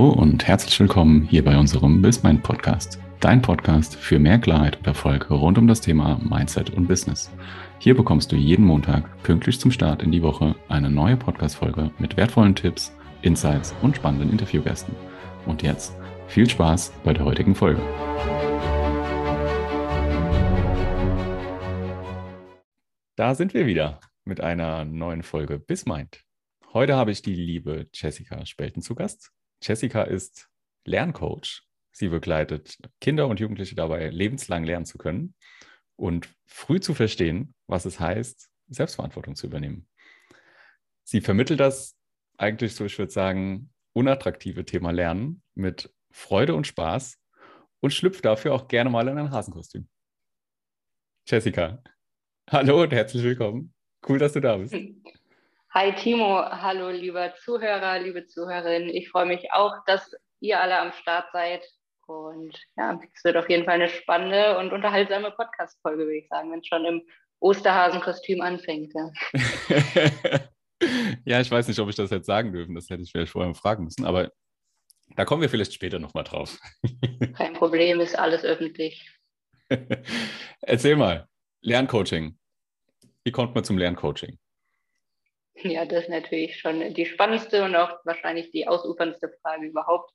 Hallo 0.00 0.12
und 0.12 0.48
herzlich 0.48 0.80
willkommen 0.80 1.24
hier 1.24 1.44
bei 1.44 1.58
unserem 1.58 2.00
BizMind 2.00 2.42
Podcast. 2.42 2.98
Dein 3.20 3.42
Podcast 3.42 3.96
für 3.96 4.18
mehr 4.18 4.38
Klarheit 4.38 4.78
und 4.78 4.86
Erfolg 4.86 5.30
rund 5.30 5.58
um 5.58 5.66
das 5.66 5.82
Thema 5.82 6.18
Mindset 6.26 6.70
und 6.70 6.88
Business. 6.88 7.30
Hier 7.80 7.94
bekommst 7.94 8.32
du 8.32 8.36
jeden 8.36 8.64
Montag 8.64 9.22
pünktlich 9.22 9.60
zum 9.60 9.70
Start 9.70 10.02
in 10.02 10.10
die 10.10 10.22
Woche 10.22 10.56
eine 10.70 10.88
neue 10.88 11.18
Podcast-Folge 11.18 11.90
mit 11.98 12.16
wertvollen 12.16 12.54
Tipps, 12.54 12.96
Insights 13.20 13.74
und 13.82 13.94
spannenden 13.94 14.30
Interviewgästen. 14.30 14.96
Und 15.44 15.62
jetzt 15.62 15.94
viel 16.28 16.48
Spaß 16.48 16.94
bei 17.04 17.12
der 17.12 17.26
heutigen 17.26 17.54
Folge. 17.54 17.82
Da 23.16 23.34
sind 23.34 23.52
wir 23.52 23.66
wieder 23.66 24.00
mit 24.24 24.40
einer 24.40 24.86
neuen 24.86 25.22
Folge 25.22 25.58
BizMind. 25.58 26.22
Heute 26.72 26.96
habe 26.96 27.10
ich 27.10 27.20
die 27.20 27.34
liebe 27.34 27.90
Jessica 27.92 28.46
Spelten 28.46 28.80
zu 28.80 28.94
Gast. 28.94 29.30
Jessica 29.62 30.02
ist 30.02 30.48
Lerncoach. 30.84 31.62
Sie 31.92 32.08
begleitet 32.08 32.78
Kinder 33.00 33.26
und 33.26 33.40
Jugendliche 33.40 33.74
dabei, 33.74 34.08
lebenslang 34.08 34.64
lernen 34.64 34.86
zu 34.86 34.96
können 34.96 35.34
und 35.96 36.28
früh 36.46 36.80
zu 36.80 36.94
verstehen, 36.94 37.54
was 37.66 37.84
es 37.84 38.00
heißt, 38.00 38.48
Selbstverantwortung 38.68 39.34
zu 39.34 39.46
übernehmen. 39.46 39.86
Sie 41.04 41.20
vermittelt 41.20 41.60
das 41.60 41.96
eigentlich 42.38 42.74
so, 42.74 42.84
ich 42.86 42.98
würde 42.98 43.12
sagen, 43.12 43.70
unattraktive 43.92 44.64
Thema 44.64 44.92
Lernen 44.92 45.42
mit 45.54 45.92
Freude 46.10 46.54
und 46.54 46.66
Spaß 46.66 47.18
und 47.80 47.92
schlüpft 47.92 48.24
dafür 48.24 48.54
auch 48.54 48.68
gerne 48.68 48.88
mal 48.88 49.08
in 49.08 49.18
ein 49.18 49.30
Hasenkostüm. 49.30 49.88
Jessica, 51.26 51.82
hallo 52.48 52.82
und 52.82 52.92
herzlich 52.92 53.22
willkommen. 53.22 53.74
Cool, 54.08 54.18
dass 54.18 54.32
du 54.32 54.40
da 54.40 54.56
bist. 54.56 54.74
Hi 55.72 55.94
Timo, 55.94 56.42
hallo 56.50 56.90
lieber 56.90 57.32
Zuhörer, 57.36 58.00
liebe 58.00 58.26
Zuhörerin. 58.26 58.88
Ich 58.88 59.08
freue 59.08 59.26
mich 59.26 59.52
auch, 59.52 59.72
dass 59.86 60.16
ihr 60.40 60.60
alle 60.60 60.76
am 60.76 60.90
Start 60.90 61.30
seid. 61.32 61.62
Und 62.08 62.58
ja, 62.76 62.98
es 63.14 63.22
wird 63.22 63.36
auf 63.36 63.48
jeden 63.48 63.66
Fall 63.66 63.74
eine 63.74 63.88
spannende 63.88 64.58
und 64.58 64.72
unterhaltsame 64.72 65.30
Podcast-Folge, 65.30 66.02
würde 66.02 66.16
ich 66.18 66.28
sagen, 66.28 66.50
wenn 66.50 66.58
es 66.58 66.66
schon 66.66 66.84
im 66.84 67.02
Osterhasenkostüm 67.38 68.40
anfängt. 68.40 68.92
Ja. 68.94 69.12
ja, 71.24 71.40
ich 71.40 71.52
weiß 71.52 71.68
nicht, 71.68 71.78
ob 71.78 71.88
ich 71.88 71.94
das 71.94 72.10
jetzt 72.10 72.26
sagen 72.26 72.52
dürfen. 72.52 72.74
Das 72.74 72.90
hätte 72.90 73.04
ich 73.04 73.12
vielleicht 73.12 73.30
vorher 73.30 73.54
fragen 73.54 73.84
müssen, 73.84 74.04
aber 74.04 74.32
da 75.14 75.24
kommen 75.24 75.40
wir 75.40 75.48
vielleicht 75.48 75.72
später 75.72 76.00
nochmal 76.00 76.24
drauf. 76.24 76.58
Kein 77.36 77.54
Problem, 77.54 78.00
ist 78.00 78.18
alles 78.18 78.42
öffentlich. 78.42 79.08
Erzähl 80.62 80.96
mal, 80.96 81.28
Lerncoaching. 81.60 82.36
Wie 83.22 83.30
kommt 83.30 83.54
man 83.54 83.62
zum 83.62 83.78
Lerncoaching? 83.78 84.36
Ja, 85.62 85.84
das 85.84 86.04
ist 86.04 86.10
natürlich 86.10 86.58
schon 86.58 86.94
die 86.94 87.06
spannendste 87.06 87.64
und 87.64 87.76
auch 87.76 87.98
wahrscheinlich 88.04 88.50
die 88.50 88.66
ausuferndste 88.66 89.28
Frage 89.42 89.66
überhaupt. 89.66 90.10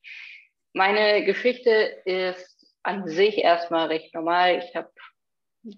Meine 0.74 1.24
Geschichte 1.24 1.70
ist 2.06 2.74
an 2.84 3.08
sich 3.08 3.38
erstmal 3.38 3.88
recht 3.88 4.14
normal. 4.14 4.64
Ich 4.68 4.76
habe 4.76 4.92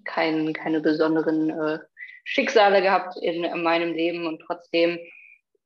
kein, 0.04 0.52
keine 0.52 0.80
besonderen 0.80 1.50
äh, 1.50 1.78
Schicksale 2.24 2.82
gehabt 2.82 3.16
in, 3.16 3.44
in 3.44 3.62
meinem 3.62 3.92
Leben 3.92 4.26
und 4.26 4.40
trotzdem 4.40 4.98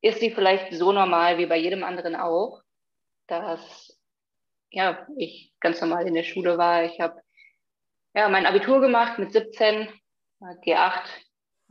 ist 0.01 0.19
sie 0.19 0.31
vielleicht 0.31 0.73
so 0.73 0.91
normal 0.91 1.37
wie 1.37 1.45
bei 1.45 1.57
jedem 1.57 1.83
anderen 1.83 2.15
auch, 2.15 2.61
dass 3.27 3.99
ja, 4.69 5.07
ich 5.17 5.53
ganz 5.59 5.79
normal 5.81 6.07
in 6.07 6.13
der 6.13 6.23
Schule 6.23 6.57
war. 6.57 6.83
Ich 6.83 6.99
habe 6.99 7.21
ja, 8.13 8.29
mein 8.29 8.45
Abitur 8.45 8.81
gemacht 8.81 9.17
mit 9.19 9.31
17, 9.31 9.87
G8 10.41 11.03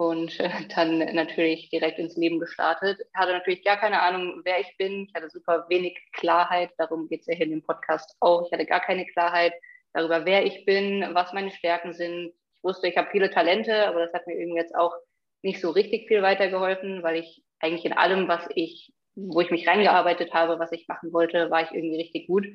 und 0.09 0.41
äh, 0.41 0.51
dann 0.75 0.99
natürlich 0.99 1.69
direkt 1.71 1.99
ins 1.99 2.17
Leben 2.17 2.39
gestartet. 2.39 2.99
Ich 3.01 3.15
hatte 3.15 3.33
natürlich 3.33 3.65
gar 3.65 3.77
keine 3.77 4.03
Ahnung, 4.03 4.41
wer 4.45 4.61
ich 4.61 4.77
bin. 4.77 5.07
Ich 5.09 5.15
hatte 5.15 5.31
super 5.31 5.67
wenig 5.69 5.99
Klarheit, 6.13 6.71
darum 6.79 7.09
geht 7.09 7.21
es 7.21 7.27
ja 7.27 7.35
hier 7.35 7.47
in 7.47 7.53
dem 7.53 7.63
Podcast 7.63 8.17
auch. 8.21 8.47
Ich 8.47 8.53
hatte 8.53 8.67
gar 8.67 8.81
keine 8.81 9.07
Klarheit 9.07 9.53
darüber, 9.93 10.25
wer 10.25 10.45
ich 10.45 10.65
bin, 10.65 11.07
was 11.13 11.33
meine 11.33 11.51
Stärken 11.51 11.93
sind. 11.93 12.29
Ich 12.29 12.65
wusste, 12.65 12.89
ich 12.89 12.97
habe 12.97 13.11
viele 13.11 13.31
Talente, 13.31 13.87
aber 13.87 14.01
das 14.05 14.13
hat 14.13 14.27
mir 14.27 14.35
irgendwie 14.35 14.59
jetzt 14.59 14.75
auch 14.75 14.95
nicht 15.43 15.61
so 15.61 15.71
richtig 15.71 16.09
viel 16.09 16.23
weitergeholfen, 16.23 17.03
weil 17.03 17.17
ich 17.17 17.43
eigentlich 17.59 17.85
in 17.85 17.93
allem, 17.93 18.29
was 18.29 18.49
ich, 18.55 18.93
wo 19.15 19.41
ich 19.41 19.51
mich 19.51 19.67
reingearbeitet 19.69 20.33
habe, 20.33 20.59
was 20.59 20.73
ich 20.73 20.89
machen 20.89 21.13
wollte, 21.13 21.51
war 21.51 21.63
ich 21.63 21.73
irgendwie 21.73 21.97
richtig 21.97 22.27
gut. 22.27 22.47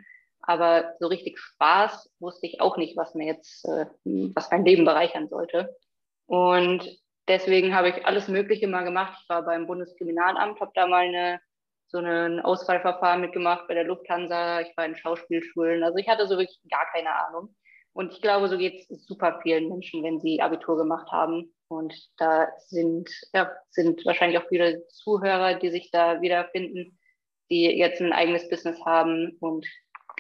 Aber 0.42 0.96
so 1.00 1.08
richtig 1.08 1.38
Spaß 1.38 2.10
wusste 2.20 2.48
ich 2.48 2.62
auch 2.62 2.78
nicht, 2.78 2.96
was 2.96 3.16
mir 3.16 3.26
jetzt, 3.28 3.66
äh, 3.66 3.86
was 4.06 4.50
mein 4.50 4.66
Leben 4.66 4.86
bereichern 4.86 5.28
sollte. 5.28 5.76
Und 6.26 6.88
deswegen 7.28 7.76
habe 7.76 7.90
ich 7.90 8.06
alles 8.06 8.28
Mögliche 8.28 8.68
mal 8.68 8.84
gemacht. 8.84 9.18
Ich 9.22 9.30
war 9.30 9.44
beim 9.44 9.68
Bundeskriminalamt, 9.68 10.60
habe 10.60 10.72
da 10.74 10.88
mal 10.88 11.06
eine, 11.06 11.40
so 11.88 12.00
ein 12.00 12.40
Auswahlverfahren 12.40 13.22
mitgemacht 13.22 13.68
bei 13.68 13.74
der 13.74 13.84
Lufthansa. 13.84 14.62
Ich 14.62 14.76
war 14.76 14.86
in 14.86 14.96
Schauspielschulen. 14.96 15.84
Also 15.84 15.98
ich 15.98 16.08
hatte 16.08 16.28
so 16.28 16.38
wirklich 16.38 16.60
gar 16.70 16.86
keine 16.92 17.14
Ahnung. 17.28 17.56
Und 17.94 18.14
ich 18.14 18.22
glaube, 18.22 18.48
so 18.48 18.58
geht 18.58 18.90
es 18.90 19.06
super 19.06 19.40
vielen 19.42 19.70
Menschen, 19.70 20.04
wenn 20.04 20.20
sie 20.20 20.42
Abitur 20.42 20.78
gemacht 20.78 21.12
haben. 21.12 21.54
Und 21.68 21.94
da 22.18 22.48
sind, 22.60 23.10
ja, 23.34 23.52
sind 23.70 24.06
wahrscheinlich 24.06 24.40
auch 24.40 24.48
viele 24.48 24.88
Zuhörer, 24.88 25.56
die 25.56 25.70
sich 25.70 25.90
da 25.92 26.22
wiederfinden, 26.22 26.98
die 27.50 27.64
jetzt 27.64 28.02
ein 28.02 28.14
eigenes 28.14 28.48
Business 28.50 28.80
haben. 28.86 29.36
Und 29.40 29.66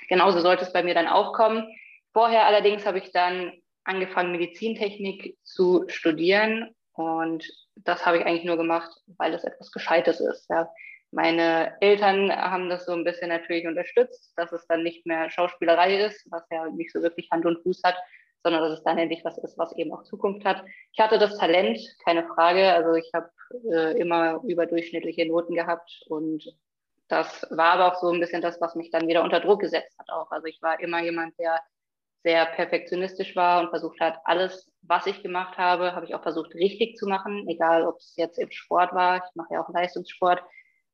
genauso 0.09 0.39
sollte 0.39 0.63
es 0.63 0.73
bei 0.73 0.83
mir 0.83 0.95
dann 0.95 1.07
auch 1.07 1.33
kommen. 1.33 1.67
Vorher 2.13 2.47
allerdings 2.47 2.85
habe 2.85 2.97
ich 2.97 3.11
dann 3.11 3.53
angefangen, 3.83 4.31
Medizintechnik 4.31 5.37
zu 5.43 5.85
studieren 5.87 6.75
und 6.97 7.47
das 7.75 8.05
habe 8.05 8.17
ich 8.17 8.25
eigentlich 8.25 8.45
nur 8.45 8.57
gemacht, 8.57 8.91
weil 9.17 9.33
es 9.33 9.43
etwas 9.43 9.71
Gescheites 9.71 10.19
ist. 10.19 10.49
Ja. 10.49 10.69
Meine 11.11 11.79
Eltern 11.79 12.31
haben 12.31 12.69
das 12.69 12.85
so 12.85 12.93
ein 12.93 13.03
bisschen 13.03 13.29
natürlich 13.29 13.67
unterstützt, 13.67 14.33
dass 14.35 14.51
es 14.51 14.65
dann 14.67 14.83
nicht 14.83 15.05
mehr 15.05 15.29
Schauspielerei 15.29 16.05
ist, 16.05 16.25
was 16.31 16.43
ja 16.51 16.67
nicht 16.69 16.91
so 16.91 17.01
wirklich 17.01 17.29
Hand 17.31 17.45
und 17.45 17.61
Fuß 17.63 17.81
hat, 17.83 17.95
sondern 18.43 18.61
dass 18.63 18.79
es 18.79 18.83
dann 18.83 18.97
endlich 18.97 19.23
was 19.23 19.37
ist, 19.37 19.57
was 19.57 19.75
eben 19.77 19.93
auch 19.93 20.03
Zukunft 20.03 20.43
hat. 20.43 20.63
Ich 20.91 20.99
hatte 20.99 21.19
das 21.19 21.37
Talent, 21.37 21.79
keine 22.03 22.25
Frage. 22.25 22.73
Also 22.73 22.93
ich 22.95 23.09
habe 23.13 23.29
äh, 23.71 23.99
immer 23.99 24.41
überdurchschnittliche 24.43 25.27
Noten 25.27 25.53
gehabt 25.53 26.03
und 26.07 26.43
das 27.09 27.45
war 27.51 27.73
aber 27.73 27.93
auch 27.93 27.99
so 28.01 28.09
ein 28.09 28.19
bisschen 28.19 28.41
das, 28.41 28.59
was 28.59 28.75
mich 28.75 28.89
dann 28.89 29.07
wieder 29.07 29.23
unter 29.23 29.39
Druck 29.39 29.61
gesetzt 29.61 29.97
hat 29.99 30.09
auch. 30.09 30.31
Also 30.31 30.47
ich 30.47 30.61
war 30.61 30.79
immer 30.79 31.01
jemand, 31.01 31.37
der 31.39 31.61
sehr 32.27 32.45
perfektionistisch 32.45 33.37
war 33.37 33.61
und 33.61 33.69
versucht 33.69 34.01
hat, 34.01 34.19
alles, 34.25 34.69
was 34.81 35.07
ich 35.07 35.23
gemacht 35.23 35.57
habe, 35.57 35.93
habe 35.93 36.05
ich 36.05 36.13
auch 36.13 36.23
versucht, 36.23 36.53
richtig 36.55 36.97
zu 36.97 37.07
machen, 37.07 37.47
egal 37.47 37.87
ob 37.87 37.99
es 37.99 38.17
jetzt 38.17 38.37
im 38.37 38.51
Sport 38.51 38.93
war, 38.93 39.23
ich 39.23 39.35
mache 39.35 39.53
ja 39.53 39.63
auch 39.63 39.69
Leistungssport, 39.69 40.43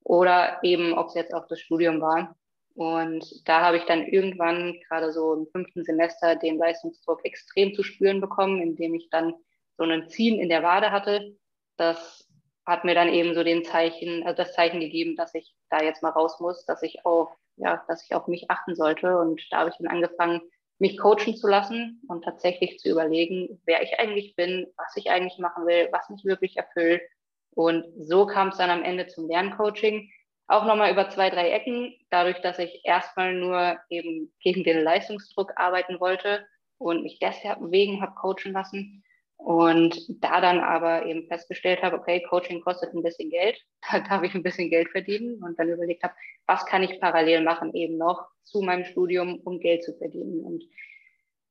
oder 0.04 0.60
eben 0.62 0.94
ob 0.94 1.08
es 1.08 1.16
jetzt 1.16 1.34
auch 1.34 1.48
das 1.48 1.60
Studium 1.60 2.02
war. 2.02 2.36
Und 2.76 3.26
da 3.48 3.62
habe 3.62 3.78
ich 3.78 3.86
dann 3.86 4.06
irgendwann 4.06 4.80
gerade 4.88 5.12
so 5.12 5.34
im 5.34 5.48
fünften 5.48 5.84
Semester 5.84 6.36
den 6.36 6.60
Leistungsdruck 6.60 7.26
extrem 7.26 7.74
zu 7.74 7.82
spüren 7.82 8.22
bekommen, 8.22 8.62
indem 8.62 8.94
ich 8.94 9.10
dann 9.10 9.34
so 9.76 9.86
einen 9.86 10.10
Ziehen 10.10 10.40
in 10.40 10.50
der 10.50 10.62
Wade 10.62 10.92
hatte. 10.92 11.36
Das 11.78 12.30
hat 12.64 12.86
mir 12.86 12.94
dann 12.94 13.10
eben 13.10 13.34
so 13.34 13.44
den 13.44 13.64
Zeichen, 13.64 14.22
also 14.24 14.38
das 14.38 14.54
Zeichen 14.54 14.82
gegeben, 14.82 15.16
dass 15.16 15.34
ich 15.34 15.56
da 15.72 15.82
jetzt 15.82 16.04
mal 16.04 16.10
raus 16.10 16.40
muss, 16.40 16.64
dass 16.66 16.84
ich 16.84 17.04
auf, 17.08 17.30
ja, 17.56 17.84
dass 17.88 18.04
ich 18.04 18.14
auf 18.14 18.28
mich 18.28 18.52
achten 18.52 18.76
sollte. 18.76 19.18
Und 19.18 19.42
da 19.50 19.62
habe 19.62 19.72
ich 19.72 19.78
dann 19.78 19.88
angefangen, 19.88 20.42
mich 20.84 20.98
coachen 20.98 21.38
zu 21.38 21.48
lassen 21.48 22.02
und 22.10 22.26
tatsächlich 22.26 22.78
zu 22.78 22.90
überlegen, 22.90 23.62
wer 23.66 23.82
ich 23.84 23.98
eigentlich 24.00 24.36
bin, 24.36 24.68
was 24.76 24.98
ich 24.98 25.10
eigentlich 25.10 25.40
machen 25.40 25.66
will, 25.66 25.88
was 25.94 26.10
mich 26.10 26.26
wirklich 26.26 26.58
erfüllt. 26.58 27.02
Und 27.56 27.86
so 27.98 28.26
kam 28.26 28.50
es 28.50 28.58
dann 28.58 28.70
am 28.70 28.84
Ende 28.84 29.08
zum 29.08 29.30
Lerncoaching. 29.30 30.12
Auch 30.48 30.66
nochmal 30.66 30.92
über 30.92 31.10
zwei, 31.10 31.30
drei 31.30 31.52
Ecken, 31.52 31.96
dadurch, 32.10 32.42
dass 32.42 32.60
ich 32.60 32.82
erstmal 32.84 33.34
nur 33.34 33.80
eben 33.90 34.34
gegen 34.42 34.66
den 34.66 34.84
Leistungsdruck 34.84 35.54
arbeiten 35.56 36.02
wollte 36.02 36.46
und 36.80 37.04
mich 37.04 37.18
deswegen 37.18 38.02
habe 38.02 38.16
coachen 38.16 38.52
lassen. 38.52 39.06
Und 39.44 40.00
da 40.24 40.40
dann 40.40 40.62
aber 40.62 41.06
eben 41.06 41.28
festgestellt 41.28 41.82
habe, 41.82 41.98
okay, 41.98 42.24
Coaching 42.30 42.62
kostet 42.62 42.94
ein 42.94 43.04
bisschen 43.04 43.30
Geld, 43.30 43.62
da 43.92 44.00
darf 44.00 44.24
ich 44.24 44.34
ein 44.34 44.44
bisschen 44.44 44.70
Geld 44.70 44.90
verdienen 44.90 45.44
und 45.44 45.60
dann 45.60 45.68
überlegt 45.68 46.02
habe, 46.04 46.14
was 46.48 46.66
kann 46.66 46.82
ich 46.82 47.02
parallel 47.02 47.44
machen 47.44 47.74
eben 47.74 47.98
noch 47.98 48.26
zu 48.44 48.62
meinem 48.62 48.86
Studium, 48.86 49.42
um 49.44 49.60
Geld 49.60 49.84
zu 49.84 49.94
verdienen. 49.98 50.46
Und 50.46 50.64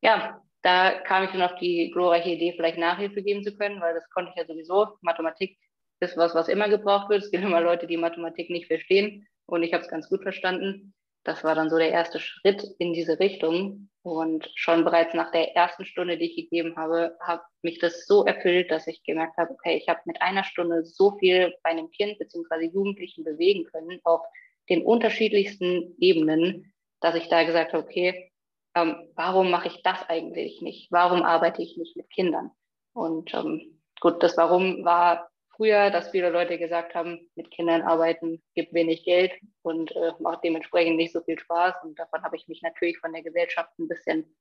ja, 0.01 0.41
da 0.63 1.01
kam 1.01 1.25
ich 1.25 1.33
dann 1.33 1.43
auf 1.43 1.57
die 1.57 1.91
glorreiche 1.91 2.31
Idee, 2.31 2.55
vielleicht 2.57 2.79
Nachhilfe 2.79 3.23
geben 3.23 3.45
zu 3.45 3.55
können, 3.55 3.83
weil 3.83 3.93
das 3.93 4.09
konnte 4.09 4.31
ich 4.31 4.41
ja 4.41 4.47
sowieso. 4.47 4.97
Mathematik 5.03 5.59
ist 6.01 6.17
was, 6.17 6.35
was 6.35 6.49
immer 6.49 6.71
gebraucht 6.71 7.11
wird. 7.11 7.23
Es 7.23 7.31
gibt 7.31 7.45
immer 7.45 7.61
Leute, 7.61 7.87
die 7.87 7.99
Mathematik 7.99 8.49
nicht 8.49 8.69
verstehen 8.69 9.29
und 9.45 9.63
ich 9.65 9.75
habe 9.75 9.85
es 9.85 9.91
ganz 9.91 10.09
gut 10.09 10.23
verstanden 10.23 10.95
das 11.25 11.45
war 11.45 11.55
dann 11.55 11.71
so 11.71 11.79
der 11.79 11.91
erste 11.91 12.19
Schritt 12.19 12.65
in 12.79 12.93
diese 12.93 13.19
Richtung. 13.19 13.89
Und 14.03 14.51
schon 14.57 14.85
bereits 14.85 15.15
nach 15.15 15.31
der 15.31 15.55
ersten 15.55 15.85
Stunde, 15.85 16.19
die 16.19 16.25
ich 16.25 16.37
gegeben 16.37 16.75
habe, 16.77 17.17
hat 17.21 17.43
mich 17.63 17.79
das 17.79 18.05
so 18.07 18.25
erfüllt, 18.25 18.71
dass 18.73 18.89
ich 18.89 19.05
gemerkt 19.05 19.37
habe, 19.37 19.53
okay, 19.53 19.77
ich 19.77 19.89
habe 19.89 20.01
mit 20.07 20.21
einer 20.21 20.43
Stunde 20.43 20.85
so 20.85 21.13
viel 21.19 21.55
bei 21.63 21.71
einem 21.71 21.89
Kind 21.91 22.19
bzw. 22.19 22.71
Jugendlichen 22.73 23.23
bewegen 23.23 23.65
können 23.65 24.01
auf 24.03 24.21
den 24.69 24.85
unterschiedlichsten 24.85 25.95
Ebenen, 25.99 26.73
dass 27.01 27.15
ich 27.15 27.29
da 27.29 27.45
gesagt 27.45 27.73
habe, 27.73 27.85
okay, 27.85 28.33
ähm, 28.75 28.97
warum 29.15 29.51
mache 29.51 29.69
ich 29.69 29.83
das 29.83 30.09
eigentlich 30.09 30.63
nicht? 30.63 30.91
Warum 30.91 31.23
arbeite 31.23 31.63
ich 31.63 31.77
nicht 31.77 31.97
mit 31.97 32.11
Kindern? 32.11 32.51
Und 32.95 33.33
ähm, 33.35 33.81
gut, 34.01 34.23
das 34.23 34.37
Warum 34.37 34.85
war 34.85 35.31
früher, 35.63 35.91
dass 35.91 36.11
viele 36.11 36.31
Leute 36.31 36.59
gesagt 36.59 36.97
haben, 36.97 37.31
mit 37.37 37.53
Kindern 37.53 37.83
arbeiten 37.83 38.43
gibt 38.57 38.75
wenig 38.75 39.05
Geld 39.05 39.31
und 39.63 39.95
äh, 39.95 40.11
macht 40.19 40.43
dementsprechend 40.43 40.97
nicht 40.97 41.13
so 41.13 41.21
viel 41.21 41.39
Spaß. 41.39 41.77
Und 41.85 41.97
davon 42.01 42.21
habe 42.25 42.35
ich 42.35 42.49
mich 42.49 42.63
natürlich 42.63 42.99
von 42.99 43.13
der 43.13 43.23
Gesellschaft 43.23 43.71
ein 43.79 43.87
bisschen 43.87 44.35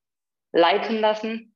leiten 0.52 0.98
lassen. 0.98 1.56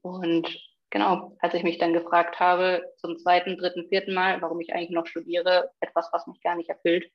Und 0.00 0.48
genau, 0.88 1.36
als 1.40 1.52
ich 1.52 1.64
mich 1.64 1.76
dann 1.76 1.92
gefragt 1.92 2.40
habe, 2.40 2.82
zum 2.96 3.18
zweiten, 3.18 3.58
dritten, 3.58 3.86
vierten 3.90 4.14
Mal, 4.14 4.40
warum 4.40 4.58
ich 4.60 4.72
eigentlich 4.72 4.88
noch 4.88 5.06
studiere, 5.06 5.70
etwas, 5.80 6.08
was 6.12 6.26
mich 6.26 6.40
gar 6.40 6.56
nicht 6.56 6.70
erfüllt, 6.70 7.10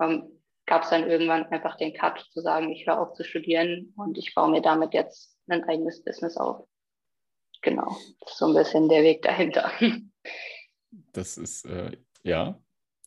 ähm, 0.00 0.40
gab 0.64 0.84
es 0.84 0.90
dann 0.90 1.10
irgendwann 1.10 1.44
einfach 1.46 1.76
den 1.76 1.92
Cut 1.92 2.26
zu 2.32 2.40
sagen, 2.40 2.70
ich 2.70 2.86
höre 2.86 2.98
auf 2.98 3.12
zu 3.12 3.24
studieren 3.24 3.92
und 3.98 4.16
ich 4.16 4.34
baue 4.34 4.50
mir 4.50 4.62
damit 4.62 4.94
jetzt 4.94 5.36
ein 5.46 5.62
eigenes 5.64 6.02
Business 6.02 6.38
auf. 6.38 6.66
Genau, 7.60 7.94
so 8.26 8.46
ein 8.46 8.54
bisschen 8.54 8.88
der 8.88 9.02
Weg 9.02 9.20
dahinter. 9.20 9.70
Das 11.12 11.38
ist, 11.38 11.64
äh, 11.66 11.96
ja, 12.22 12.60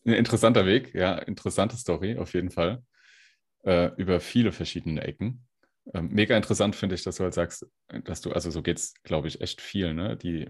ein 0.05 0.13
interessanter 0.13 0.65
Weg, 0.65 0.93
ja, 0.93 1.17
interessante 1.17 1.77
Story 1.77 2.17
auf 2.17 2.33
jeden 2.33 2.51
Fall. 2.51 2.83
Äh, 3.63 3.91
über 3.97 4.19
viele 4.19 4.51
verschiedene 4.51 5.01
Ecken. 5.03 5.47
Ähm, 5.93 6.09
mega 6.09 6.35
interessant 6.35 6.75
finde 6.75 6.95
ich, 6.95 7.03
dass 7.03 7.17
du 7.17 7.23
halt 7.23 7.33
sagst, 7.33 7.67
dass 8.03 8.21
du, 8.21 8.31
also 8.31 8.51
so 8.51 8.61
geht 8.61 8.77
es, 8.77 8.93
glaube 9.03 9.27
ich, 9.27 9.41
echt 9.41 9.61
viel, 9.61 9.93
ne? 9.93 10.17
Die 10.17 10.49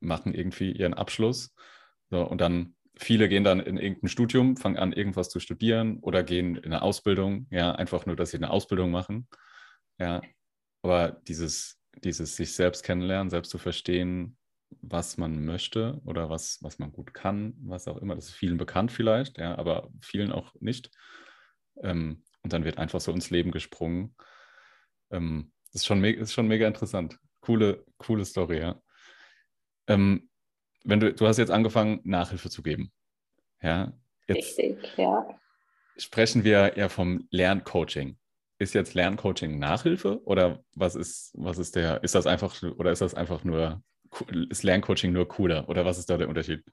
machen 0.00 0.34
irgendwie 0.34 0.72
ihren 0.72 0.94
Abschluss 0.94 1.54
so, 2.10 2.22
und 2.22 2.40
dann 2.40 2.76
viele 2.96 3.28
gehen 3.28 3.44
dann 3.44 3.60
in 3.60 3.76
irgendein 3.76 4.08
Studium, 4.08 4.56
fangen 4.56 4.76
an, 4.76 4.92
irgendwas 4.92 5.28
zu 5.28 5.40
studieren 5.40 5.98
oder 6.00 6.22
gehen 6.22 6.56
in 6.56 6.66
eine 6.66 6.82
Ausbildung, 6.82 7.46
ja, 7.50 7.72
einfach 7.72 8.06
nur, 8.06 8.16
dass 8.16 8.30
sie 8.30 8.38
eine 8.38 8.50
Ausbildung 8.50 8.90
machen. 8.90 9.28
Ja, 10.00 10.22
aber 10.82 11.20
dieses, 11.28 11.80
dieses 12.04 12.36
sich 12.36 12.54
selbst 12.54 12.84
kennenlernen, 12.84 13.30
selbst 13.30 13.50
zu 13.50 13.58
verstehen, 13.58 14.37
was 14.70 15.16
man 15.16 15.44
möchte 15.44 16.00
oder 16.04 16.30
was, 16.30 16.58
was 16.62 16.78
man 16.78 16.92
gut 16.92 17.14
kann, 17.14 17.54
was 17.60 17.88
auch 17.88 17.96
immer, 17.98 18.14
das 18.14 18.26
ist 18.26 18.34
vielen 18.34 18.58
bekannt 18.58 18.92
vielleicht, 18.92 19.38
ja, 19.38 19.56
aber 19.56 19.90
vielen 20.00 20.32
auch 20.32 20.54
nicht. 20.60 20.90
Ähm, 21.82 22.22
und 22.42 22.52
dann 22.52 22.64
wird 22.64 22.78
einfach 22.78 23.00
so 23.00 23.12
ins 23.12 23.30
Leben 23.30 23.50
gesprungen. 23.50 24.14
Ähm, 25.10 25.52
das 25.72 25.82
ist 25.82 25.86
schon, 25.86 26.02
ist 26.04 26.32
schon 26.32 26.48
mega 26.48 26.66
interessant. 26.66 27.18
Coole, 27.40 27.84
coole 27.98 28.24
Story, 28.24 28.58
ja. 28.60 28.80
Ähm, 29.86 30.28
wenn 30.84 31.00
du, 31.00 31.12
du 31.12 31.26
hast 31.26 31.38
jetzt 31.38 31.50
angefangen, 31.50 32.00
Nachhilfe 32.04 32.50
zu 32.50 32.62
geben. 32.62 32.92
Ja, 33.62 33.92
jetzt 34.26 34.58
Richtig, 34.58 34.96
ja. 34.96 35.26
Sprechen 35.96 36.44
wir 36.44 36.76
eher 36.76 36.90
vom 36.90 37.26
Lerncoaching. 37.30 38.16
Ist 38.58 38.74
jetzt 38.74 38.94
Lerncoaching 38.94 39.58
Nachhilfe 39.58 40.22
oder 40.24 40.64
was 40.74 40.94
ist, 40.94 41.32
was 41.34 41.58
ist 41.58 41.76
der, 41.76 42.02
ist 42.02 42.14
das 42.14 42.26
einfach 42.26 42.62
oder 42.62 42.92
ist 42.92 43.00
das 43.00 43.14
einfach 43.14 43.44
nur, 43.44 43.82
ist 44.50 44.62
Lerncoaching 44.62 45.12
nur 45.12 45.28
cooler 45.28 45.68
oder 45.68 45.84
was 45.84 45.98
ist 45.98 46.10
da 46.10 46.16
der 46.16 46.28
Unterschied? 46.28 46.64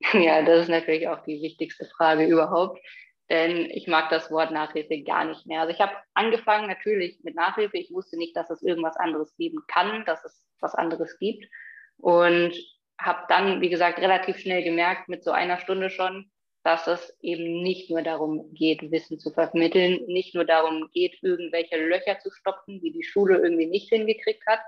Ja, 0.14 0.42
das 0.42 0.62
ist 0.62 0.68
natürlich 0.68 1.08
auch 1.08 1.22
die 1.24 1.42
wichtigste 1.42 1.84
Frage 1.84 2.24
überhaupt, 2.24 2.80
denn 3.28 3.68
ich 3.70 3.86
mag 3.86 4.08
das 4.08 4.30
Wort 4.30 4.50
Nachhilfe 4.50 5.02
gar 5.02 5.26
nicht 5.26 5.46
mehr. 5.46 5.60
Also 5.60 5.74
ich 5.74 5.80
habe 5.80 5.92
angefangen 6.14 6.68
natürlich 6.68 7.20
mit 7.22 7.34
Nachhilfe. 7.34 7.76
Ich 7.76 7.92
wusste 7.92 8.16
nicht, 8.16 8.34
dass 8.34 8.48
es 8.48 8.62
irgendwas 8.62 8.96
anderes 8.96 9.36
geben 9.36 9.60
kann, 9.68 10.04
dass 10.06 10.24
es 10.24 10.42
was 10.58 10.74
anderes 10.74 11.18
gibt. 11.18 11.46
Und 11.98 12.54
habe 12.98 13.24
dann, 13.28 13.60
wie 13.60 13.68
gesagt, 13.68 13.98
relativ 13.98 14.38
schnell 14.38 14.62
gemerkt, 14.62 15.08
mit 15.08 15.22
so 15.22 15.30
einer 15.30 15.58
Stunde 15.58 15.90
schon, 15.90 16.30
dass 16.62 16.86
es 16.86 17.16
eben 17.20 17.62
nicht 17.62 17.90
nur 17.90 18.02
darum 18.02 18.52
geht, 18.52 18.90
Wissen 18.90 19.18
zu 19.18 19.30
vermitteln, 19.30 20.04
nicht 20.06 20.34
nur 20.34 20.44
darum 20.44 20.90
geht, 20.92 21.22
irgendwelche 21.22 21.76
Löcher 21.76 22.18
zu 22.18 22.30
stopfen, 22.30 22.80
die 22.80 22.92
die 22.92 23.02
Schule 23.02 23.38
irgendwie 23.38 23.66
nicht 23.66 23.88
hingekriegt 23.88 24.44
hat. 24.46 24.60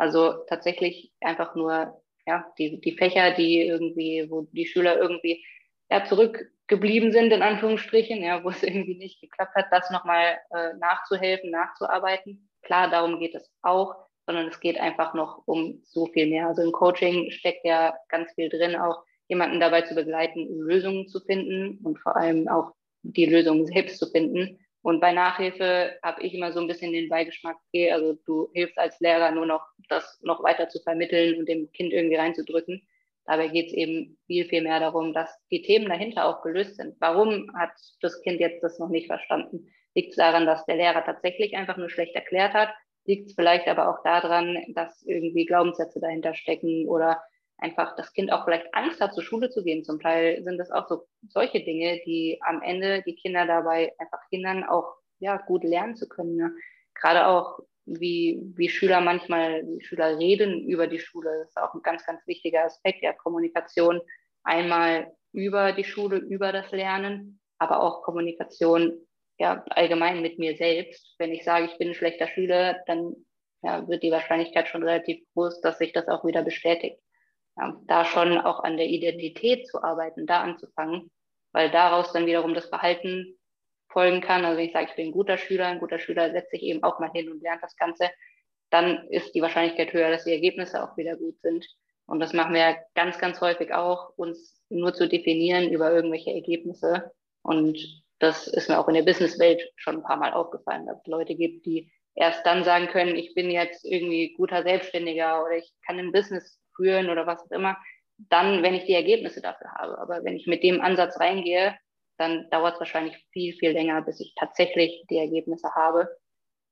Also 0.00 0.44
tatsächlich 0.48 1.12
einfach 1.20 1.54
nur 1.54 2.00
ja, 2.26 2.52
die, 2.58 2.80
die 2.80 2.96
Fächer, 2.96 3.32
die 3.32 3.62
irgendwie, 3.66 4.26
wo 4.28 4.42
die 4.52 4.66
Schüler 4.66 4.98
irgendwie 4.98 5.44
ja, 5.90 6.04
zurückgeblieben 6.04 7.12
sind, 7.12 7.32
in 7.32 7.42
Anführungsstrichen, 7.42 8.22
ja, 8.22 8.42
wo 8.44 8.50
es 8.50 8.62
irgendwie 8.62 8.96
nicht 8.96 9.20
geklappt 9.20 9.54
hat, 9.54 9.66
das 9.70 9.90
nochmal 9.90 10.38
äh, 10.50 10.74
nachzuhelfen, 10.78 11.50
nachzuarbeiten. 11.50 12.50
Klar, 12.62 12.90
darum 12.90 13.18
geht 13.18 13.34
es 13.34 13.50
auch 13.62 14.10
sondern 14.30 14.46
es 14.46 14.60
geht 14.60 14.78
einfach 14.78 15.12
noch 15.12 15.42
um 15.46 15.82
so 15.84 16.06
viel 16.06 16.28
mehr. 16.28 16.46
Also 16.46 16.62
im 16.62 16.70
Coaching 16.70 17.32
steckt 17.32 17.64
ja 17.64 17.96
ganz 18.08 18.32
viel 18.34 18.48
drin, 18.48 18.76
auch 18.76 19.02
jemanden 19.26 19.58
dabei 19.58 19.82
zu 19.82 19.96
begleiten, 19.96 20.46
Lösungen 20.60 21.08
zu 21.08 21.18
finden 21.18 21.78
und 21.84 21.98
vor 21.98 22.14
allem 22.16 22.46
auch 22.46 22.72
die 23.02 23.26
Lösungen 23.26 23.66
selbst 23.66 23.98
zu 23.98 24.06
finden. 24.06 24.58
Und 24.82 25.00
bei 25.00 25.12
Nachhilfe 25.12 25.98
habe 26.02 26.22
ich 26.22 26.34
immer 26.34 26.52
so 26.52 26.60
ein 26.60 26.66
bisschen 26.66 26.92
den 26.92 27.08
Beigeschmack, 27.08 27.56
okay, 27.68 27.92
also 27.92 28.14
du 28.24 28.50
hilfst 28.54 28.78
als 28.78 28.98
Lehrer 29.00 29.30
nur 29.30 29.46
noch, 29.46 29.66
das 29.88 30.18
noch 30.22 30.42
weiter 30.42 30.68
zu 30.68 30.80
vermitteln 30.82 31.38
und 31.38 31.48
dem 31.48 31.70
Kind 31.72 31.92
irgendwie 31.92 32.16
reinzudrücken. 32.16 32.86
Dabei 33.26 33.48
geht 33.48 33.68
es 33.68 33.74
eben 33.74 34.18
viel, 34.26 34.46
viel 34.46 34.62
mehr 34.62 34.80
darum, 34.80 35.12
dass 35.12 35.30
die 35.50 35.62
Themen 35.62 35.88
dahinter 35.88 36.24
auch 36.24 36.42
gelöst 36.42 36.76
sind. 36.76 36.96
Warum 36.98 37.50
hat 37.54 37.72
das 38.00 38.20
Kind 38.22 38.40
jetzt 38.40 38.62
das 38.62 38.78
noch 38.78 38.88
nicht 38.88 39.06
verstanden? 39.06 39.68
Liegt 39.94 40.10
es 40.10 40.16
daran, 40.16 40.46
dass 40.46 40.64
der 40.64 40.76
Lehrer 40.76 41.04
tatsächlich 41.04 41.56
einfach 41.56 41.76
nur 41.76 41.90
schlecht 41.90 42.14
erklärt 42.14 42.54
hat? 42.54 42.70
liegt 43.06 43.28
es 43.28 43.34
vielleicht 43.34 43.66
aber 43.68 43.88
auch 43.88 44.02
daran, 44.02 44.58
dass 44.74 45.02
irgendwie 45.02 45.46
Glaubenssätze 45.46 46.00
dahinter 46.00 46.34
stecken 46.34 46.88
oder 46.88 47.20
einfach 47.60 47.94
das 47.96 48.12
Kind 48.12 48.32
auch 48.32 48.44
vielleicht 48.44 48.74
Angst 48.74 49.00
hat, 49.00 49.14
zur 49.14 49.22
Schule 49.22 49.50
zu 49.50 49.62
gehen. 49.62 49.84
Zum 49.84 50.00
Teil 50.00 50.42
sind 50.42 50.58
das 50.58 50.70
auch 50.70 50.88
so 50.88 51.06
solche 51.28 51.60
Dinge, 51.60 52.00
die 52.04 52.38
am 52.42 52.62
Ende 52.62 53.02
die 53.02 53.14
Kinder 53.14 53.46
dabei 53.46 53.92
einfach 53.98 54.20
hindern, 54.30 54.64
auch 54.64 54.96
ja, 55.18 55.36
gut 55.36 55.64
lernen 55.64 55.96
zu 55.96 56.08
können. 56.08 56.36
Ne? 56.36 56.54
Gerade 56.94 57.26
auch, 57.26 57.60
wie, 57.86 58.40
wie 58.56 58.68
Schüler 58.68 59.00
manchmal, 59.00 59.66
wie 59.66 59.82
Schüler 59.82 60.18
reden 60.18 60.66
über 60.66 60.86
die 60.86 61.00
Schule, 61.00 61.30
das 61.40 61.48
ist 61.48 61.58
auch 61.58 61.74
ein 61.74 61.82
ganz, 61.82 62.04
ganz 62.06 62.26
wichtiger 62.26 62.64
Aspekt 62.64 63.02
der 63.02 63.14
Kommunikation. 63.14 64.00
Einmal 64.42 65.12
über 65.32 65.72
die 65.72 65.84
Schule, 65.84 66.16
über 66.16 66.52
das 66.52 66.70
Lernen, 66.70 67.40
aber 67.58 67.82
auch 67.82 68.02
Kommunikation 68.02 69.06
ja, 69.38 69.64
allgemein 69.70 70.22
mit 70.22 70.38
mir 70.38 70.56
selbst. 70.56 71.14
Wenn 71.18 71.32
ich 71.32 71.44
sage, 71.44 71.66
ich 71.66 71.78
bin 71.78 71.88
ein 71.88 71.94
schlechter 71.94 72.28
Schüler, 72.28 72.82
dann 72.86 73.14
ja, 73.62 73.86
wird 73.88 74.02
die 74.02 74.10
Wahrscheinlichkeit 74.10 74.68
schon 74.68 74.82
relativ 74.82 75.22
groß, 75.34 75.60
dass 75.60 75.78
sich 75.78 75.92
das 75.92 76.08
auch 76.08 76.24
wieder 76.24 76.42
bestätigt. 76.42 76.98
Ja, 77.56 77.76
da 77.86 78.04
schon 78.04 78.38
auch 78.38 78.60
an 78.60 78.76
der 78.76 78.86
Identität 78.86 79.66
zu 79.66 79.82
arbeiten, 79.82 80.26
da 80.26 80.40
anzufangen, 80.42 81.10
weil 81.52 81.70
daraus 81.70 82.12
dann 82.12 82.26
wiederum 82.26 82.54
das 82.54 82.66
Verhalten 82.66 83.38
folgen 83.88 84.20
kann. 84.20 84.44
Also 84.44 84.58
wenn 84.58 84.66
ich 84.66 84.72
sage, 84.72 84.86
ich 84.88 84.96
bin 84.96 85.08
ein 85.08 85.12
guter 85.12 85.36
Schüler, 85.36 85.66
ein 85.66 85.80
guter 85.80 85.98
Schüler 85.98 86.30
setzt 86.30 86.52
sich 86.52 86.62
eben 86.62 86.82
auch 86.82 87.00
mal 87.00 87.10
hin 87.10 87.30
und 87.30 87.42
lernt 87.42 87.62
das 87.62 87.76
Ganze, 87.76 88.10
dann 88.70 89.08
ist 89.08 89.34
die 89.34 89.42
Wahrscheinlichkeit 89.42 89.92
höher, 89.92 90.10
dass 90.10 90.24
die 90.24 90.32
Ergebnisse 90.32 90.82
auch 90.82 90.96
wieder 90.96 91.16
gut 91.16 91.40
sind. 91.40 91.66
Und 92.06 92.20
das 92.20 92.32
machen 92.32 92.54
wir 92.54 92.78
ganz, 92.94 93.18
ganz 93.18 93.40
häufig 93.40 93.72
auch, 93.72 94.16
uns 94.16 94.60
nur 94.68 94.94
zu 94.94 95.08
definieren 95.08 95.70
über 95.70 95.92
irgendwelche 95.92 96.32
Ergebnisse. 96.32 97.12
Und 97.42 97.78
das 98.18 98.46
ist 98.46 98.68
mir 98.68 98.78
auch 98.78 98.88
in 98.88 98.94
der 98.94 99.02
Businesswelt 99.02 99.62
schon 99.76 99.96
ein 99.96 100.02
paar 100.02 100.16
Mal 100.16 100.32
aufgefallen, 100.32 100.86
dass 100.86 100.98
es 101.00 101.06
Leute 101.06 101.34
gibt, 101.34 101.66
die 101.66 101.90
erst 102.14 102.44
dann 102.44 102.64
sagen 102.64 102.88
können, 102.88 103.16
ich 103.16 103.34
bin 103.34 103.50
jetzt 103.50 103.84
irgendwie 103.84 104.34
guter 104.34 104.62
Selbstständiger 104.62 105.42
oder 105.44 105.56
ich 105.56 105.72
kann 105.86 105.98
ein 105.98 106.12
Business 106.12 106.59
führen 106.80 107.10
oder 107.10 107.26
was 107.26 107.42
auch 107.42 107.50
immer, 107.50 107.76
dann, 108.16 108.62
wenn 108.62 108.74
ich 108.74 108.84
die 108.84 108.94
Ergebnisse 108.94 109.40
dafür 109.40 109.72
habe. 109.72 109.98
Aber 109.98 110.24
wenn 110.24 110.36
ich 110.36 110.46
mit 110.46 110.62
dem 110.62 110.80
Ansatz 110.80 111.18
reingehe, 111.20 111.76
dann 112.18 112.48
dauert 112.50 112.74
es 112.74 112.80
wahrscheinlich 112.80 113.16
viel, 113.32 113.54
viel 113.54 113.72
länger, 113.72 114.02
bis 114.02 114.20
ich 114.20 114.34
tatsächlich 114.34 115.04
die 115.08 115.18
Ergebnisse 115.18 115.74
habe, 115.74 116.08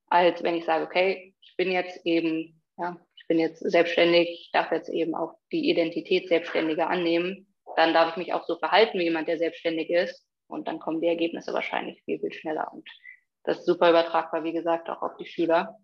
als 0.08 0.42
wenn 0.42 0.54
ich 0.54 0.64
sage, 0.64 0.84
okay, 0.84 1.34
ich 1.40 1.56
bin 1.56 1.70
jetzt 1.70 2.04
eben, 2.04 2.62
ja, 2.76 2.96
ich 3.16 3.26
bin 3.28 3.38
jetzt 3.38 3.60
selbstständig, 3.60 4.28
ich 4.28 4.50
darf 4.52 4.70
jetzt 4.72 4.90
eben 4.90 5.14
auch 5.14 5.34
die 5.52 5.70
Identität 5.70 6.28
Selbstständiger 6.28 6.88
annehmen, 6.88 7.54
dann 7.76 7.94
darf 7.94 8.10
ich 8.10 8.16
mich 8.16 8.32
auch 8.32 8.44
so 8.44 8.58
verhalten 8.58 8.98
wie 8.98 9.04
jemand, 9.04 9.28
der 9.28 9.38
selbstständig 9.38 9.90
ist 9.90 10.26
und 10.48 10.68
dann 10.68 10.80
kommen 10.80 11.00
die 11.00 11.08
Ergebnisse 11.08 11.52
wahrscheinlich 11.52 12.02
viel, 12.04 12.18
viel 12.18 12.32
schneller. 12.32 12.70
Und 12.72 12.88
das 13.44 13.60
ist 13.60 13.66
super 13.66 13.90
übertragbar, 13.90 14.44
wie 14.44 14.52
gesagt, 14.52 14.90
auch 14.90 15.02
auf 15.02 15.16
die 15.16 15.26
Schüler. 15.26 15.78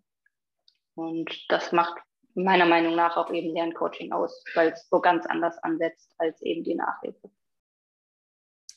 Und 0.95 1.45
das 1.49 1.71
macht 1.71 1.97
meiner 2.35 2.65
Meinung 2.65 2.95
nach 2.95 3.17
auch 3.17 3.31
eben 3.31 3.53
Lerncoaching 3.53 4.11
aus, 4.11 4.43
weil 4.53 4.69
es 4.71 4.87
so 4.89 4.99
ganz 4.99 5.25
anders 5.25 5.57
ansetzt 5.63 6.13
als 6.17 6.41
eben 6.41 6.63
die 6.63 6.75
Nachhilfe. 6.75 7.31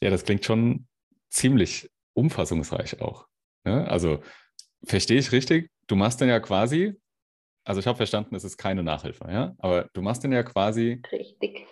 Ja, 0.00 0.10
das 0.10 0.24
klingt 0.24 0.44
schon 0.44 0.86
ziemlich 1.28 1.90
umfassungsreich 2.14 3.00
auch. 3.00 3.26
Ne? 3.64 3.88
Also 3.88 4.22
verstehe 4.84 5.18
ich 5.18 5.32
richtig? 5.32 5.70
Du 5.88 5.96
machst 5.96 6.20
dann 6.20 6.28
ja 6.28 6.40
quasi, 6.40 6.94
also 7.64 7.80
ich 7.80 7.86
habe 7.86 7.96
verstanden, 7.96 8.34
es 8.34 8.44
ist 8.44 8.56
keine 8.56 8.82
Nachhilfe, 8.82 9.28
ja, 9.30 9.54
aber 9.58 9.88
du 9.92 10.02
machst 10.02 10.22
dann 10.22 10.32
ja 10.32 10.42
quasi 10.42 11.02
richtig. 11.10 11.66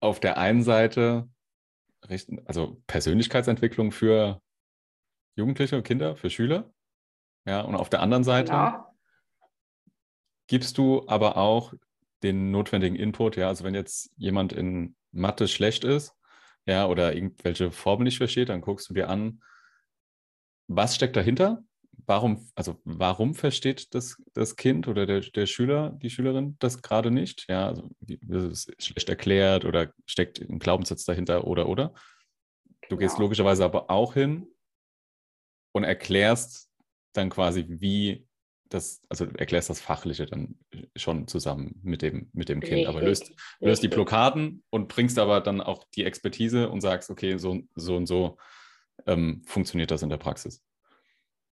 auf 0.00 0.20
der 0.20 0.38
einen 0.38 0.62
Seite 0.62 1.28
also 2.44 2.80
Persönlichkeitsentwicklung 2.86 3.92
für 3.92 4.40
Jugendliche 5.36 5.76
und 5.76 5.82
Kinder, 5.82 6.16
für 6.16 6.30
Schüler. 6.30 6.72
Ja, 7.46 7.62
und 7.62 7.74
auf 7.74 7.88
der 7.88 8.00
anderen 8.00 8.24
Seite 8.24 8.52
genau. 8.52 8.87
Gibst 10.48 10.76
du 10.78 11.06
aber 11.06 11.36
auch 11.36 11.72
den 12.24 12.50
notwendigen 12.50 12.96
Input, 12.96 13.36
ja, 13.36 13.46
also 13.46 13.62
wenn 13.62 13.74
jetzt 13.74 14.10
jemand 14.16 14.52
in 14.52 14.96
Mathe 15.12 15.46
schlecht 15.46 15.84
ist, 15.84 16.14
ja, 16.66 16.86
oder 16.86 17.14
irgendwelche 17.14 17.70
Formeln 17.70 18.04
nicht 18.06 18.18
versteht, 18.18 18.48
dann 18.48 18.60
guckst 18.60 18.90
du 18.90 18.94
dir 18.94 19.08
an, 19.08 19.40
was 20.66 20.96
steckt 20.96 21.16
dahinter? 21.16 21.62
warum, 22.06 22.50
also 22.54 22.80
warum 22.84 23.34
versteht 23.34 23.94
das, 23.94 24.20
das 24.32 24.56
Kind 24.56 24.88
oder 24.88 25.06
der, 25.06 25.20
der 25.20 25.46
Schüler, 25.46 25.90
die 26.02 26.10
Schülerin 26.10 26.56
das 26.58 26.82
gerade 26.82 27.10
nicht? 27.10 27.46
Ja, 27.48 27.68
also 27.68 27.90
ist 28.18 28.72
schlecht 28.82 29.08
erklärt 29.08 29.64
oder 29.64 29.92
steckt 30.06 30.40
ein 30.40 30.58
Glaubenssatz 30.58 31.04
dahinter 31.04 31.46
oder 31.46 31.68
oder. 31.68 31.92
Du 32.88 32.96
genau. 32.96 33.00
gehst 33.00 33.18
logischerweise 33.18 33.64
aber 33.64 33.90
auch 33.90 34.14
hin 34.14 34.46
und 35.72 35.84
erklärst 35.84 36.70
dann 37.12 37.30
quasi, 37.30 37.66
wie 37.68 38.26
das, 38.68 39.02
also 39.08 39.26
erklärst 39.36 39.70
das 39.70 39.80
Fachliche 39.80 40.26
dann 40.26 40.58
schon 40.96 41.26
zusammen 41.26 41.80
mit 41.82 42.02
dem, 42.02 42.30
mit 42.32 42.48
dem 42.48 42.60
Kind, 42.60 42.72
Richtig. 42.72 42.88
aber 42.88 43.02
löst, 43.02 43.32
löst 43.60 43.82
die 43.82 43.88
Blockaden 43.88 44.62
und 44.70 44.88
bringst 44.88 45.18
aber 45.18 45.40
dann 45.40 45.60
auch 45.60 45.84
die 45.94 46.04
Expertise 46.04 46.68
und 46.68 46.80
sagst, 46.80 47.10
okay, 47.10 47.38
so, 47.38 47.60
so 47.74 47.96
und 47.96 48.06
so 48.06 48.36
ähm, 49.06 49.42
funktioniert 49.46 49.90
das 49.90 50.02
in 50.02 50.10
der 50.10 50.16
Praxis. 50.16 50.64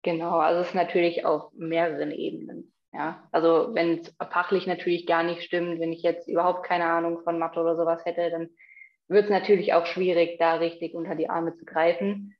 Genau, 0.03 0.37
also 0.37 0.61
es 0.61 0.67
ist 0.67 0.75
natürlich 0.75 1.25
auf 1.25 1.51
mehreren 1.53 2.11
Ebenen. 2.11 2.73
Ja, 2.93 3.27
also 3.31 3.73
wenn 3.73 3.99
es 3.99 4.15
fachlich 4.31 4.67
natürlich 4.67 5.05
gar 5.05 5.23
nicht 5.23 5.43
stimmt, 5.43 5.81
wenn 5.81 5.91
ich 5.91 6.01
jetzt 6.01 6.29
überhaupt 6.29 6.65
keine 6.65 6.85
Ahnung 6.85 7.21
von 7.23 7.37
Mathe 7.37 7.59
oder 7.59 7.75
sowas 7.75 8.05
hätte, 8.05 8.29
dann 8.29 8.49
wird 9.07 9.25
es 9.25 9.29
natürlich 9.29 9.73
auch 9.73 9.85
schwierig, 9.85 10.37
da 10.39 10.55
richtig 10.55 10.93
unter 10.93 11.15
die 11.15 11.29
Arme 11.29 11.55
zu 11.55 11.65
greifen. 11.65 12.35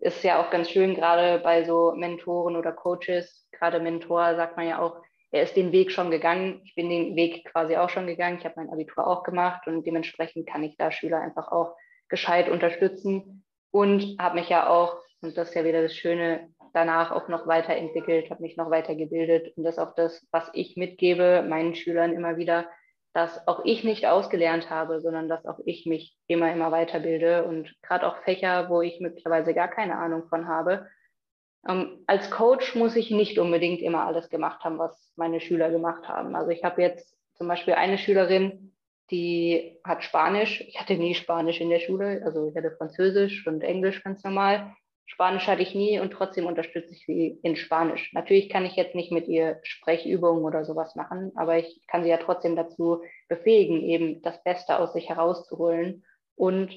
Ist 0.00 0.24
ja 0.24 0.42
auch 0.42 0.50
ganz 0.50 0.70
schön, 0.70 0.94
gerade 0.94 1.38
bei 1.42 1.64
so 1.64 1.92
Mentoren 1.96 2.56
oder 2.56 2.72
Coaches, 2.72 3.48
gerade 3.52 3.80
Mentor 3.80 4.36
sagt 4.36 4.56
man 4.56 4.66
ja 4.66 4.80
auch, 4.80 4.96
er 5.30 5.42
ist 5.44 5.56
den 5.56 5.72
Weg 5.72 5.92
schon 5.92 6.10
gegangen. 6.10 6.60
Ich 6.64 6.74
bin 6.74 6.90
den 6.90 7.14
Weg 7.14 7.44
quasi 7.44 7.76
auch 7.76 7.88
schon 7.88 8.06
gegangen. 8.06 8.38
Ich 8.38 8.44
habe 8.44 8.56
mein 8.56 8.70
Abitur 8.70 9.06
auch 9.06 9.22
gemacht 9.22 9.66
und 9.66 9.86
dementsprechend 9.86 10.48
kann 10.48 10.64
ich 10.64 10.76
da 10.76 10.90
Schüler 10.90 11.20
einfach 11.20 11.52
auch 11.52 11.76
gescheit 12.08 12.48
unterstützen 12.48 13.44
und 13.70 14.16
habe 14.18 14.40
mich 14.40 14.48
ja 14.48 14.68
auch, 14.68 14.96
und 15.22 15.36
das 15.36 15.50
ist 15.50 15.54
ja 15.54 15.64
wieder 15.64 15.82
das 15.82 15.94
Schöne, 15.94 16.48
danach 16.72 17.12
auch 17.12 17.28
noch 17.28 17.46
weiterentwickelt, 17.46 18.30
habe 18.30 18.42
mich 18.42 18.56
noch 18.56 18.70
weitergebildet 18.70 19.56
und 19.56 19.64
das 19.64 19.76
ist 19.76 19.78
auch 19.80 19.94
das, 19.94 20.26
was 20.30 20.50
ich 20.52 20.76
mitgebe 20.76 21.44
meinen 21.48 21.74
Schülern 21.74 22.12
immer 22.12 22.36
wieder, 22.36 22.68
dass 23.12 23.46
auch 23.48 23.64
ich 23.64 23.82
nicht 23.82 24.06
ausgelernt 24.06 24.70
habe, 24.70 25.00
sondern 25.00 25.28
dass 25.28 25.44
auch 25.46 25.58
ich 25.64 25.86
mich 25.86 26.16
immer, 26.28 26.52
immer 26.52 26.70
weiterbilde 26.70 27.44
und 27.44 27.74
gerade 27.82 28.06
auch 28.06 28.16
Fächer, 28.22 28.68
wo 28.68 28.82
ich 28.82 29.00
möglicherweise 29.00 29.52
gar 29.52 29.68
keine 29.68 29.98
Ahnung 29.98 30.28
von 30.28 30.46
habe. 30.46 30.86
Ähm, 31.68 32.04
als 32.06 32.30
Coach 32.30 32.74
muss 32.74 32.96
ich 32.96 33.10
nicht 33.10 33.38
unbedingt 33.38 33.82
immer 33.82 34.04
alles 34.06 34.30
gemacht 34.30 34.64
haben, 34.64 34.78
was 34.78 35.12
meine 35.16 35.40
Schüler 35.40 35.70
gemacht 35.70 36.08
haben. 36.08 36.36
Also 36.36 36.50
ich 36.50 36.62
habe 36.62 36.82
jetzt 36.82 37.16
zum 37.34 37.48
Beispiel 37.48 37.74
eine 37.74 37.98
Schülerin, 37.98 38.74
die 39.10 39.78
hat 39.84 40.04
Spanisch. 40.04 40.60
Ich 40.60 40.78
hatte 40.78 40.94
nie 40.94 41.14
Spanisch 41.14 41.60
in 41.60 41.70
der 41.70 41.80
Schule, 41.80 42.22
also 42.24 42.48
ich 42.48 42.56
hatte 42.56 42.70
Französisch 42.70 43.46
und 43.46 43.62
Englisch 43.62 44.04
ganz 44.04 44.22
normal. 44.22 44.72
Spanisch 45.06 45.46
hatte 45.48 45.62
ich 45.62 45.74
nie 45.74 45.98
und 45.98 46.12
trotzdem 46.12 46.46
unterstütze 46.46 46.92
ich 46.92 47.04
sie 47.04 47.38
in 47.42 47.56
Spanisch. 47.56 48.12
Natürlich 48.12 48.48
kann 48.48 48.64
ich 48.64 48.76
jetzt 48.76 48.94
nicht 48.94 49.10
mit 49.10 49.26
ihr 49.28 49.58
Sprechübungen 49.62 50.44
oder 50.44 50.64
sowas 50.64 50.94
machen, 50.94 51.32
aber 51.34 51.58
ich 51.58 51.82
kann 51.88 52.04
sie 52.04 52.10
ja 52.10 52.16
trotzdem 52.16 52.56
dazu 52.56 53.02
befähigen, 53.28 53.82
eben 53.82 54.22
das 54.22 54.42
Beste 54.42 54.78
aus 54.78 54.92
sich 54.92 55.08
herauszuholen. 55.08 56.04
Und 56.36 56.72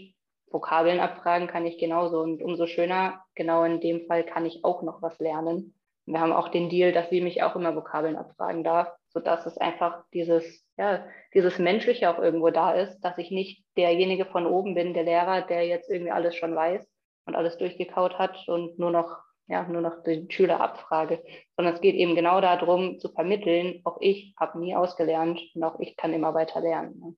Vokabeln 0.53 0.99
abfragen 0.99 1.47
kann 1.47 1.65
ich 1.65 1.77
genauso. 1.77 2.19
Und 2.19 2.41
umso 2.41 2.67
schöner, 2.67 3.23
genau 3.35 3.63
in 3.63 3.81
dem 3.81 4.05
Fall 4.07 4.23
kann 4.23 4.45
ich 4.45 4.63
auch 4.63 4.83
noch 4.83 5.01
was 5.01 5.17
lernen. 5.19 5.75
Wir 6.05 6.19
haben 6.19 6.33
auch 6.33 6.49
den 6.49 6.69
Deal, 6.69 6.91
dass 6.91 7.09
sie 7.09 7.21
mich 7.21 7.43
auch 7.43 7.55
immer 7.55 7.75
Vokabeln 7.75 8.17
abfragen 8.17 8.63
darf, 8.63 8.91
sodass 9.07 9.45
es 9.45 9.57
einfach 9.57 10.03
dieses, 10.13 10.65
ja, 10.77 11.05
dieses 11.33 11.59
Menschliche 11.59 12.09
auch 12.09 12.19
irgendwo 12.19 12.49
da 12.49 12.73
ist, 12.73 12.99
dass 13.01 13.17
ich 13.17 13.31
nicht 13.31 13.63
derjenige 13.77 14.25
von 14.25 14.45
oben 14.45 14.75
bin, 14.75 14.93
der 14.93 15.03
Lehrer, 15.03 15.41
der 15.41 15.65
jetzt 15.65 15.89
irgendwie 15.89 16.11
alles 16.11 16.35
schon 16.35 16.55
weiß, 16.55 16.85
und 17.25 17.35
alles 17.35 17.57
durchgekaut 17.57 18.17
hat 18.17 18.47
und 18.47 18.77
nur 18.79 18.91
noch, 18.91 19.19
ja, 19.47 19.63
nur 19.67 19.81
noch 19.81 20.03
den 20.03 20.29
Schüler 20.29 20.59
abfrage, 20.59 21.23
sondern 21.55 21.75
es 21.75 21.81
geht 21.81 21.95
eben 21.95 22.15
genau 22.15 22.41
darum 22.41 22.99
zu 22.99 23.09
vermitteln, 23.09 23.81
auch 23.83 23.97
ich 24.01 24.33
habe 24.37 24.59
nie 24.59 24.75
ausgelernt 24.75 25.41
und 25.53 25.63
auch 25.63 25.79
ich 25.79 25.95
kann 25.97 26.13
immer 26.13 26.33
weiter 26.33 26.61
lernen. 26.61 26.99
Ne? 26.99 27.15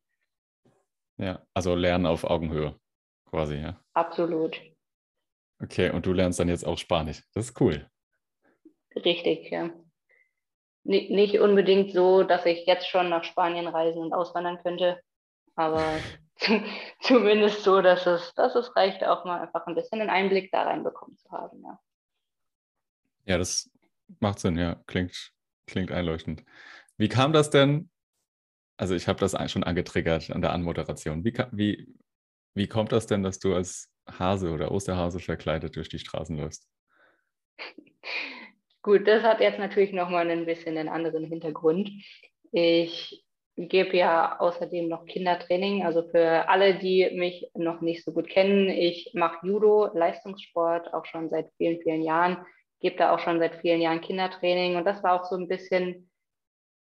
Ja, 1.17 1.41
also 1.53 1.75
lernen 1.75 2.05
auf 2.05 2.23
Augenhöhe 2.23 2.75
quasi, 3.29 3.55
ja. 3.55 3.79
Absolut. 3.93 4.59
Okay, 5.61 5.89
und 5.89 6.05
du 6.05 6.13
lernst 6.13 6.39
dann 6.39 6.49
jetzt 6.49 6.65
auch 6.65 6.77
Spanisch. 6.77 7.23
Das 7.33 7.49
ist 7.49 7.61
cool. 7.61 7.89
Richtig, 8.95 9.49
ja. 9.51 9.69
Nicht 10.83 11.39
unbedingt 11.39 11.91
so, 11.91 12.23
dass 12.23 12.45
ich 12.45 12.65
jetzt 12.67 12.87
schon 12.87 13.09
nach 13.09 13.23
Spanien 13.23 13.67
reisen 13.67 13.99
und 13.99 14.13
auswandern 14.13 14.59
könnte, 14.61 15.01
aber 15.55 15.81
zumindest 17.01 17.63
so, 17.63 17.81
dass 17.81 18.05
es, 18.05 18.33
dass 18.35 18.55
es 18.55 18.75
reicht, 18.75 19.03
auch 19.03 19.25
mal 19.25 19.41
einfach 19.41 19.67
ein 19.67 19.75
bisschen 19.75 20.01
einen 20.01 20.09
Einblick 20.09 20.51
da 20.51 20.63
reinbekommen 20.63 21.17
zu 21.17 21.31
haben. 21.31 21.61
Ja, 21.63 21.79
ja 23.25 23.37
das 23.37 23.69
macht 24.19 24.39
Sinn, 24.39 24.57
ja. 24.57 24.81
Klingt, 24.87 25.31
klingt 25.67 25.91
einleuchtend. 25.91 26.43
Wie 26.97 27.09
kam 27.09 27.33
das 27.33 27.49
denn? 27.49 27.89
Also 28.77 28.93
ich 28.93 29.07
habe 29.07 29.19
das 29.19 29.35
schon 29.51 29.63
angetriggert 29.63 30.31
an 30.31 30.41
der 30.41 30.51
Anmoderation. 30.51 31.23
Wie, 31.23 31.33
wie, 31.51 31.87
wie 32.53 32.67
kommt 32.67 32.91
das 32.91 33.07
denn, 33.07 33.23
dass 33.23 33.39
du 33.39 33.55
als 33.55 33.89
Hase 34.07 34.51
oder 34.51 34.71
Osterhase 34.71 35.19
verkleidet 35.19 35.75
durch 35.75 35.89
die 35.89 35.99
Straßen 35.99 36.37
läufst? 36.37 36.67
Gut, 38.81 39.07
das 39.07 39.23
hat 39.23 39.39
jetzt 39.39 39.57
natürlich 39.57 39.93
nochmal 39.93 40.29
ein 40.29 40.45
bisschen 40.45 40.77
einen 40.77 40.89
anderen 40.89 41.23
Hintergrund. 41.23 41.89
Ich 42.51 43.24
gebe 43.55 43.95
ja 43.95 44.39
außerdem 44.39 44.87
noch 44.87 45.05
Kindertraining. 45.05 45.85
Also 45.85 46.03
für 46.03 46.49
alle, 46.49 46.75
die 46.75 47.09
mich 47.13 47.49
noch 47.53 47.81
nicht 47.81 48.03
so 48.03 48.11
gut 48.11 48.27
kennen, 48.29 48.69
ich 48.69 49.11
mache 49.13 49.45
Judo, 49.45 49.89
Leistungssport, 49.93 50.93
auch 50.93 51.05
schon 51.05 51.29
seit 51.29 51.51
vielen, 51.57 51.79
vielen 51.81 52.03
Jahren, 52.03 52.45
gebe 52.79 52.97
da 52.97 53.13
auch 53.13 53.19
schon 53.19 53.39
seit 53.39 53.55
vielen 53.55 53.81
Jahren 53.81 54.01
Kindertraining. 54.01 54.75
Und 54.75 54.85
das 54.85 55.03
war 55.03 55.19
auch 55.19 55.25
so 55.25 55.35
ein 55.35 55.47
bisschen 55.47 56.09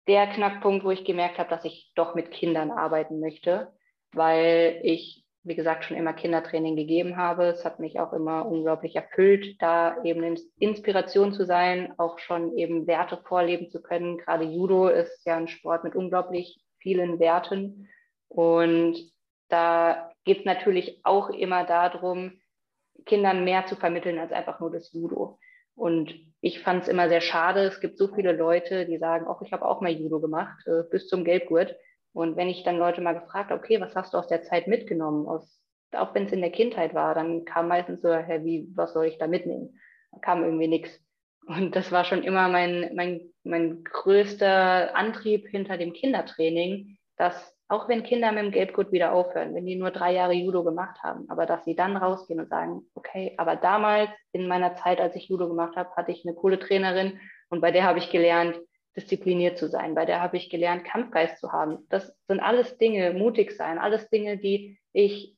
der 0.07 0.27
Knackpunkt, 0.27 0.85
wo 0.85 0.91
ich 0.91 1.03
gemerkt 1.03 1.39
habe, 1.39 1.49
dass 1.49 1.65
ich 1.65 1.91
doch 1.95 2.15
mit 2.15 2.31
Kindern 2.31 2.71
arbeiten 2.71 3.19
möchte, 3.19 3.73
weil 4.13 4.79
ich, 4.83 5.24
wie 5.45 5.55
gesagt, 5.55 5.85
schon 5.85 5.95
immer 5.95 6.13
Kindertraining 6.13 6.75
gegeben 6.75 7.17
habe. 7.17 7.45
Es 7.45 7.63
hat 7.63 7.79
mich 7.79 7.99
auch 7.99 8.13
immer 8.13 8.45
unglaublich 8.45 8.95
erfüllt, 8.95 9.61
da 9.61 10.03
eben 10.03 10.37
Inspiration 10.57 11.33
zu 11.33 11.45
sein, 11.45 11.93
auch 11.97 12.17
schon 12.17 12.57
eben 12.57 12.87
Werte 12.87 13.17
vorleben 13.25 13.69
zu 13.69 13.81
können. 13.81 14.17
Gerade 14.17 14.43
Judo 14.43 14.87
ist 14.87 15.25
ja 15.25 15.37
ein 15.37 15.47
Sport 15.47 15.83
mit 15.83 15.95
unglaublich 15.95 16.59
vielen 16.79 17.19
Werten. 17.19 17.87
Und 18.27 18.97
da 19.49 20.11
geht 20.23 20.39
es 20.39 20.45
natürlich 20.45 20.99
auch 21.03 21.29
immer 21.29 21.63
darum, 21.63 22.33
Kindern 23.05 23.43
mehr 23.43 23.67
zu 23.67 23.75
vermitteln 23.75 24.17
als 24.17 24.31
einfach 24.31 24.59
nur 24.59 24.71
das 24.71 24.91
Judo. 24.93 25.37
Und 25.75 26.15
ich 26.41 26.61
fand 26.61 26.83
es 26.83 26.87
immer 26.87 27.07
sehr 27.07 27.21
schade. 27.21 27.61
Es 27.61 27.81
gibt 27.81 27.97
so 27.97 28.07
viele 28.07 28.31
Leute, 28.31 28.85
die 28.85 28.97
sagen, 28.97 29.27
auch 29.27 29.41
ich 29.43 29.51
habe 29.51 29.65
auch 29.65 29.81
mal 29.81 29.91
Judo 29.91 30.19
gemacht, 30.19 30.65
äh, 30.65 30.83
bis 30.89 31.07
zum 31.07 31.23
Gelbgurt. 31.23 31.75
Und 32.15 32.37
wenn 32.37 32.47
ich 32.47 32.63
dann 32.63 32.77
Leute 32.77 33.01
mal 33.01 33.19
gefragt 33.19 33.51
habe, 33.51 33.61
okay, 33.61 33.81
was 33.81 33.93
hast 33.93 34.13
du 34.13 34.17
aus 34.17 34.27
der 34.27 34.43
Zeit 34.43 34.67
mitgenommen, 34.67 35.27
aus, 35.27 35.61
auch 35.91 36.15
wenn 36.15 36.27
es 36.27 36.31
in 36.31 36.39
der 36.39 36.49
Kindheit 36.51 36.93
war, 36.93 37.13
dann 37.13 37.43
kam 37.43 37.67
meistens 37.67 38.01
so, 38.01 38.13
hey, 38.13 38.41
wie, 38.45 38.69
was 38.73 38.93
soll 38.93 39.07
ich 39.07 39.17
da 39.17 39.27
mitnehmen? 39.27 39.77
Da 40.13 40.19
kam 40.19 40.41
irgendwie 40.43 40.69
nichts. 40.69 40.97
Und 41.45 41.75
das 41.75 41.91
war 41.91 42.05
schon 42.05 42.23
immer 42.23 42.47
mein, 42.47 42.89
mein, 42.95 43.33
mein 43.43 43.83
größter 43.83 44.95
Antrieb 44.95 45.49
hinter 45.49 45.77
dem 45.77 45.91
Kindertraining, 45.91 46.97
dass 47.17 47.53
auch 47.67 47.89
wenn 47.89 48.03
Kinder 48.03 48.31
mit 48.31 48.43
dem 48.43 48.51
Gelbgurt 48.51 48.93
wieder 48.93 49.11
aufhören, 49.11 49.53
wenn 49.53 49.65
die 49.65 49.75
nur 49.75 49.91
drei 49.91 50.13
Jahre 50.13 50.33
Judo 50.33 50.63
gemacht 50.63 50.97
haben, 51.03 51.25
aber 51.29 51.45
dass 51.45 51.65
sie 51.65 51.75
dann 51.75 51.97
rausgehen 51.97 52.39
und 52.39 52.47
sagen, 52.47 52.83
okay, 52.93 53.33
aber 53.37 53.57
damals 53.57 54.09
in 54.31 54.47
meiner 54.47 54.75
Zeit, 54.75 55.01
als 55.01 55.17
ich 55.17 55.27
Judo 55.27 55.49
gemacht 55.49 55.75
habe, 55.75 55.89
hatte 55.97 56.13
ich 56.13 56.25
eine 56.25 56.35
coole 56.35 56.59
Trainerin 56.59 57.19
und 57.49 57.59
bei 57.59 57.71
der 57.71 57.83
habe 57.83 57.99
ich 57.99 58.09
gelernt, 58.09 58.57
diszipliniert 58.95 59.57
zu 59.57 59.67
sein, 59.67 59.95
bei 59.95 60.05
der 60.05 60.21
habe 60.21 60.37
ich 60.37 60.49
gelernt, 60.49 60.85
Kampfgeist 60.85 61.39
zu 61.39 61.51
haben. 61.51 61.85
Das 61.89 62.15
sind 62.27 62.39
alles 62.39 62.77
Dinge, 62.77 63.13
mutig 63.13 63.51
sein, 63.51 63.77
alles 63.77 64.09
Dinge, 64.09 64.37
die 64.37 64.79
ich 64.93 65.35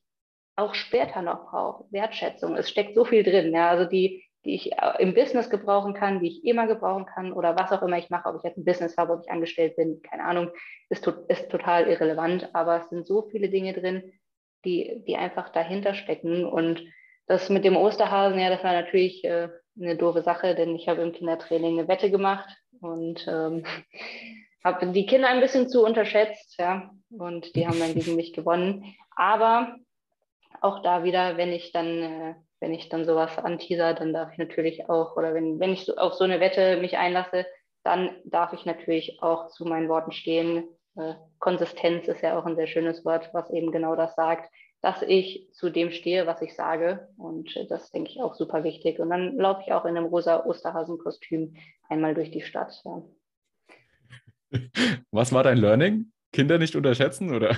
auch 0.56 0.74
später 0.74 1.22
noch 1.22 1.50
brauche. 1.50 1.84
Wertschätzung, 1.90 2.56
es 2.56 2.68
steckt 2.68 2.94
so 2.94 3.04
viel 3.04 3.22
drin. 3.22 3.52
Ja, 3.52 3.70
also 3.70 3.84
die, 3.84 4.24
die 4.44 4.54
ich 4.54 4.72
äh, 4.72 5.00
im 5.02 5.14
Business 5.14 5.50
gebrauchen 5.50 5.94
kann, 5.94 6.20
die 6.20 6.28
ich 6.28 6.44
immer 6.44 6.66
gebrauchen 6.66 7.06
kann 7.06 7.32
oder 7.32 7.56
was 7.56 7.72
auch 7.72 7.82
immer 7.82 7.98
ich 7.98 8.10
mache, 8.10 8.28
ob 8.28 8.36
ich 8.36 8.42
jetzt 8.42 8.58
ein 8.58 8.64
Business 8.64 8.96
habe, 8.96 9.12
ob 9.12 9.22
ich 9.24 9.30
angestellt 9.30 9.76
bin, 9.76 10.02
keine 10.02 10.24
Ahnung, 10.24 10.50
ist, 10.88 11.06
ist 11.28 11.50
total 11.50 11.88
irrelevant. 11.88 12.54
Aber 12.54 12.80
es 12.80 12.88
sind 12.90 13.06
so 13.06 13.28
viele 13.30 13.48
Dinge 13.48 13.72
drin, 13.72 14.12
die, 14.64 15.02
die 15.06 15.16
einfach 15.16 15.48
dahinter 15.50 15.94
stecken. 15.94 16.44
Und 16.44 16.82
das 17.26 17.50
mit 17.50 17.64
dem 17.64 17.76
Osterhasen, 17.76 18.38
ja, 18.38 18.50
das 18.50 18.64
war 18.64 18.72
natürlich 18.72 19.24
äh, 19.24 19.48
eine 19.80 19.96
doofe 19.96 20.22
Sache, 20.22 20.54
denn 20.54 20.74
ich 20.74 20.88
habe 20.88 21.02
im 21.02 21.12
Kindertraining 21.12 21.78
eine 21.78 21.88
Wette 21.88 22.10
gemacht 22.10 22.48
und 22.80 23.26
ähm, 23.28 23.64
habe 24.64 24.86
die 24.88 25.06
Kinder 25.06 25.28
ein 25.28 25.40
bisschen 25.40 25.68
zu 25.68 25.84
unterschätzt, 25.84 26.56
ja, 26.58 26.90
und 27.10 27.54
die 27.54 27.66
haben 27.66 27.78
dann 27.78 27.94
gegen 27.94 28.16
mich 28.16 28.32
gewonnen. 28.32 28.94
Aber 29.16 29.76
auch 30.60 30.82
da 30.82 31.04
wieder, 31.04 31.36
wenn 31.36 31.52
ich 31.52 31.72
dann 31.72 31.86
äh, 31.86 32.34
wenn 32.60 32.74
ich 32.74 32.88
dann 32.88 33.04
sowas 33.04 33.38
anteaser, 33.38 33.94
dann 33.94 34.12
darf 34.12 34.32
ich 34.32 34.38
natürlich 34.38 34.88
auch, 34.88 35.16
oder 35.16 35.34
wenn, 35.34 35.60
wenn 35.60 35.72
ich 35.72 35.84
so, 35.84 35.96
auf 35.96 36.14
so 36.14 36.24
eine 36.24 36.40
Wette 36.40 36.76
mich 36.78 36.96
einlasse, 36.96 37.46
dann 37.84 38.16
darf 38.24 38.52
ich 38.52 38.66
natürlich 38.66 39.22
auch 39.22 39.48
zu 39.48 39.64
meinen 39.64 39.88
Worten 39.88 40.12
stehen. 40.12 40.64
Äh, 40.96 41.14
Konsistenz 41.38 42.08
ist 42.08 42.22
ja 42.22 42.38
auch 42.38 42.46
ein 42.46 42.56
sehr 42.56 42.66
schönes 42.66 43.04
Wort, 43.04 43.30
was 43.32 43.50
eben 43.50 43.70
genau 43.70 43.94
das 43.94 44.14
sagt. 44.14 44.50
Dass 44.80 45.02
ich 45.02 45.48
zu 45.52 45.70
dem 45.70 45.90
stehe, 45.90 46.26
was 46.26 46.40
ich 46.42 46.54
sage. 46.54 47.08
Und 47.16 47.54
das 47.68 47.90
denke 47.90 48.10
ich 48.10 48.20
auch 48.20 48.34
super 48.34 48.62
wichtig. 48.64 49.00
Und 49.00 49.10
dann 49.10 49.36
laufe 49.36 49.62
ich 49.66 49.72
auch 49.72 49.84
in 49.84 49.96
einem 49.96 50.06
rosa 50.06 50.44
Osterhasenkostüm 50.44 51.54
einmal 51.88 52.14
durch 52.14 52.30
die 52.30 52.42
Stadt. 52.42 52.80
Ja. 52.84 53.02
Was 55.10 55.32
war 55.32 55.42
dein 55.42 55.58
Learning? 55.58 56.12
Kinder 56.32 56.58
nicht 56.58 56.76
unterschätzen, 56.76 57.34
oder? 57.34 57.56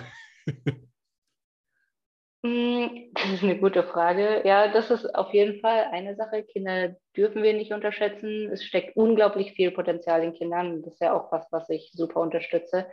Hm, 2.43 3.11
das 3.15 3.33
ist 3.33 3.43
eine 3.43 3.59
gute 3.59 3.83
Frage. 3.83 4.43
Ja, 4.45 4.69
das 4.73 4.91
ist 4.91 5.15
auf 5.15 5.35
jeden 5.35 5.61
Fall 5.61 5.89
eine 5.93 6.17
Sache. 6.17 6.43
Kinder 6.43 6.97
dürfen 7.17 7.43
wir 7.43 7.53
nicht 7.53 7.73
unterschätzen. 7.73 8.49
Es 8.51 8.65
steckt 8.65 8.97
unglaublich 8.97 9.53
viel 9.53 9.71
Potenzial 9.73 10.23
in 10.23 10.33
Kindern. 10.33 10.83
Das 10.83 10.95
ist 10.95 11.01
ja 11.01 11.13
auch 11.13 11.31
was, 11.33 11.47
was 11.51 11.69
ich 11.69 11.91
super 11.93 12.21
unterstütze. 12.21 12.87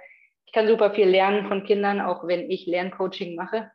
Ich 0.46 0.54
kann 0.54 0.68
super 0.68 0.92
viel 0.94 1.08
lernen 1.08 1.48
von 1.48 1.64
Kindern, 1.64 2.02
auch 2.02 2.28
wenn 2.28 2.50
ich 2.50 2.66
Lerncoaching 2.66 3.36
mache. 3.36 3.72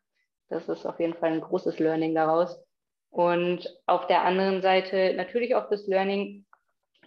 Das 0.53 0.69
ist 0.69 0.85
auf 0.85 1.01
jeden 1.01 1.15
Fall 1.15 1.33
ein 1.33 1.41
großes 1.41 1.79
Learning 1.79 2.15
daraus. 2.15 2.63
Und 3.11 3.67
auf 3.87 4.07
der 4.07 4.23
anderen 4.23 4.61
Seite 4.61 5.15
natürlich 5.17 5.55
auch 5.55 5.69
das 5.71 5.87
Learning, 5.87 6.45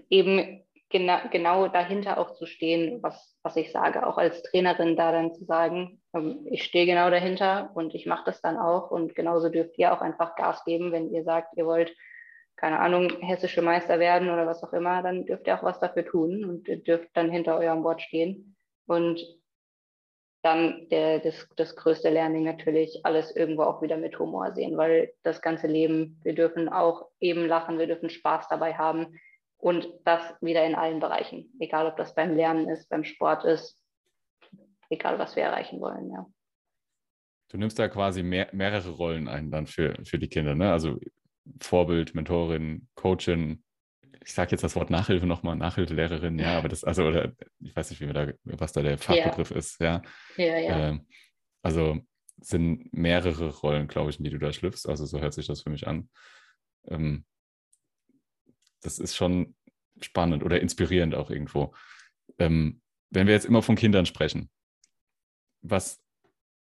eben 0.10 0.64
genau, 0.90 1.20
genau 1.32 1.68
dahinter 1.68 2.18
auch 2.18 2.34
zu 2.34 2.48
stehen, 2.48 3.04
was, 3.04 3.38
was 3.44 3.56
ich 3.56 3.72
sage, 3.72 4.06
auch 4.06 4.18
als 4.18 4.42
Trainerin 4.44 4.96
da 4.96 5.12
dann 5.12 5.34
zu 5.34 5.46
sagen, 5.46 6.02
ähm, 6.16 6.48
ich 6.50 6.64
stehe 6.64 6.88
genau 6.88 7.12
dahinter 7.12 7.70
und 7.75 7.94
ich 7.94 8.08
mache 8.08 8.24
das 8.25 8.42
dann 8.42 8.58
auch. 8.58 8.90
Und 8.90 9.14
genauso 9.14 9.50
dürft 9.50 9.78
ihr 9.78 9.94
auch 9.94 10.02
einfach 10.02 10.36
Gas 10.36 10.64
geben, 10.66 10.92
wenn 10.92 11.12
ihr 11.12 11.24
sagt, 11.24 11.56
ihr 11.56 11.68
wollt, 11.68 11.96
keine 12.56 12.80
Ahnung, 12.80 13.10
hessische 13.22 13.62
Meister 13.62 14.00
werden 14.00 14.30
oder 14.30 14.48
was 14.48 14.64
auch 14.64 14.74
immer, 14.74 15.04
dann 15.04 15.25
dürft 15.25 15.46
ihr 15.46 15.56
auch 15.56 15.64
was 15.64 15.80
dafür 15.80 16.06
tun 16.06 16.46
und 16.46 16.88
dürft 16.88 17.10
dann 17.14 17.30
hinter 17.30 17.60
eurem 17.60 17.84
Wort 17.84 18.02
stehen. 18.02 18.56
Und 18.88 19.24
dann 20.46 20.88
der, 20.90 21.20
das, 21.20 21.48
das 21.56 21.75
größte 21.75 22.12
Learning 22.12 22.44
natürlich, 22.44 23.04
alles 23.04 23.36
irgendwo 23.36 23.64
auch 23.64 23.82
wieder 23.82 23.98
mit 23.98 24.20
Humor 24.20 24.54
sehen, 24.54 24.78
weil 24.78 25.12
das 25.24 25.42
ganze 25.42 25.66
Leben, 25.66 26.20
wir 26.24 26.36
dürfen 26.36 26.70
auch 26.70 27.10
eben 27.20 27.48
lachen, 27.48 27.80
wir 27.80 27.88
dürfen 27.88 28.12
Spaß 28.12 28.48
dabei 28.48 28.75
haben 28.75 29.20
und 29.58 29.90
das 30.04 30.22
wieder 30.42 30.64
in 30.64 30.75
allen 30.75 31.00
Bereichen, 31.00 31.52
egal 31.60 31.88
ob 31.88 31.98
das 31.98 32.14
beim 32.14 32.36
Lernen 32.36 32.70
ist, 32.70 32.88
beim 32.90 33.04
Sport 33.04 33.44
ist, 33.44 33.82
egal 34.92 35.18
was 35.18 35.36
wir 35.36 35.42
erreichen 35.42 35.82
wollen, 35.82 36.12
ja. 36.12 36.28
Du 37.50 37.58
nimmst 37.58 37.80
da 37.80 37.88
quasi 37.88 38.22
mehr, 38.22 38.50
mehrere 38.52 38.92
Rollen 38.92 39.28
ein 39.28 39.50
dann 39.50 39.66
für, 39.66 39.96
für 40.06 40.20
die 40.20 40.28
Kinder, 40.28 40.54
ne? 40.54 40.72
Also 40.72 41.00
Vorbild, 41.60 42.14
Mentorin, 42.14 42.88
Coachin, 42.94 43.64
ich 44.25 44.34
sage 44.34 44.51
jetzt 44.51 44.63
das 44.63 44.75
Wort 44.75 44.89
Nachhilfe 44.89 45.27
nochmal, 45.27 45.55
Nachhilfelehrerin, 45.55 46.39
ja, 46.39 46.58
aber 46.58 46.67
das, 46.67 46.84
also, 46.84 47.05
oder 47.05 47.32
ich 47.60 47.75
weiß 47.75 47.91
nicht, 47.91 48.01
wie 48.01 48.12
da, 48.12 48.34
was 48.44 48.74
da 48.74 48.82
der 48.82 48.98
Fachbegriff 48.98 49.51
ja. 49.51 49.55
ist, 49.55 49.79
ja. 49.79 50.01
Ja, 50.36 50.58
ja. 50.58 50.88
Ähm, 50.89 51.08
also 51.62 52.00
sind 52.41 52.91
mehrere 52.91 53.50
Rollen, 53.50 53.88
glaube 53.88 54.10
ich, 54.10 54.17
in 54.17 54.24
die 54.24 54.32
du 54.32 54.39
da 54.39 54.51
schlüpfst. 54.51 54.88
Also 54.88 55.05
so 55.05 55.20
hört 55.22 55.34
sich 55.34 55.46
das 55.46 55.62
für 55.62 55.70
mich 55.70 55.88
an. 55.88 56.10
Ähm, 56.88 57.24
das 58.82 58.98
ist 58.98 59.15
schon 59.15 59.55
spannend 60.01 60.44
oder 60.44 60.60
inspirierend 60.60 61.13
auch 61.13 61.29
irgendwo. 61.29 61.75
Ähm, 62.39 62.82
wenn 63.12 63.27
wir 63.27 63.34
jetzt 63.36 63.46
immer 63.46 63.62
von 63.62 63.75
Kindern 63.75 64.08
sprechen, 64.08 64.50
was, 65.62 66.01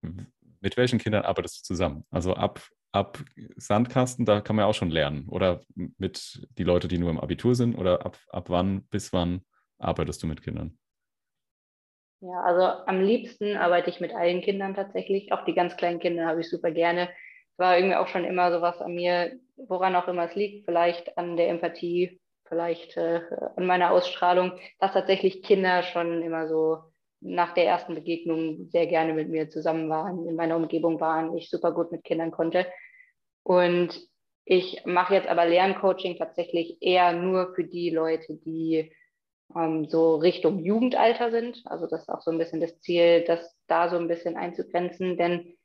mit 0.02 0.78
welchen 0.78 1.00
Kindern 1.00 1.24
arbeitest 1.24 1.60
du 1.60 1.64
zusammen? 1.64 2.06
Also 2.12 2.36
ab 2.36 2.68
ab 2.92 3.20
Sandkasten, 3.56 4.26
da 4.26 4.42
kann 4.42 4.56
man 4.56 4.64
ja 4.64 4.70
auch 4.70 4.74
schon 4.76 4.92
lernen. 4.92 5.28
Oder 5.30 5.62
mit 5.76 6.48
die 6.58 6.64
Leute, 6.64 6.88
die 6.88 6.98
nur 6.98 7.10
im 7.10 7.20
Abitur 7.20 7.56
sind, 7.56 7.76
oder 7.76 8.06
ab, 8.06 8.18
ab 8.30 8.50
wann 8.50 8.84
bis 8.86 9.14
wann 9.14 9.42
arbeitest 9.78 10.24
du 10.24 10.28
mit 10.28 10.42
Kindern? 10.42 10.78
Ja, 12.20 12.42
also 12.42 12.62
am 12.88 13.02
liebsten 13.02 13.58
arbeite 13.58 13.92
ich 13.92 14.00
mit 14.00 14.14
allen 14.14 14.42
Kindern 14.42 14.74
tatsächlich. 14.74 15.32
Auch 15.32 15.46
die 15.46 15.54
ganz 15.54 15.78
kleinen 15.78 16.00
Kinder 16.00 16.26
habe 16.26 16.42
ich 16.42 16.50
super 16.50 16.72
gerne. 16.72 17.10
Es 17.52 17.60
war 17.60 17.78
irgendwie 17.78 17.96
auch 17.96 18.08
schon 18.08 18.26
immer 18.26 18.52
so 18.52 18.62
was 18.62 18.82
an 18.82 18.96
mir, 18.96 19.40
woran 19.56 19.96
auch 19.96 20.08
immer 20.08 20.26
es 20.26 20.36
liegt, 20.36 20.66
vielleicht 20.66 21.18
an 21.18 21.38
der 21.38 21.50
Empathie, 21.50 22.20
vielleicht 22.46 22.98
äh, 22.98 23.22
an 23.56 23.68
meiner 23.68 23.92
Ausstrahlung, 23.92 24.54
dass 24.80 24.94
tatsächlich 24.94 25.44
Kinder 25.44 25.84
schon 25.84 26.24
immer 26.24 26.48
so 26.48 26.80
nach 27.20 27.54
der 27.54 27.66
ersten 27.66 27.96
Begegnung 27.96 28.70
sehr 28.70 28.88
gerne 28.88 29.14
mit 29.14 29.30
mir 29.30 29.50
zusammen 29.50 29.90
waren, 29.90 30.28
in 30.28 30.36
meiner 30.36 30.56
Umgebung 30.56 31.00
waren, 31.00 31.36
ich 31.36 31.50
super 31.50 31.72
gut 31.72 31.92
mit 31.92 32.04
Kindern 32.04 32.32
konnte. 32.32 32.68
Und 33.44 34.00
ich 34.46 34.86
mache 34.86 35.16
jetzt 35.16 35.28
aber 35.28 35.46
Lerncoaching 35.46 36.18
tatsächlich 36.18 36.78
eher 36.82 37.14
nur 37.14 37.54
für 37.56 37.64
die 37.64 37.90
Leute, 37.90 38.36
die 38.36 38.92
ähm, 39.56 39.86
so 39.86 40.16
Richtung 40.16 40.60
Jugendalter 40.60 41.32
sind. 41.32 41.62
Also 41.66 41.88
das 41.88 42.02
ist 42.02 42.10
auch 42.10 42.22
so 42.22 42.32
ein 42.32 42.38
bisschen 42.38 42.62
das 42.62 42.80
Ziel, 42.80 43.24
das 43.26 43.58
da 43.68 43.90
so 43.90 43.98
ein 43.98 44.08
bisschen 44.08 44.38
einzugrenzen. 44.38 45.18
Denn 45.18 45.58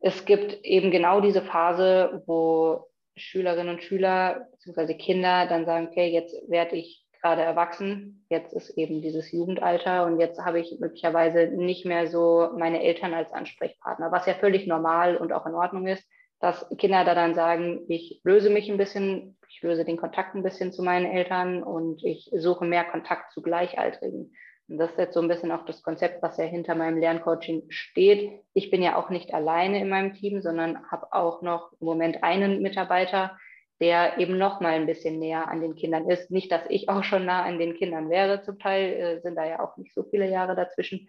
es 0.00 0.24
gibt 0.24 0.64
eben 0.64 0.90
genau 0.90 1.20
diese 1.20 1.42
Phase, 1.42 2.22
wo 2.26 2.86
Schülerinnen 3.16 3.74
und 3.74 3.82
Schüler 3.82 4.48
bzw. 4.52 4.94
Kinder 4.94 5.46
dann 5.46 5.66
sagen, 5.66 5.88
okay, 5.88 6.08
jetzt 6.08 6.34
werde 6.48 6.76
ich 6.76 7.04
gerade 7.20 7.42
erwachsen, 7.42 8.24
jetzt 8.28 8.52
ist 8.52 8.70
eben 8.70 9.02
dieses 9.02 9.30
Jugendalter 9.32 10.06
und 10.06 10.18
jetzt 10.18 10.40
habe 10.44 10.60
ich 10.60 10.78
möglicherweise 10.80 11.46
nicht 11.48 11.84
mehr 11.84 12.06
so 12.06 12.50
meine 12.56 12.82
Eltern 12.82 13.14
als 13.14 13.32
Ansprechpartner, 13.32 14.12
was 14.12 14.26
ja 14.26 14.34
völlig 14.34 14.66
normal 14.66 15.16
und 15.16 15.32
auch 15.32 15.46
in 15.46 15.54
Ordnung 15.54 15.86
ist 15.86 16.04
dass 16.40 16.66
Kinder 16.78 17.04
da 17.04 17.14
dann 17.14 17.34
sagen, 17.34 17.84
ich 17.88 18.20
löse 18.24 18.50
mich 18.50 18.70
ein 18.70 18.78
bisschen, 18.78 19.36
ich 19.48 19.62
löse 19.62 19.84
den 19.84 19.98
Kontakt 19.98 20.34
ein 20.34 20.42
bisschen 20.42 20.72
zu 20.72 20.82
meinen 20.82 21.06
Eltern 21.06 21.62
und 21.62 22.02
ich 22.02 22.30
suche 22.34 22.64
mehr 22.64 22.84
Kontakt 22.84 23.32
zu 23.32 23.42
Gleichaltrigen. 23.42 24.32
Und 24.68 24.78
das 24.78 24.92
ist 24.92 24.98
jetzt 24.98 25.14
so 25.14 25.20
ein 25.20 25.28
bisschen 25.28 25.52
auch 25.52 25.66
das 25.66 25.82
Konzept, 25.82 26.22
was 26.22 26.38
ja 26.38 26.44
hinter 26.44 26.74
meinem 26.74 26.98
Lerncoaching 26.98 27.64
steht. 27.68 28.40
Ich 28.54 28.70
bin 28.70 28.82
ja 28.82 28.96
auch 28.96 29.10
nicht 29.10 29.34
alleine 29.34 29.80
in 29.80 29.88
meinem 29.88 30.14
Team, 30.14 30.40
sondern 30.40 30.90
habe 30.90 31.12
auch 31.12 31.42
noch 31.42 31.72
im 31.78 31.86
Moment 31.86 32.22
einen 32.22 32.62
Mitarbeiter, 32.62 33.36
der 33.80 34.18
eben 34.18 34.36
noch 34.36 34.60
mal 34.60 34.74
ein 34.74 34.86
bisschen 34.86 35.18
näher 35.18 35.48
an 35.48 35.62
den 35.62 35.74
Kindern 35.74 36.08
ist. 36.08 36.30
Nicht, 36.30 36.52
dass 36.52 36.62
ich 36.68 36.88
auch 36.88 37.02
schon 37.02 37.24
nah 37.24 37.44
an 37.44 37.58
den 37.58 37.74
Kindern 37.74 38.10
wäre. 38.10 38.42
Zum 38.42 38.58
Teil 38.58 38.92
äh, 38.92 39.20
sind 39.20 39.36
da 39.36 39.46
ja 39.46 39.60
auch 39.60 39.76
nicht 39.76 39.94
so 39.94 40.04
viele 40.04 40.28
Jahre 40.30 40.54
dazwischen. 40.54 41.08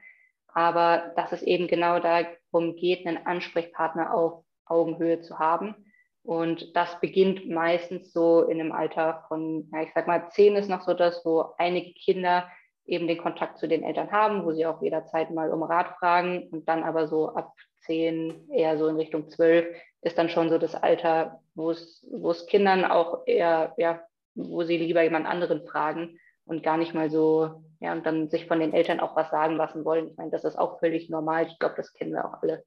Aber 0.53 1.13
dass 1.15 1.31
es 1.31 1.43
eben 1.43 1.67
genau 1.67 1.99
darum 1.99 2.75
geht, 2.75 3.05
einen 3.05 3.25
Ansprechpartner 3.25 4.13
auf 4.13 4.43
Augenhöhe 4.65 5.21
zu 5.21 5.37
haben. 5.37 5.75
Und 6.23 6.75
das 6.75 6.99
beginnt 6.99 7.49
meistens 7.49 8.13
so 8.13 8.43
in 8.43 8.59
einem 8.59 8.71
Alter 8.71 9.25
von, 9.27 9.69
ja, 9.73 9.81
ich 9.81 9.91
sag 9.93 10.07
mal, 10.07 10.29
zehn 10.29 10.55
ist 10.55 10.69
noch 10.69 10.81
so 10.81 10.93
das, 10.93 11.25
wo 11.25 11.53
einige 11.57 11.93
Kinder 11.93 12.47
eben 12.85 13.07
den 13.07 13.17
Kontakt 13.17 13.57
zu 13.57 13.67
den 13.67 13.83
Eltern 13.83 14.11
haben, 14.11 14.45
wo 14.45 14.51
sie 14.53 14.65
auch 14.65 14.81
jederzeit 14.81 15.31
mal 15.31 15.51
um 15.51 15.63
Rat 15.63 15.97
fragen. 15.97 16.47
Und 16.51 16.69
dann 16.69 16.83
aber 16.83 17.07
so 17.07 17.29
ab 17.29 17.53
zehn, 17.81 18.49
eher 18.51 18.77
so 18.77 18.87
in 18.87 18.95
Richtung 18.95 19.29
zwölf, 19.29 19.65
ist 20.01 20.17
dann 20.17 20.29
schon 20.29 20.49
so 20.49 20.57
das 20.57 20.75
Alter, 20.75 21.41
wo 21.53 21.71
es, 21.71 22.05
wo 22.11 22.31
es 22.31 22.45
Kindern 22.47 22.85
auch 22.85 23.25
eher, 23.25 23.73
ja, 23.77 24.01
wo 24.35 24.63
sie 24.63 24.77
lieber 24.77 25.03
jemand 25.03 25.27
anderen 25.27 25.65
fragen 25.65 26.19
und 26.45 26.63
gar 26.63 26.77
nicht 26.77 26.93
mal 26.93 27.09
so, 27.09 27.63
ja, 27.79 27.93
und 27.93 28.05
dann 28.05 28.29
sich 28.29 28.47
von 28.47 28.59
den 28.59 28.73
Eltern 28.73 28.99
auch 28.99 29.15
was 29.15 29.29
sagen 29.29 29.55
lassen 29.55 29.85
wollen. 29.85 30.09
Ich 30.09 30.17
meine, 30.17 30.31
das 30.31 30.43
ist 30.43 30.57
auch 30.57 30.79
völlig 30.79 31.09
normal. 31.09 31.47
Ich 31.47 31.59
glaube, 31.59 31.75
das 31.75 31.93
kennen 31.93 32.13
wir 32.13 32.25
auch 32.25 32.41
alle. 32.41 32.63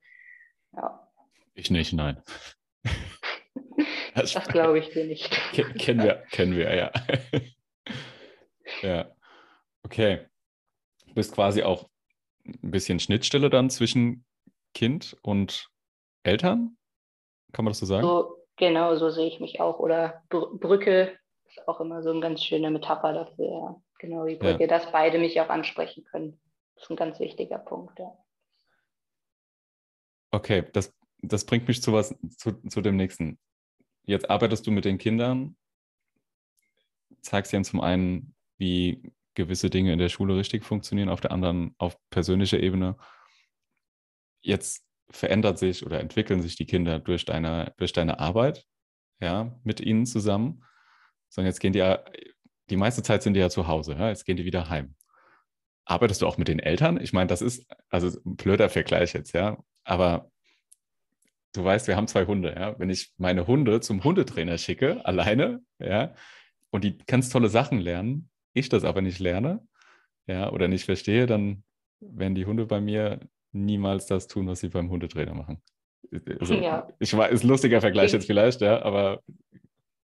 Ja. 0.76 1.08
Ich 1.54 1.70
nicht, 1.70 1.92
nein. 1.92 2.22
Das, 4.14 4.32
das 4.32 4.46
glaube 4.46 4.78
ich 4.78 4.90
dir 4.90 5.04
nicht. 5.06 5.28
kennen 5.78 6.00
wir, 6.00 6.22
kennen 6.30 6.56
wir, 6.56 6.72
ja. 6.72 6.92
ja. 8.82 9.10
Okay. 9.82 10.20
Du 11.08 11.14
bist 11.14 11.34
quasi 11.34 11.64
auch 11.64 11.88
ein 12.44 12.70
bisschen 12.70 13.00
Schnittstelle 13.00 13.50
dann 13.50 13.70
zwischen 13.70 14.24
Kind 14.74 15.16
und 15.22 15.70
Eltern? 16.22 16.76
Kann 17.52 17.64
man 17.64 17.70
das 17.72 17.78
so 17.78 17.86
sagen? 17.86 18.06
So, 18.06 18.36
genau, 18.56 18.96
so 18.96 19.10
sehe 19.10 19.28
ich 19.28 19.40
mich 19.40 19.60
auch. 19.60 19.78
Oder 19.78 20.22
Brücke 20.28 21.16
ist 21.46 21.66
auch 21.68 21.80
immer 21.80 22.02
so 22.02 22.10
eine 22.10 22.20
ganz 22.20 22.42
schöne 22.42 22.70
Metapher 22.70 23.12
dafür. 23.12 23.46
Ja. 23.46 23.82
Genau, 24.00 24.26
die 24.26 24.36
Brücke, 24.36 24.62
ja. 24.62 24.66
dass 24.66 24.90
beide 24.92 25.18
mich 25.18 25.40
auch 25.40 25.48
ansprechen 25.48 26.04
können. 26.04 26.40
Das 26.74 26.84
ist 26.84 26.90
ein 26.90 26.96
ganz 26.96 27.20
wichtiger 27.20 27.58
Punkt. 27.58 27.98
Ja. 27.98 28.12
Okay, 30.32 30.64
das 30.72 30.92
das 31.28 31.44
bringt 31.44 31.68
mich 31.68 31.82
zu 31.82 31.92
was, 31.92 32.14
zu, 32.36 32.52
zu 32.68 32.80
dem 32.80 32.96
nächsten. 32.96 33.38
Jetzt 34.04 34.28
arbeitest 34.28 34.66
du 34.66 34.70
mit 34.70 34.84
den 34.84 34.98
Kindern, 34.98 35.56
zeigst 37.22 37.52
ihnen 37.52 37.64
zum 37.64 37.80
einen, 37.80 38.34
wie 38.58 39.12
gewisse 39.34 39.70
Dinge 39.70 39.92
in 39.92 39.98
der 39.98 40.10
Schule 40.10 40.36
richtig 40.36 40.64
funktionieren, 40.64 41.08
auf 41.08 41.20
der 41.20 41.32
anderen 41.32 41.74
auf 41.78 41.96
persönlicher 42.10 42.60
Ebene. 42.60 42.96
Jetzt 44.44 44.84
verändert 45.10 45.58
sich 45.58 45.84
oder 45.86 46.00
entwickeln 46.00 46.42
sich 46.42 46.56
die 46.56 46.66
Kinder 46.66 46.98
durch 46.98 47.24
deine, 47.24 47.72
durch 47.78 47.92
deine 47.92 48.20
Arbeit, 48.20 48.66
ja, 49.20 49.58
mit 49.64 49.80
ihnen 49.80 50.06
zusammen. 50.06 50.64
Sondern 51.28 51.50
jetzt 51.50 51.60
gehen 51.60 51.72
die 51.72 51.78
ja, 51.80 52.04
die 52.70 52.76
meiste 52.76 53.02
Zeit 53.02 53.22
sind 53.22 53.34
die 53.34 53.40
ja 53.40 53.50
zu 53.50 53.66
Hause, 53.66 53.94
ja, 53.94 54.08
jetzt 54.08 54.24
gehen 54.24 54.36
die 54.36 54.44
wieder 54.44 54.68
heim. 54.68 54.94
Arbeitest 55.86 56.22
du 56.22 56.26
auch 56.26 56.38
mit 56.38 56.48
den 56.48 56.58
Eltern? 56.58 57.00
Ich 57.00 57.12
meine, 57.12 57.26
das 57.26 57.42
ist 57.42 57.66
also 57.90 58.08
ein 58.24 58.36
blöder 58.36 58.70
Vergleich 58.70 59.12
jetzt, 59.14 59.32
ja. 59.32 59.62
Aber 59.84 60.30
du 61.52 61.64
weißt, 61.64 61.88
wir 61.88 61.96
haben 61.96 62.08
zwei 62.08 62.26
Hunde, 62.26 62.54
ja. 62.54 62.78
Wenn 62.78 62.90
ich 62.90 63.12
meine 63.18 63.46
Hunde 63.46 63.80
zum 63.80 64.04
Hundetrainer 64.04 64.58
schicke, 64.58 65.04
alleine, 65.04 65.62
ja, 65.78 66.14
und 66.70 66.84
die 66.84 66.98
ganz 66.98 67.28
tolle 67.30 67.48
Sachen 67.48 67.78
lernen, 67.78 68.30
ich 68.52 68.68
das 68.68 68.84
aber 68.84 69.02
nicht 69.02 69.18
lerne, 69.18 69.66
ja, 70.26 70.50
oder 70.50 70.68
nicht 70.68 70.84
verstehe, 70.84 71.26
dann 71.26 71.64
werden 72.00 72.34
die 72.34 72.46
Hunde 72.46 72.66
bei 72.66 72.80
mir 72.80 73.20
niemals 73.54 74.06
das 74.06 74.26
tun, 74.26 74.46
was 74.48 74.60
sie 74.60 74.68
beim 74.68 74.90
Hundetrainer 74.90 75.34
machen. 75.34 75.62
Also, 76.40 76.54
ja. 76.54 76.88
Ich 76.98 77.16
war, 77.16 77.28
ist 77.28 77.44
ein 77.44 77.48
lustiger 77.48 77.80
Vergleich 77.80 78.12
jetzt 78.12 78.26
vielleicht, 78.26 78.60
ja, 78.60 78.82
aber 78.82 79.20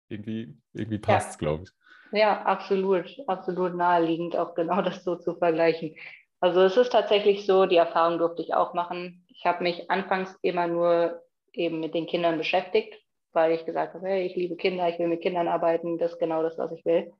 irgendwie, 0.08 0.54
irgendwie 0.72 0.98
passt 0.98 1.30
es, 1.30 1.34
ja. 1.34 1.38
glaube 1.38 1.64
ich. 1.64 1.70
Ja, 2.18 2.42
absolut, 2.42 3.18
absolut 3.26 3.74
naheliegend, 3.74 4.36
auch 4.36 4.54
genau 4.54 4.82
das 4.82 5.02
so 5.04 5.16
zu 5.16 5.34
vergleichen. 5.34 5.94
Also 6.40 6.60
es 6.62 6.76
ist 6.76 6.90
tatsächlich 6.90 7.46
so, 7.46 7.66
die 7.66 7.76
Erfahrung 7.76 8.18
durfte 8.18 8.42
ich 8.42 8.52
auch 8.52 8.74
machen. 8.74 9.24
Ich 9.28 9.46
habe 9.46 9.62
mich 9.62 9.90
anfangs 9.90 10.36
immer 10.42 10.66
nur 10.66 11.22
eben 11.52 11.80
mit 11.80 11.94
den 11.94 12.06
Kindern 12.06 12.36
beschäftigt, 12.36 12.94
weil 13.32 13.52
ich 13.52 13.64
gesagt 13.64 13.94
habe, 13.94 14.06
hey, 14.06 14.26
ich 14.26 14.34
liebe 14.34 14.56
Kinder, 14.56 14.88
ich 14.88 14.98
will 14.98 15.08
mit 15.08 15.22
Kindern 15.22 15.48
arbeiten, 15.48 15.98
das 15.98 16.12
ist 16.12 16.18
genau 16.18 16.42
das, 16.42 16.58
was 16.58 16.72
ich 16.72 16.84
will. 16.84 17.12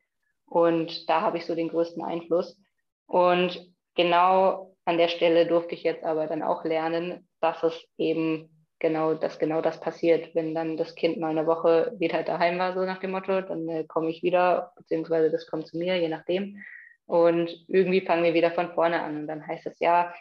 Und 0.45 1.09
da 1.09 1.23
habe 1.23 1.39
ich 1.39 1.47
so 1.47 1.55
den 1.55 1.69
größten 1.69 2.03
Einfluss. 2.03 2.61
Und 3.07 3.73
genau 3.95 4.72
an 4.85 4.99
der 4.99 5.09
Stelle 5.09 5.47
durfte 5.47 5.75
ich 5.75 5.83
jetzt 5.83 6.05
aber 6.05 6.27
dann 6.27 6.42
auch 6.42 6.64
lernen, 6.64 7.29
dass 7.40 7.62
es 7.62 7.85
eben 7.99 8.66
genau, 8.79 9.14
dass 9.14 9.38
genau 9.38 9.62
das 9.62 9.81
passiert, 9.81 10.35
wenn 10.35 10.55
dann 10.55 10.77
das 10.77 10.95
Kind 10.95 11.18
mal 11.18 11.31
eine 11.31 11.47
Woche 11.47 11.95
wieder 11.99 12.23
daheim 12.25 12.59
war, 12.59 12.75
so 12.75 12.81
nach 12.81 12.99
dem 12.99 13.12
Motto, 13.12 13.40
dann 13.40 13.68
äh, 13.68 13.85
komme 13.85 14.11
ich 14.11 14.23
wieder, 14.23 14.73
beziehungsweise 14.77 15.31
das 15.31 15.47
kommt 15.47 15.68
zu 15.68 15.79
mir, 15.79 15.97
je 15.99 16.09
nachdem. 16.09 16.59
Und 17.07 17.64
irgendwie 17.68 18.01
fangen 18.01 18.25
wir 18.25 18.35
wieder 18.35 18.51
von 18.51 18.73
vorne 18.75 19.03
an. 19.03 19.16
Und 19.18 19.27
dann 19.29 19.47
heißt 19.47 19.66
es 19.66 19.79
ja, 19.79 20.12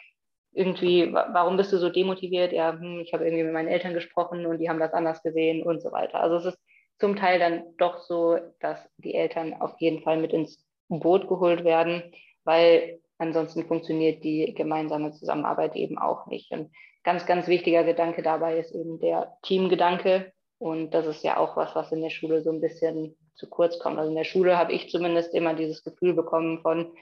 irgendwie, 0.52 1.12
warum 1.12 1.56
bist 1.56 1.72
du 1.72 1.78
so 1.78 1.88
demotiviert? 1.88 2.52
Ja, 2.52 2.72
hm, 2.72 3.00
ich 3.00 3.12
habe 3.12 3.24
irgendwie 3.24 3.44
mit 3.44 3.52
meinen 3.52 3.68
Eltern 3.68 3.94
gesprochen 3.94 4.46
und 4.46 4.58
die 4.58 4.68
haben 4.68 4.80
das 4.80 4.92
anders 4.92 5.22
gesehen 5.22 5.62
und 5.62 5.82
so 5.82 5.90
weiter. 5.90 6.20
Also 6.20 6.36
es 6.36 6.54
ist 6.54 6.58
zum 6.98 7.16
Teil 7.16 7.38
dann 7.38 7.64
doch 7.78 7.98
so, 7.98 8.38
dass 8.60 8.78
die 8.98 9.14
Eltern 9.14 9.54
auf 9.54 9.74
jeden 9.80 10.02
Fall 10.02 10.18
mit 10.18 10.32
ins 10.32 10.64
Boot 10.88 11.26
geholt 11.26 11.64
werden, 11.64 12.12
weil 12.44 13.00
ansonsten 13.18 13.64
funktioniert 13.64 14.24
die 14.24 14.54
gemeinsame 14.54 15.12
Zusammenarbeit 15.12 15.76
eben 15.76 15.98
auch 15.98 16.26
nicht. 16.26 16.50
Und 16.52 16.70
ganz, 17.04 17.26
ganz 17.26 17.48
wichtiger 17.48 17.84
Gedanke 17.84 18.22
dabei 18.22 18.58
ist 18.58 18.74
eben 18.74 18.98
der 18.98 19.36
Teamgedanke. 19.42 20.32
Und 20.58 20.92
das 20.92 21.06
ist 21.06 21.24
ja 21.24 21.36
auch 21.36 21.56
was, 21.56 21.74
was 21.74 21.92
in 21.92 22.02
der 22.02 22.10
Schule 22.10 22.42
so 22.42 22.50
ein 22.50 22.60
bisschen 22.60 23.16
zu 23.34 23.48
kurz 23.48 23.78
kommt. 23.78 23.98
Also 23.98 24.10
in 24.10 24.16
der 24.16 24.24
Schule 24.24 24.56
habe 24.56 24.72
ich 24.72 24.90
zumindest 24.90 25.34
immer 25.34 25.54
dieses 25.54 25.82
Gefühl 25.82 26.14
bekommen 26.14 26.60
von, 26.60 26.92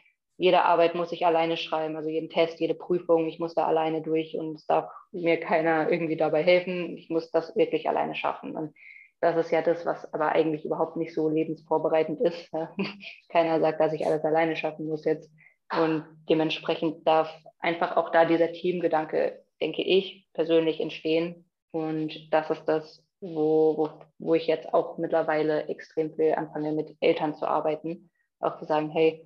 jede 0.41 0.65
Arbeit 0.65 0.95
muss 0.95 1.13
ich 1.13 1.27
alleine 1.27 1.59
schreiben, 1.59 1.97
also 1.97 2.09
jeden 2.09 2.31
Test, 2.31 2.61
jede 2.61 2.75
Prüfung, 2.75 3.29
ich 3.29 3.39
muss 3.39 3.55
da 3.55 3.67
alleine 3.67 4.01
durch 4.01 4.39
und 4.39 4.55
es 4.55 4.65
darf 4.65 4.91
mir 5.13 5.39
keiner 5.39 5.93
irgendwie 5.93 6.17
dabei 6.17 6.43
helfen. 6.43 6.97
Ich 6.97 7.11
muss 7.11 7.31
das 7.31 7.55
wirklich 7.57 7.91
alleine 7.91 8.15
schaffen. 8.15 8.57
Und 8.57 8.75
das 9.21 9.37
ist 9.37 9.51
ja 9.51 9.61
das, 9.61 9.85
was 9.85 10.11
aber 10.15 10.33
eigentlich 10.33 10.65
überhaupt 10.65 10.97
nicht 10.97 11.13
so 11.13 11.29
lebensvorbereitend 11.29 12.23
ist. 12.23 12.51
Keiner 13.29 13.61
sagt, 13.61 13.81
dass 13.81 13.93
ich 13.93 14.07
alles 14.07 14.25
alleine 14.25 14.57
schaffen 14.57 14.87
muss 14.87 15.05
jetzt. 15.05 15.31
Und 15.73 16.05
dementsprechend 16.29 17.07
darf 17.07 17.33
einfach 17.59 17.97
auch 17.97 18.11
da 18.11 18.25
dieser 18.25 18.53
Teamgedanke 18.53 19.45
denke 19.61 19.83
ich, 19.83 20.27
persönlich 20.33 20.81
entstehen. 20.81 21.45
Und 21.71 22.33
das 22.33 22.51
ist 22.51 22.65
das, 22.65 23.05
wo, 23.21 23.77
wo, 23.77 23.91
wo 24.19 24.35
ich 24.35 24.47
jetzt 24.47 24.73
auch 24.73 24.99
mittlerweile 24.99 25.69
extrem 25.69 26.15
viel 26.15 26.35
anfange, 26.35 26.73
mit 26.73 26.97
Eltern 27.01 27.35
zu 27.35 27.47
arbeiten. 27.47 28.11
Auch 28.41 28.59
zu 28.59 28.65
sagen, 28.65 28.91
hey, 28.91 29.25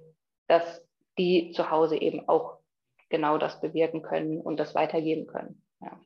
dass 0.49 0.85
die 1.17 1.53
zu 1.53 1.71
Hause 1.71 1.97
eben 1.97 2.29
auch 2.29 2.59
genau 3.09 3.39
das 3.39 3.61
bewirken 3.61 4.03
können 4.03 4.41
und 4.41 4.59
das 4.59 4.75
weitergeben 4.75 5.27
können. 5.27 5.63
Ja. 5.81 6.01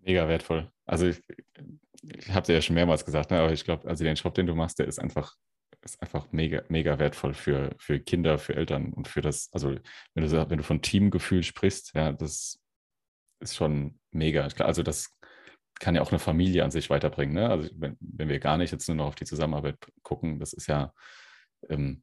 Mega 0.00 0.26
wertvoll. 0.26 0.70
Also 0.86 1.06
ich, 1.06 1.20
ich 2.02 2.30
habe 2.30 2.40
es 2.40 2.48
ja 2.48 2.62
schon 2.62 2.74
mehrmals 2.74 3.04
gesagt, 3.04 3.30
ne, 3.30 3.40
aber 3.40 3.52
ich 3.52 3.64
glaube, 3.64 3.86
also 3.88 4.04
den 4.04 4.14
Job, 4.14 4.34
den 4.34 4.46
du 4.46 4.54
machst, 4.54 4.78
der 4.78 4.86
ist 4.86 4.98
einfach 4.98 5.36
ist 5.84 6.02
einfach 6.02 6.30
mega, 6.32 6.62
mega 6.68 6.98
wertvoll 6.98 7.34
für, 7.34 7.74
für 7.78 8.00
Kinder, 8.00 8.38
für 8.38 8.54
Eltern 8.54 8.92
und 8.92 9.08
für 9.08 9.20
das, 9.20 9.50
also 9.52 9.76
wenn 10.14 10.24
du, 10.24 10.50
wenn 10.50 10.58
du 10.58 10.64
von 10.64 10.82
Teamgefühl 10.82 11.42
sprichst, 11.42 11.94
ja, 11.94 12.12
das 12.12 12.60
ist 13.40 13.56
schon 13.56 13.98
mega. 14.10 14.46
Also 14.58 14.82
das 14.82 15.16
kann 15.80 15.94
ja 15.94 16.02
auch 16.02 16.10
eine 16.10 16.18
Familie 16.18 16.64
an 16.64 16.70
sich 16.70 16.90
weiterbringen. 16.90 17.34
Ne? 17.34 17.50
Also 17.50 17.68
wenn, 17.74 17.96
wenn 18.00 18.28
wir 18.28 18.38
gar 18.38 18.56
nicht 18.56 18.72
jetzt 18.72 18.88
nur 18.88 18.96
noch 18.96 19.06
auf 19.06 19.14
die 19.14 19.24
Zusammenarbeit 19.24 19.76
gucken, 20.02 20.38
das 20.38 20.52
ist 20.52 20.66
ja, 20.68 20.92
ähm, 21.68 22.02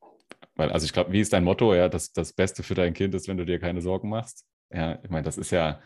weil, 0.55 0.71
also 0.71 0.85
ich 0.85 0.93
glaube, 0.93 1.11
wie 1.11 1.19
ist 1.19 1.33
dein 1.33 1.43
Motto? 1.43 1.73
Ja, 1.73 1.89
das, 1.89 2.11
das 2.11 2.33
Beste 2.33 2.63
für 2.63 2.75
dein 2.75 2.93
Kind 2.93 3.15
ist, 3.15 3.27
wenn 3.27 3.37
du 3.37 3.45
dir 3.45 3.59
keine 3.59 3.81
Sorgen 3.81 4.09
machst. 4.09 4.45
Ja, 4.71 4.99
ich 5.03 5.09
meine, 5.09 5.23
das 5.23 5.37
ist 5.37 5.51
ja 5.51 5.81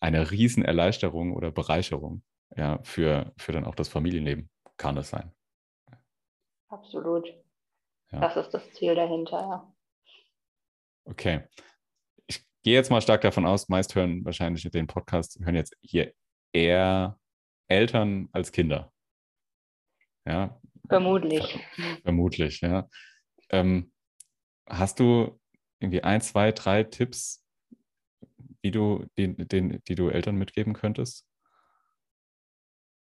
eine 0.00 0.30
Riesenerleichterung 0.30 1.32
oder 1.32 1.50
Bereicherung, 1.50 2.22
ja, 2.56 2.80
für, 2.82 3.32
für 3.38 3.52
dann 3.52 3.64
auch 3.64 3.74
das 3.74 3.88
Familienleben 3.88 4.50
kann 4.76 4.96
es 4.96 5.10
sein. 5.10 5.32
Absolut. 6.74 7.28
Ja. 8.10 8.20
Das 8.20 8.36
ist 8.36 8.50
das 8.50 8.68
Ziel 8.72 8.94
dahinter, 8.96 9.38
ja. 9.38 9.74
Okay. 11.04 11.42
Ich 12.26 12.44
gehe 12.64 12.74
jetzt 12.74 12.90
mal 12.90 13.00
stark 13.00 13.20
davon 13.20 13.46
aus, 13.46 13.68
meist 13.68 13.94
hören 13.94 14.24
wahrscheinlich 14.24 14.68
den 14.70 14.86
Podcast, 14.88 15.38
hören 15.40 15.54
jetzt 15.54 15.76
hier 15.82 16.12
eher 16.52 17.18
Eltern 17.68 18.28
als 18.32 18.50
Kinder. 18.50 18.92
Ja. 20.26 20.60
Vermutlich. 20.88 21.60
Vermutlich, 22.02 22.60
ja. 22.60 22.88
Ähm, 23.50 23.92
hast 24.66 24.98
du 24.98 25.38
irgendwie 25.78 26.02
ein, 26.02 26.20
zwei, 26.20 26.50
drei 26.50 26.82
Tipps, 26.82 27.46
die 28.64 28.72
du, 28.72 29.06
die, 29.16 29.34
den, 29.36 29.80
die 29.86 29.94
du 29.94 30.08
Eltern 30.08 30.36
mitgeben 30.36 30.72
könntest? 30.72 31.24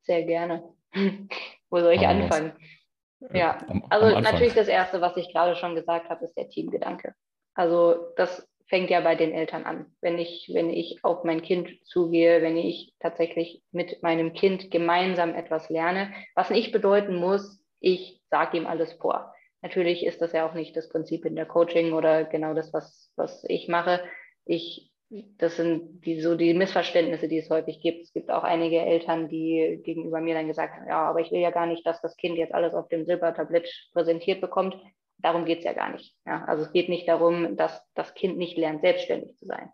Sehr 0.04 0.24
gerne. 0.26 0.76
Wo 1.70 1.80
soll 1.80 1.94
ich 1.94 2.02
Aber 2.02 2.10
anfangen? 2.10 2.54
Was? 2.54 2.83
Äh, 3.30 3.40
ja, 3.40 3.58
am, 3.68 3.86
also 3.90 4.16
am 4.16 4.24
natürlich 4.24 4.54
das 4.54 4.68
Erste, 4.68 5.02
was 5.02 5.18
ich 5.18 5.32
gerade 5.32 5.56
schon 5.56 5.76
gesagt 5.76 6.10
habe, 6.10 6.26
ist 6.26 6.38
der 6.38 6.50
Teamgedanke. 6.50 7.14
Also 7.54 8.14
das 8.16 8.48
fängt 8.68 8.90
ja 8.90 9.02
bei 9.02 9.16
den 9.16 9.34
Eltern 9.34 9.66
an. 9.66 9.86
Wenn 10.02 10.18
ich, 10.18 10.50
wenn 10.54 10.70
ich 10.70 11.04
auf 11.04 11.24
mein 11.24 11.42
Kind 11.42 11.70
zugehe, 11.86 12.42
wenn 12.42 12.58
ich 12.58 12.94
tatsächlich 13.00 13.62
mit 13.72 14.02
meinem 14.02 14.34
Kind 14.34 14.72
gemeinsam 14.72 15.36
etwas 15.36 15.70
lerne, 15.70 16.14
was 16.36 16.50
nicht 16.50 16.72
bedeuten 16.72 17.16
muss, 17.16 17.62
ich 17.80 18.22
sage 18.30 18.58
ihm 18.58 18.66
alles 18.66 18.94
vor. 18.94 19.34
Natürlich 19.62 20.06
ist 20.06 20.22
das 20.22 20.32
ja 20.34 20.48
auch 20.48 20.54
nicht 20.54 20.76
das 20.76 20.90
Prinzip 20.90 21.26
in 21.26 21.36
der 21.36 21.46
Coaching 21.46 21.94
oder 21.94 22.24
genau 22.24 22.54
das, 22.54 22.74
was, 22.74 23.12
was 23.16 23.44
ich 23.48 23.68
mache. 23.68 24.04
Ich 24.46 24.93
das 25.38 25.58
sind 25.58 26.06
die, 26.06 26.22
so 26.22 26.36
die 26.36 26.54
Missverständnisse, 26.54 27.28
die 27.28 27.38
es 27.38 27.50
häufig 27.50 27.82
gibt. 27.82 28.04
Es 28.04 28.14
gibt 28.14 28.32
auch 28.32 28.44
einige 28.44 28.80
Eltern, 28.80 29.30
die 29.30 29.80
gegenüber 29.84 30.20
mir 30.22 30.34
dann 30.34 30.48
gesagt 30.48 30.76
haben, 30.76 30.88
ja, 30.88 31.08
aber 31.08 31.20
ich 31.20 31.32
will 31.32 31.40
ja 31.40 31.52
gar 31.52 31.68
nicht, 31.68 31.86
dass 31.86 32.02
das 32.02 32.18
Kind 32.18 32.38
jetzt 32.38 32.54
alles 32.54 32.74
auf 32.74 32.88
dem 32.88 33.06
Silbertablett 33.06 33.70
präsentiert 33.94 34.42
bekommt. 34.42 34.76
Darum 35.20 35.46
geht 35.46 35.60
es 35.60 35.66
ja 35.66 35.74
gar 35.74 35.92
nicht. 35.92 36.16
Ja, 36.26 36.44
also 36.46 36.64
es 36.64 36.72
geht 36.72 36.90
nicht 36.90 37.08
darum, 37.08 37.56
dass 37.56 37.86
das 37.94 38.14
Kind 38.16 38.38
nicht 38.38 38.58
lernt, 38.58 38.82
selbstständig 38.82 39.38
zu 39.38 39.46
sein. 39.46 39.70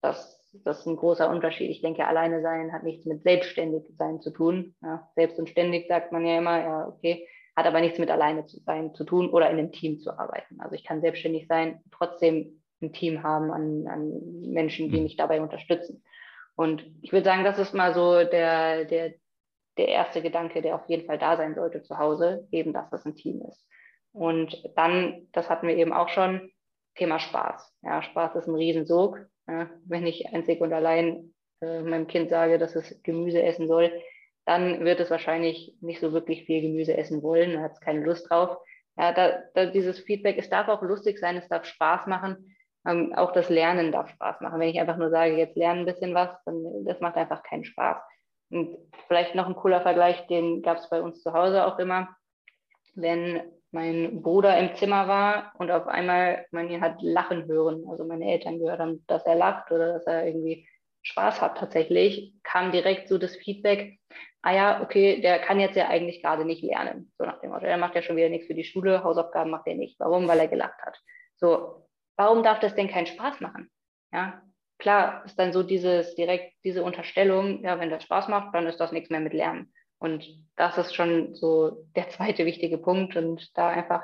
Das, 0.00 0.42
das 0.64 0.80
ist 0.80 0.86
ein 0.86 0.96
großer 0.96 1.28
Unterschied. 1.28 1.70
Ich 1.70 1.82
denke, 1.82 2.06
alleine 2.06 2.40
sein 2.40 2.72
hat 2.72 2.82
nichts 2.82 3.04
mit 3.04 3.22
selbstständig 3.22 3.84
sein 3.98 4.20
zu 4.20 4.30
tun. 4.30 4.74
Ja, 4.82 5.10
selbst 5.14 5.38
und 5.38 5.48
ständig 5.48 5.88
sagt 5.88 6.10
man 6.10 6.24
ja 6.24 6.38
immer, 6.38 6.58
ja, 6.58 6.88
okay, 6.88 7.28
hat 7.54 7.66
aber 7.66 7.80
nichts 7.80 7.98
mit 7.98 8.10
alleine 8.10 8.46
zu 8.46 8.58
sein 8.60 8.94
zu 8.94 9.04
tun 9.04 9.28
oder 9.28 9.50
in 9.50 9.58
einem 9.58 9.72
Team 9.72 9.98
zu 9.98 10.18
arbeiten. 10.18 10.60
Also 10.60 10.74
ich 10.74 10.84
kann 10.84 11.02
selbstständig 11.02 11.46
sein, 11.48 11.82
trotzdem 11.90 12.59
ein 12.82 12.92
Team 12.92 13.22
haben 13.22 13.50
an, 13.50 13.86
an 13.86 14.50
Menschen, 14.52 14.90
die 14.90 14.98
mhm. 14.98 15.04
mich 15.04 15.16
dabei 15.16 15.40
unterstützen. 15.40 16.02
Und 16.56 16.84
ich 17.02 17.12
würde 17.12 17.24
sagen, 17.24 17.44
das 17.44 17.58
ist 17.58 17.74
mal 17.74 17.94
so 17.94 18.24
der, 18.24 18.84
der, 18.84 19.14
der 19.78 19.88
erste 19.88 20.22
Gedanke, 20.22 20.62
der 20.62 20.74
auf 20.74 20.88
jeden 20.88 21.06
Fall 21.06 21.18
da 21.18 21.36
sein 21.36 21.54
sollte 21.54 21.82
zu 21.82 21.98
Hause, 21.98 22.46
eben, 22.50 22.72
dass 22.72 22.90
das 22.90 23.04
ein 23.06 23.16
Team 23.16 23.42
ist. 23.48 23.66
Und 24.12 24.62
dann, 24.76 25.28
das 25.32 25.48
hatten 25.48 25.68
wir 25.68 25.76
eben 25.76 25.92
auch 25.92 26.08
schon, 26.08 26.50
Thema 26.96 27.18
Spaß. 27.18 27.72
Ja, 27.82 28.02
Spaß 28.02 28.36
ist 28.36 28.48
ein 28.48 28.54
Riesensog. 28.54 29.20
Ja, 29.48 29.70
wenn 29.86 30.06
ich 30.06 30.26
einzig 30.34 30.60
und 30.60 30.72
allein 30.72 31.32
äh, 31.60 31.80
meinem 31.80 32.06
Kind 32.06 32.30
sage, 32.30 32.58
dass 32.58 32.76
es 32.76 33.02
Gemüse 33.02 33.42
essen 33.42 33.68
soll, 33.68 33.92
dann 34.44 34.84
wird 34.84 35.00
es 35.00 35.10
wahrscheinlich 35.10 35.76
nicht 35.80 36.00
so 36.00 36.12
wirklich 36.12 36.44
viel 36.44 36.60
Gemüse 36.60 36.96
essen 36.96 37.22
wollen, 37.22 37.54
da 37.54 37.60
hat 37.60 37.72
es 37.72 37.80
keine 37.80 38.04
Lust 38.04 38.28
drauf. 38.28 38.58
Ja, 38.96 39.12
da, 39.12 39.42
da 39.54 39.66
dieses 39.66 40.00
Feedback, 40.00 40.36
es 40.38 40.50
darf 40.50 40.68
auch 40.68 40.82
lustig 40.82 41.18
sein, 41.18 41.36
es 41.36 41.48
darf 41.48 41.64
Spaß 41.64 42.06
machen, 42.06 42.54
ähm, 42.86 43.14
auch 43.14 43.32
das 43.32 43.48
Lernen 43.48 43.92
darf 43.92 44.08
Spaß 44.10 44.40
machen. 44.40 44.60
Wenn 44.60 44.68
ich 44.68 44.80
einfach 44.80 44.96
nur 44.96 45.10
sage, 45.10 45.36
jetzt 45.36 45.56
lerne 45.56 45.80
ein 45.80 45.86
bisschen 45.86 46.14
was, 46.14 46.30
dann 46.44 46.84
das 46.84 47.00
macht 47.00 47.16
einfach 47.16 47.42
keinen 47.42 47.64
Spaß. 47.64 47.98
Und 48.50 48.76
vielleicht 49.06 49.34
noch 49.34 49.46
ein 49.46 49.54
cooler 49.54 49.80
Vergleich, 49.82 50.26
den 50.26 50.62
gab 50.62 50.78
es 50.78 50.90
bei 50.90 51.00
uns 51.00 51.22
zu 51.22 51.32
Hause 51.32 51.66
auch 51.66 51.78
immer. 51.78 52.08
Wenn 52.94 53.42
mein 53.70 54.22
Bruder 54.22 54.58
im 54.58 54.74
Zimmer 54.74 55.06
war 55.06 55.52
und 55.58 55.70
auf 55.70 55.86
einmal 55.86 56.46
man 56.50 56.68
ihn 56.68 56.80
hat 56.80 57.00
lachen 57.02 57.46
hören, 57.46 57.84
also 57.88 58.04
meine 58.04 58.32
Eltern 58.32 58.58
gehört 58.58 58.80
haben, 58.80 59.04
dass 59.06 59.24
er 59.24 59.36
lacht 59.36 59.70
oder 59.70 59.92
dass 59.92 60.06
er 60.06 60.26
irgendwie 60.26 60.66
Spaß 61.02 61.40
hat 61.40 61.58
tatsächlich, 61.58 62.34
kam 62.42 62.72
direkt 62.72 63.08
so 63.08 63.16
das 63.16 63.36
Feedback, 63.36 63.98
ah 64.42 64.52
ja, 64.52 64.82
okay, 64.82 65.20
der 65.20 65.38
kann 65.38 65.60
jetzt 65.60 65.76
ja 65.76 65.88
eigentlich 65.88 66.22
gerade 66.22 66.44
nicht 66.44 66.62
lernen. 66.62 67.12
So 67.16 67.24
nach 67.24 67.40
dem 67.40 67.50
Motto, 67.50 67.66
er 67.66 67.78
macht 67.78 67.94
ja 67.94 68.02
schon 68.02 68.16
wieder 68.16 68.28
nichts 68.28 68.46
für 68.46 68.54
die 68.54 68.64
Schule, 68.64 69.04
Hausaufgaben 69.04 69.50
macht 69.50 69.66
er 69.66 69.76
nicht. 69.76 69.98
Warum? 70.00 70.26
Weil 70.28 70.40
er 70.40 70.48
gelacht 70.48 70.80
hat. 70.82 70.98
So, 71.36 71.86
warum 72.20 72.42
darf 72.42 72.60
das 72.60 72.74
denn 72.74 72.90
keinen 72.90 73.06
Spaß 73.06 73.40
machen? 73.40 73.70
Ja, 74.12 74.42
klar 74.78 75.24
ist 75.24 75.38
dann 75.38 75.54
so 75.54 75.62
dieses 75.62 76.14
direkt 76.16 76.52
diese 76.64 76.84
Unterstellung, 76.84 77.64
ja, 77.64 77.80
wenn 77.80 77.88
das 77.88 78.02
Spaß 78.04 78.28
macht, 78.28 78.54
dann 78.54 78.66
ist 78.66 78.78
das 78.78 78.92
nichts 78.92 79.08
mehr 79.08 79.20
mit 79.20 79.32
Lernen. 79.32 79.72
Und 79.98 80.26
das 80.54 80.76
ist 80.76 80.94
schon 80.94 81.34
so 81.34 81.86
der 81.96 82.10
zweite 82.10 82.44
wichtige 82.44 82.76
Punkt 82.76 83.16
und 83.16 83.56
da 83.56 83.70
einfach 83.70 84.02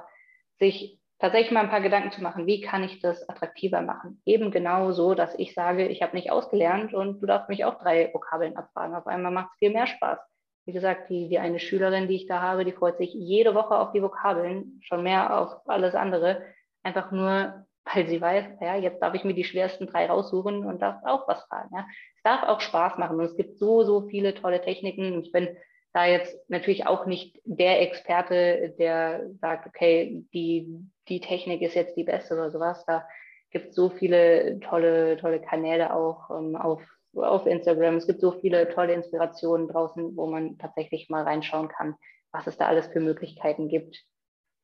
sich 0.59 0.99
tatsächlich 1.19 1.53
mal 1.53 1.61
ein 1.61 1.69
paar 1.69 1.83
Gedanken 1.83 2.11
zu 2.11 2.23
machen, 2.23 2.47
wie 2.47 2.63
kann 2.63 2.85
ich 2.85 3.01
das 3.01 3.29
attraktiver 3.29 3.83
machen? 3.83 4.23
Eben 4.25 4.51
genau 4.51 4.93
so, 4.93 5.15
dass 5.15 5.39
ich 5.39 5.53
sage, 5.53 5.87
ich 5.89 6.01
habe 6.01 6.17
nicht 6.17 6.31
ausgelernt 6.31 6.95
und 6.95 7.21
du 7.21 7.27
darfst 7.27 7.51
mich 7.51 7.67
auch 7.67 7.79
drei 7.79 8.13
Vokabeln 8.15 8.57
abfragen. 8.57 8.97
Auf 8.97 9.07
einmal 9.07 9.33
macht 9.33 9.51
es 9.53 9.59
viel 9.59 9.73
mehr 9.73 9.87
Spaß. 9.87 10.19
Wie 10.65 10.73
gesagt, 10.73 11.11
die, 11.11 11.29
die 11.29 11.39
eine 11.39 11.59
Schülerin, 11.59 12.09
die 12.09 12.17
ich 12.17 12.27
da 12.27 12.41
habe, 12.41 12.65
die 12.65 12.73
freut 12.73 12.97
sich 12.97 13.13
jede 13.13 13.55
Woche 13.55 13.79
auf 13.79 13.93
die 13.93 14.03
Vokabeln, 14.03 14.81
schon 14.83 15.03
mehr 15.03 15.39
auf 15.39 15.69
alles 15.69 15.95
andere, 15.95 16.43
einfach 16.83 17.13
nur, 17.13 17.67
weil 17.95 18.09
sie 18.09 18.21
weiß, 18.21 18.45
ja, 18.61 18.77
jetzt 18.77 19.01
darf 19.01 19.15
ich 19.15 19.25
mir 19.25 19.35
die 19.35 19.45
schwersten 19.45 19.87
drei 19.87 20.07
raussuchen 20.07 20.65
und 20.65 20.83
darf 20.83 20.97
auch 21.05 21.29
was 21.29 21.43
fragen. 21.45 21.71
Ja. 21.73 21.87
Es 22.17 22.23
darf 22.23 22.43
auch 22.43 22.61
Spaß 22.61 22.99
machen 22.99 23.19
und 23.19 23.27
es 23.27 23.37
gibt 23.37 23.59
so, 23.59 23.85
so 23.85 24.09
viele 24.09 24.35
tolle 24.35 24.61
Techniken. 24.61 25.23
Ich 25.23 25.33
bin 25.33 25.57
da 25.93 26.05
jetzt 26.05 26.37
natürlich 26.51 26.87
auch 26.87 27.07
nicht 27.07 27.41
der 27.45 27.81
Experte, 27.81 28.75
der 28.79 29.31
sagt, 29.41 29.67
okay, 29.67 30.25
die, 30.35 30.69
die 31.09 31.21
Technik 31.21 31.63
ist 31.63 31.75
jetzt 31.75 31.97
die 31.97 32.05
beste 32.05 32.35
oder 32.35 32.51
sowas. 32.51 32.85
Da 32.87 33.07
gibt 33.51 33.69
es 33.69 33.75
so 33.75 33.89
viele 33.89 34.61
tolle, 34.61 35.17
tolle 35.17 35.41
Kanäle 35.41 35.95
auch 35.95 36.29
ähm, 36.31 36.57
auf, 36.57 36.83
auf 37.15 37.47
Instagram. 37.47 37.97
Es 37.97 38.07
gibt 38.07 38.21
so 38.21 38.33
viele 38.33 38.69
tolle 38.69 38.93
Inspirationen 38.93 39.69
draußen, 39.69 40.17
wo 40.17 40.27
man 40.27 40.59
tatsächlich 40.59 41.09
mal 41.09 41.23
reinschauen 41.23 41.69
kann, 41.69 41.95
was 42.33 42.47
es 42.47 42.59
da 42.59 42.67
alles 42.67 42.89
für 42.89 43.01
Möglichkeiten 43.01 43.69
gibt, 43.69 44.03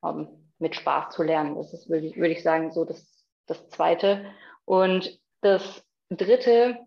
um, 0.02 0.51
mit 0.58 0.74
Spaß 0.76 1.14
zu 1.14 1.22
lernen. 1.22 1.56
Das 1.56 1.72
ist, 1.72 1.88
würde 1.88 2.06
ich, 2.06 2.16
würde 2.16 2.32
ich 2.32 2.42
sagen, 2.42 2.70
so 2.72 2.84
das, 2.84 3.24
das 3.46 3.68
Zweite. 3.68 4.24
Und 4.64 5.20
das 5.40 5.84
Dritte 6.10 6.78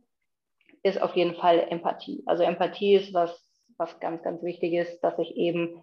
ist 0.84 1.01
auf 1.01 1.15
jeden 1.15 1.36
Fall 1.36 1.67
Empathie. 1.69 2.23
Also 2.25 2.43
Empathie 2.43 2.95
ist 2.95 3.13
was 3.13 3.45
was 3.78 3.99
ganz, 3.99 4.23
ganz 4.23 4.41
wichtig 4.43 4.73
ist, 4.73 5.01
dass 5.01 5.17
ich 5.19 5.36
eben 5.36 5.82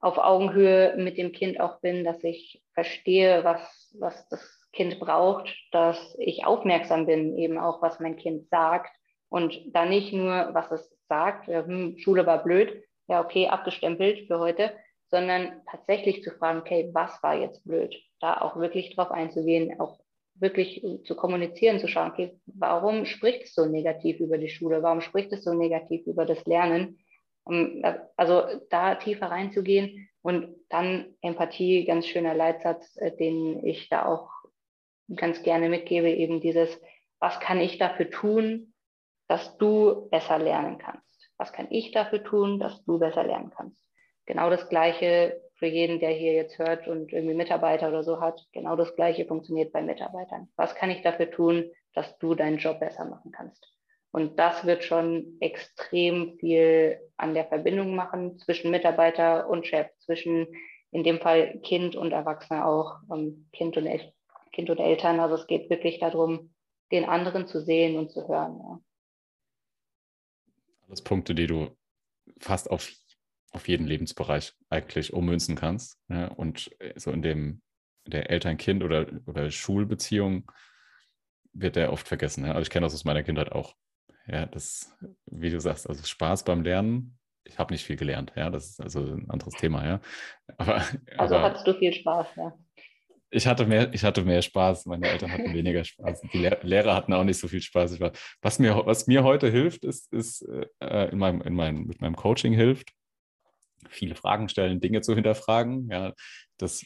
auf 0.00 0.18
Augenhöhe 0.18 0.94
mit 0.96 1.18
dem 1.18 1.32
Kind 1.32 1.60
auch 1.60 1.80
bin, 1.80 2.04
dass 2.04 2.22
ich 2.24 2.62
verstehe, 2.72 3.44
was, 3.44 3.94
was 3.98 4.28
das 4.28 4.68
Kind 4.72 4.98
braucht, 4.98 5.54
dass 5.72 6.16
ich 6.18 6.46
aufmerksam 6.46 7.06
bin, 7.06 7.36
eben 7.36 7.58
auch, 7.58 7.82
was 7.82 8.00
mein 8.00 8.16
Kind 8.16 8.48
sagt 8.48 8.90
und 9.28 9.60
da 9.74 9.84
nicht 9.84 10.12
nur, 10.12 10.50
was 10.52 10.70
es 10.70 10.98
sagt, 11.08 11.48
hm, 11.48 11.98
Schule 11.98 12.24
war 12.24 12.42
blöd, 12.42 12.82
ja, 13.08 13.20
okay, 13.20 13.48
abgestempelt 13.48 14.26
für 14.26 14.38
heute, 14.38 14.72
sondern 15.10 15.62
tatsächlich 15.70 16.22
zu 16.22 16.30
fragen, 16.30 16.60
okay, 16.60 16.90
was 16.92 17.22
war 17.22 17.34
jetzt 17.34 17.64
blöd? 17.64 17.94
Da 18.20 18.40
auch 18.40 18.56
wirklich 18.56 18.94
drauf 18.94 19.10
einzugehen, 19.10 19.80
auch 19.80 19.98
wirklich 20.34 20.84
zu 21.04 21.16
kommunizieren, 21.16 21.80
zu 21.80 21.88
schauen, 21.88 22.10
okay, 22.10 22.38
warum 22.46 23.04
spricht 23.04 23.42
es 23.42 23.54
so 23.54 23.66
negativ 23.66 24.20
über 24.20 24.38
die 24.38 24.48
Schule? 24.48 24.82
Warum 24.82 25.00
spricht 25.00 25.32
es 25.32 25.44
so 25.44 25.52
negativ 25.52 26.06
über 26.06 26.24
das 26.24 26.44
Lernen? 26.46 26.98
Also 28.16 28.44
da 28.70 28.94
tiefer 28.94 29.26
reinzugehen 29.26 30.08
und 30.22 30.54
dann 30.68 31.14
Empathie, 31.20 31.84
ganz 31.84 32.06
schöner 32.06 32.34
Leitsatz, 32.34 32.96
äh, 32.98 33.16
den 33.16 33.64
ich 33.64 33.88
da 33.88 34.06
auch 34.06 34.30
ganz 35.16 35.42
gerne 35.42 35.68
mitgebe, 35.68 36.10
eben 36.10 36.40
dieses, 36.40 36.80
was 37.18 37.40
kann 37.40 37.60
ich 37.60 37.78
dafür 37.78 38.10
tun, 38.10 38.74
dass 39.28 39.56
du 39.58 40.08
besser 40.10 40.38
lernen 40.38 40.78
kannst? 40.78 41.30
Was 41.38 41.52
kann 41.52 41.68
ich 41.70 41.92
dafür 41.92 42.22
tun, 42.22 42.60
dass 42.60 42.84
du 42.84 42.98
besser 42.98 43.24
lernen 43.24 43.50
kannst? 43.50 43.89
Genau 44.26 44.50
das 44.50 44.68
Gleiche 44.68 45.40
für 45.54 45.66
jeden, 45.66 46.00
der 46.00 46.10
hier 46.10 46.32
jetzt 46.32 46.58
hört 46.58 46.88
und 46.88 47.12
irgendwie 47.12 47.34
Mitarbeiter 47.34 47.88
oder 47.88 48.02
so 48.02 48.20
hat. 48.20 48.46
Genau 48.52 48.76
das 48.76 48.94
Gleiche 48.96 49.26
funktioniert 49.26 49.72
bei 49.72 49.82
Mitarbeitern. 49.82 50.48
Was 50.56 50.74
kann 50.74 50.90
ich 50.90 51.02
dafür 51.02 51.30
tun, 51.30 51.70
dass 51.94 52.18
du 52.18 52.34
deinen 52.34 52.58
Job 52.58 52.80
besser 52.80 53.04
machen 53.04 53.32
kannst? 53.32 53.66
Und 54.12 54.38
das 54.38 54.64
wird 54.64 54.82
schon 54.82 55.36
extrem 55.40 56.36
viel 56.38 56.98
an 57.16 57.34
der 57.34 57.44
Verbindung 57.44 57.94
machen 57.94 58.38
zwischen 58.38 58.70
Mitarbeiter 58.70 59.48
und 59.48 59.66
Chef, 59.66 59.86
zwischen 59.98 60.48
in 60.90 61.04
dem 61.04 61.20
Fall 61.20 61.60
Kind 61.60 61.94
und 61.94 62.12
Erwachsene 62.12 62.66
auch, 62.66 62.96
ähm, 63.12 63.48
kind, 63.52 63.76
und 63.76 63.86
El 63.86 64.12
kind 64.52 64.68
und 64.68 64.78
Eltern. 64.78 65.20
Also 65.20 65.36
es 65.36 65.46
geht 65.46 65.70
wirklich 65.70 66.00
darum, 66.00 66.52
den 66.90 67.04
anderen 67.04 67.46
zu 67.46 67.60
sehen 67.60 67.96
und 67.96 68.10
zu 68.10 68.26
hören. 68.26 68.58
Ja. 68.58 68.80
Alles 70.88 71.02
Punkte, 71.02 71.36
die 71.36 71.46
du 71.46 71.68
fast 72.40 72.68
auf, 72.70 72.90
auf 73.50 73.68
jeden 73.68 73.86
Lebensbereich 73.86 74.52
eigentlich 74.68 75.12
ummünzen 75.12 75.56
kannst. 75.56 75.98
Ja? 76.08 76.28
Und 76.28 76.70
so 76.96 77.10
in 77.10 77.22
dem 77.22 77.62
der 78.06 78.30
Eltern-Kind- 78.30 78.82
oder, 78.82 79.06
oder 79.26 79.50
Schulbeziehung 79.50 80.50
wird 81.52 81.76
der 81.76 81.92
oft 81.92 82.06
vergessen. 82.08 82.44
Ja? 82.44 82.52
Also 82.52 82.62
ich 82.62 82.70
kenne 82.70 82.86
das 82.86 82.94
aus 82.94 83.04
meiner 83.04 83.22
Kindheit 83.22 83.52
auch. 83.52 83.74
Ja, 84.26 84.46
das, 84.46 84.96
wie 85.26 85.50
du 85.50 85.60
sagst, 85.60 85.88
also 85.88 86.04
Spaß 86.04 86.44
beim 86.44 86.62
Lernen. 86.62 87.18
Ich 87.44 87.58
habe 87.58 87.72
nicht 87.72 87.84
viel 87.84 87.96
gelernt, 87.96 88.32
ja, 88.36 88.50
das 88.50 88.68
ist 88.68 88.80
also 88.80 89.00
ein 89.00 89.28
anderes 89.30 89.54
Thema, 89.54 89.84
ja. 89.84 90.00
Aber, 90.58 90.84
also 91.16 91.34
aber 91.36 91.44
hattest 91.44 91.66
du 91.66 91.74
viel 91.74 91.92
Spaß, 91.92 92.28
ja. 92.36 92.56
Ich 93.30 93.46
hatte, 93.46 93.64
mehr, 93.64 93.92
ich 93.94 94.04
hatte 94.04 94.22
mehr 94.22 94.42
Spaß, 94.42 94.86
meine 94.86 95.08
Eltern 95.08 95.32
hatten 95.32 95.54
weniger 95.54 95.84
Spaß. 95.84 96.20
Die 96.32 96.50
Lehrer 96.62 96.94
hatten 96.94 97.12
auch 97.12 97.24
nicht 97.24 97.38
so 97.38 97.48
viel 97.48 97.62
Spaß. 97.62 97.98
War, 98.00 98.12
was, 98.42 98.58
mir, 98.58 98.74
was 98.84 99.06
mir 99.06 99.24
heute 99.24 99.48
hilft, 99.50 99.84
ist, 99.84 100.12
ist 100.12 100.42
äh, 100.80 101.10
in 101.10 101.18
meinem, 101.18 101.40
in 101.40 101.54
meinem, 101.54 101.86
mit 101.86 102.00
meinem 102.00 102.16
Coaching 102.16 102.52
hilft, 102.52 102.92
viele 103.88 104.14
Fragen 104.14 104.48
stellen, 104.48 104.80
Dinge 104.80 105.00
zu 105.00 105.14
hinterfragen. 105.14 105.88
Ja, 105.90 106.12
das 106.58 106.84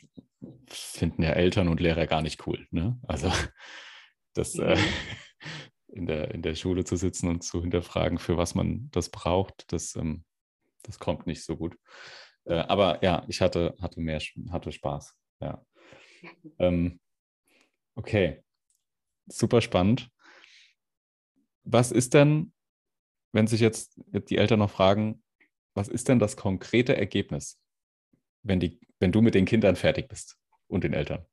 finden 0.69 1.23
ja 1.23 1.31
Eltern 1.31 1.69
und 1.69 1.81
Lehrer 1.81 2.07
gar 2.07 2.23
nicht 2.23 2.47
cool. 2.47 2.67
Ne? 2.71 2.99
Also 3.03 3.33
das, 4.35 4.55
äh, 4.59 4.77
mhm. 4.77 4.81
in 5.89 6.07
der, 6.07 6.33
in 6.33 6.43
der 6.43 6.55
Schule 6.55 6.85
zu 6.85 6.97
sitzen 6.97 7.29
und 7.29 7.43
zu 7.43 7.61
hinterfragen, 7.61 8.19
für 8.19 8.37
was 8.37 8.55
man 8.55 8.89
das 8.91 9.11
braucht, 9.11 9.73
das, 9.73 9.95
ähm, 9.97 10.25
das 10.83 10.99
kommt 10.99 11.27
nicht 11.27 11.45
so 11.45 11.57
gut. 11.57 11.77
Äh, 12.45 12.55
aber 12.55 13.03
ja, 13.03 13.25
ich 13.29 13.41
hatte, 13.41 13.75
hatte 13.81 14.01
mehr, 14.01 14.21
hatte 14.51 14.73
Spaß. 14.73 15.17
Ja. 15.41 15.65
Ähm, 16.59 17.01
okay, 17.95 18.43
super 19.27 19.61
spannend. 19.61 20.11
Was 21.65 21.93
ist 21.93 22.15
denn, 22.15 22.53
wenn 23.33 23.47
sich 23.47 23.61
jetzt 23.61 23.99
die 24.13 24.37
Eltern 24.37 24.59
noch 24.59 24.71
fragen, 24.71 25.24
was 25.75 25.89
ist 25.89 26.09
denn 26.09 26.19
das 26.19 26.37
konkrete 26.37 26.97
Ergebnis, 26.97 27.61
wenn, 28.43 28.61
die, 28.61 28.81
wenn 29.01 29.13
du 29.13 29.21
mit 29.21 29.35
den 29.35 29.45
Kindern 29.45 29.77
fertig 29.77 30.09
bist 30.09 30.39
und 30.69 30.85
den 30.85 30.95
Eltern? 30.95 31.27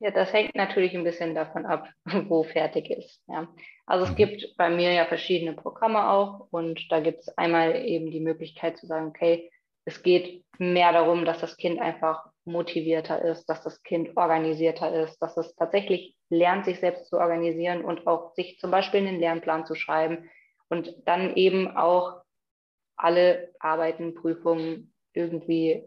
Ja, 0.00 0.10
das 0.10 0.32
hängt 0.32 0.54
natürlich 0.54 0.94
ein 0.94 1.04
bisschen 1.04 1.34
davon 1.34 1.64
ab, 1.64 1.88
wo 2.28 2.42
fertig 2.42 2.90
ist. 2.90 3.22
Ja. 3.26 3.48
Also 3.86 4.04
es 4.04 4.10
mhm. 4.10 4.16
gibt 4.16 4.56
bei 4.56 4.68
mir 4.68 4.92
ja 4.92 5.06
verschiedene 5.06 5.54
Programme 5.54 6.10
auch 6.10 6.48
und 6.50 6.90
da 6.90 7.00
gibt 7.00 7.20
es 7.20 7.38
einmal 7.38 7.86
eben 7.86 8.10
die 8.10 8.20
Möglichkeit 8.20 8.76
zu 8.76 8.86
sagen, 8.86 9.08
okay, 9.08 9.50
es 9.86 10.02
geht 10.02 10.44
mehr 10.58 10.92
darum, 10.92 11.24
dass 11.24 11.40
das 11.40 11.56
Kind 11.56 11.80
einfach 11.80 12.24
motivierter 12.44 13.22
ist, 13.22 13.46
dass 13.46 13.62
das 13.62 13.82
Kind 13.82 14.16
organisierter 14.16 14.92
ist, 15.02 15.18
dass 15.18 15.36
es 15.36 15.54
tatsächlich 15.56 16.16
lernt, 16.30 16.64
sich 16.64 16.80
selbst 16.80 17.08
zu 17.08 17.18
organisieren 17.18 17.84
und 17.84 18.06
auch 18.06 18.34
sich 18.34 18.58
zum 18.58 18.70
Beispiel 18.70 19.00
einen 19.00 19.20
Lernplan 19.20 19.66
zu 19.66 19.74
schreiben 19.74 20.30
und 20.68 20.94
dann 21.06 21.34
eben 21.36 21.76
auch 21.76 22.23
alle 22.96 23.50
Arbeiten, 23.58 24.14
Prüfungen 24.14 24.92
irgendwie 25.12 25.84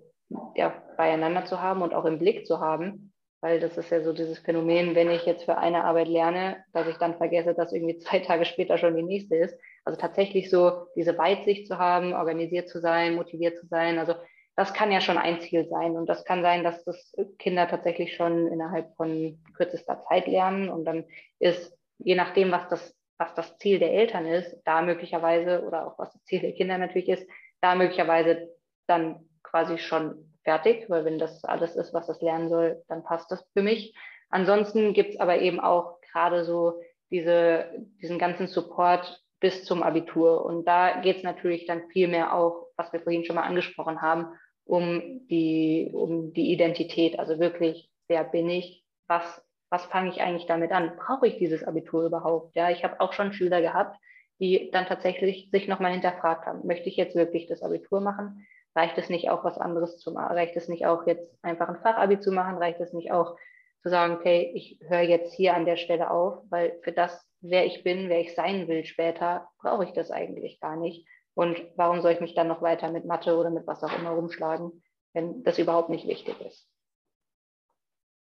ja, 0.56 0.84
beieinander 0.98 1.46
zu 1.46 1.62
haben 1.62 1.82
und 1.82 1.94
auch 1.94 2.06
im 2.06 2.20
Blick 2.20 2.46
zu 2.46 2.60
haben 2.60 3.08
weil 3.42 3.60
das 3.60 3.78
ist 3.78 3.92
ja 3.92 4.02
so 4.02 4.14
dieses 4.14 4.40
Phänomen, 4.40 4.96
wenn 4.96 5.12
ich 5.12 5.26
jetzt 5.26 5.46
für 5.46 5.58
eine 5.58 5.84
Arbeit 5.84 6.08
lerne, 6.08 6.64
dass 6.74 6.88
ich 6.88 6.98
dann 6.98 7.18
vergesse, 7.18 7.54
dass 7.54 7.72
irgendwie 7.72 7.98
zwei 8.00 8.20
Tage 8.20 8.46
später 8.46 8.78
schon 8.78 8.96
die 8.96 9.04
nächste 9.04 9.36
ist. 9.36 9.58
Also 9.86 10.00
tatsächlich 10.00 10.50
so 10.50 10.88
diese 10.96 11.18
Weitsicht 11.18 11.68
zu 11.68 11.78
haben, 11.78 12.14
organisiert 12.14 12.68
zu 12.68 12.80
sein, 12.80 13.16
motiviert 13.16 13.58
zu 13.58 13.68
sein. 13.68 14.00
Also 14.00 14.16
das 14.56 14.74
kann 14.74 14.92
ja 14.92 15.02
schon 15.02 15.20
ein 15.20 15.40
Ziel 15.40 15.68
sein. 15.70 15.96
Und 15.96 16.08
das 16.08 16.26
kann 16.26 16.42
sein, 16.42 16.64
dass 16.64 16.84
das 16.84 17.14
Kinder 17.38 17.68
tatsächlich 17.68 18.16
schon 18.16 18.48
innerhalb 18.48 18.96
von 18.96 19.40
kürzester 19.56 20.02
Zeit 20.10 20.26
lernen. 20.26 20.70
Und 20.70 20.86
dann 20.86 21.06
ist, 21.40 21.78
je 22.00 22.16
nachdem, 22.16 22.52
was 22.52 22.68
das, 22.70 22.97
was 23.18 23.34
das 23.36 23.58
Ziel 23.58 23.80
der 23.80 23.94
Eltern 23.94 24.26
ist, 24.26 24.56
da 24.66 24.82
möglicherweise, 24.82 25.64
oder 25.64 25.88
auch 25.88 26.00
was 26.00 26.14
das 26.14 26.24
Ziel 26.26 26.42
der 26.42 26.54
Kinder 26.54 26.78
natürlich 26.78 27.10
ist, 27.10 27.28
da 27.62 27.76
möglicherweise 27.76 28.50
dann 28.88 29.28
quasi 29.44 29.78
schon 29.78 30.34
fertig, 30.44 30.90
weil 30.90 31.06
wenn 31.06 31.20
das 31.20 31.44
alles 31.44 31.76
ist, 31.76 31.94
was 31.94 32.08
das 32.08 32.22
lernen 32.22 32.50
soll, 32.50 32.84
dann 32.88 33.04
passt 33.04 33.32
das 33.32 33.46
für 33.54 33.62
mich. 33.62 33.96
Ansonsten 34.30 34.94
gibt 34.94 35.12
es 35.12 35.20
aber 35.20 35.40
eben 35.40 35.60
auch 35.60 36.00
gerade 36.12 36.44
so 36.44 36.82
diese, 37.10 37.66
diesen 38.02 38.20
ganzen 38.20 38.48
Support 38.48 39.24
bis 39.40 39.66
zum 39.66 39.84
Abitur. 39.84 40.46
Und 40.46 40.66
da 40.66 41.02
geht 41.02 41.18
es 41.18 41.24
natürlich 41.24 41.66
dann 41.66 41.90
viel 41.90 42.08
mehr 42.08 42.34
auch, 42.34 42.68
was 42.76 42.92
wir 42.92 43.02
vorhin 43.02 43.24
schon 43.24 43.36
mal 43.36 43.44
angesprochen 43.44 44.02
haben, 44.02 44.28
um 44.66 45.28
die, 45.28 45.92
um 45.94 46.34
die 46.34 46.52
Identität. 46.52 47.20
Also 47.20 47.40
wirklich, 47.40 47.90
wer 48.08 48.24
bin 48.24 48.50
ich? 48.50 48.84
Was, 49.08 49.46
was 49.70 49.86
fange 49.86 50.10
ich 50.10 50.22
eigentlich 50.22 50.46
damit 50.46 50.72
an? 50.72 50.96
Brauche 50.98 51.28
ich 51.28 51.38
dieses 51.38 51.64
Abitur 51.64 52.06
überhaupt? 52.06 52.56
Ja, 52.56 52.70
ich 52.70 52.84
habe 52.84 53.00
auch 53.02 53.14
schon 53.14 53.34
Schüler 53.34 53.62
gehabt, 53.62 53.98
die 54.40 54.70
dann 54.72 54.86
tatsächlich 54.86 55.50
sich 55.52 55.68
nochmal 55.68 55.92
hinterfragt 55.92 56.46
haben, 56.46 56.66
möchte 56.66 56.90
ich 56.90 56.96
jetzt 56.96 57.16
wirklich 57.16 57.48
das 57.48 57.64
Abitur 57.64 58.02
machen? 58.02 58.46
reicht 58.78 58.98
es 59.00 59.10
nicht 59.10 59.30
auch 59.30 59.44
was 59.44 59.58
anderes 59.58 59.98
zu 59.98 60.12
machen? 60.12 60.38
Reicht 60.38 60.56
es 60.56 60.70
nicht 60.70 60.86
auch 60.86 61.08
jetzt 61.08 61.36
einfach 61.42 61.68
ein 61.68 61.82
Fachabi 61.82 62.20
zu 62.20 62.32
machen? 62.32 62.58
Reicht 62.58 62.80
es 62.80 62.94
nicht 62.94 63.12
auch 63.12 63.36
zu 63.82 63.90
sagen, 63.90 64.16
okay, 64.16 64.52
ich 64.54 64.80
höre 64.88 65.02
jetzt 65.02 65.34
hier 65.34 65.56
an 65.56 65.66
der 65.66 65.78
Stelle 65.78 66.12
auf, 66.12 66.44
weil 66.50 66.80
für 66.84 66.92
das, 66.92 67.28
wer 67.42 67.66
ich 67.66 67.84
bin, 67.84 68.08
wer 68.08 68.22
ich 68.22 68.36
sein 68.36 68.68
will 68.68 68.86
später, 68.86 69.50
brauche 69.60 69.84
ich 69.84 69.94
das 69.94 70.12
eigentlich 70.12 70.60
gar 70.60 70.76
nicht. 70.76 71.08
Und 71.34 71.60
warum 71.76 72.02
soll 72.02 72.12
ich 72.12 72.22
mich 72.22 72.36
dann 72.36 72.48
noch 72.48 72.62
weiter 72.62 72.92
mit 72.92 73.06
Mathe 73.06 73.36
oder 73.36 73.50
mit 73.50 73.66
was 73.66 73.84
auch 73.84 73.98
immer 73.98 74.12
rumschlagen, 74.12 74.84
wenn 75.14 75.44
das 75.44 75.58
überhaupt 75.58 75.90
nicht 75.90 76.08
wichtig 76.08 76.40
ist? 76.42 76.70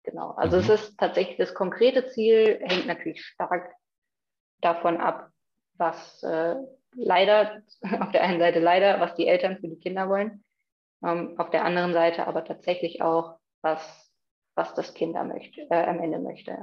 Genau. 0.04 0.32
Also 0.32 0.56
mhm. 0.58 0.62
es 0.62 0.68
ist 0.68 0.98
tatsächlich 0.98 1.38
das 1.38 1.54
konkrete 1.54 2.06
Ziel, 2.08 2.60
hängt 2.62 2.86
natürlich 2.86 3.24
stark 3.24 3.74
davon 4.60 4.98
ab, 4.98 5.30
was 5.74 6.22
äh, 6.22 6.56
leider, 6.94 7.62
auf 8.00 8.12
der 8.12 8.22
einen 8.22 8.38
Seite 8.38 8.60
leider, 8.60 9.00
was 9.00 9.14
die 9.14 9.26
Eltern 9.26 9.58
für 9.58 9.68
die 9.68 9.80
Kinder 9.80 10.08
wollen, 10.08 10.44
ähm, 11.02 11.38
auf 11.38 11.50
der 11.50 11.64
anderen 11.64 11.92
Seite 11.92 12.26
aber 12.26 12.44
tatsächlich 12.44 13.02
auch, 13.02 13.38
was, 13.62 14.10
was 14.54 14.74
das 14.74 14.94
Kind 14.94 15.16
am, 15.16 15.28
möchte, 15.28 15.62
äh, 15.70 15.86
am 15.86 15.98
Ende 15.98 16.18
möchte. 16.18 16.56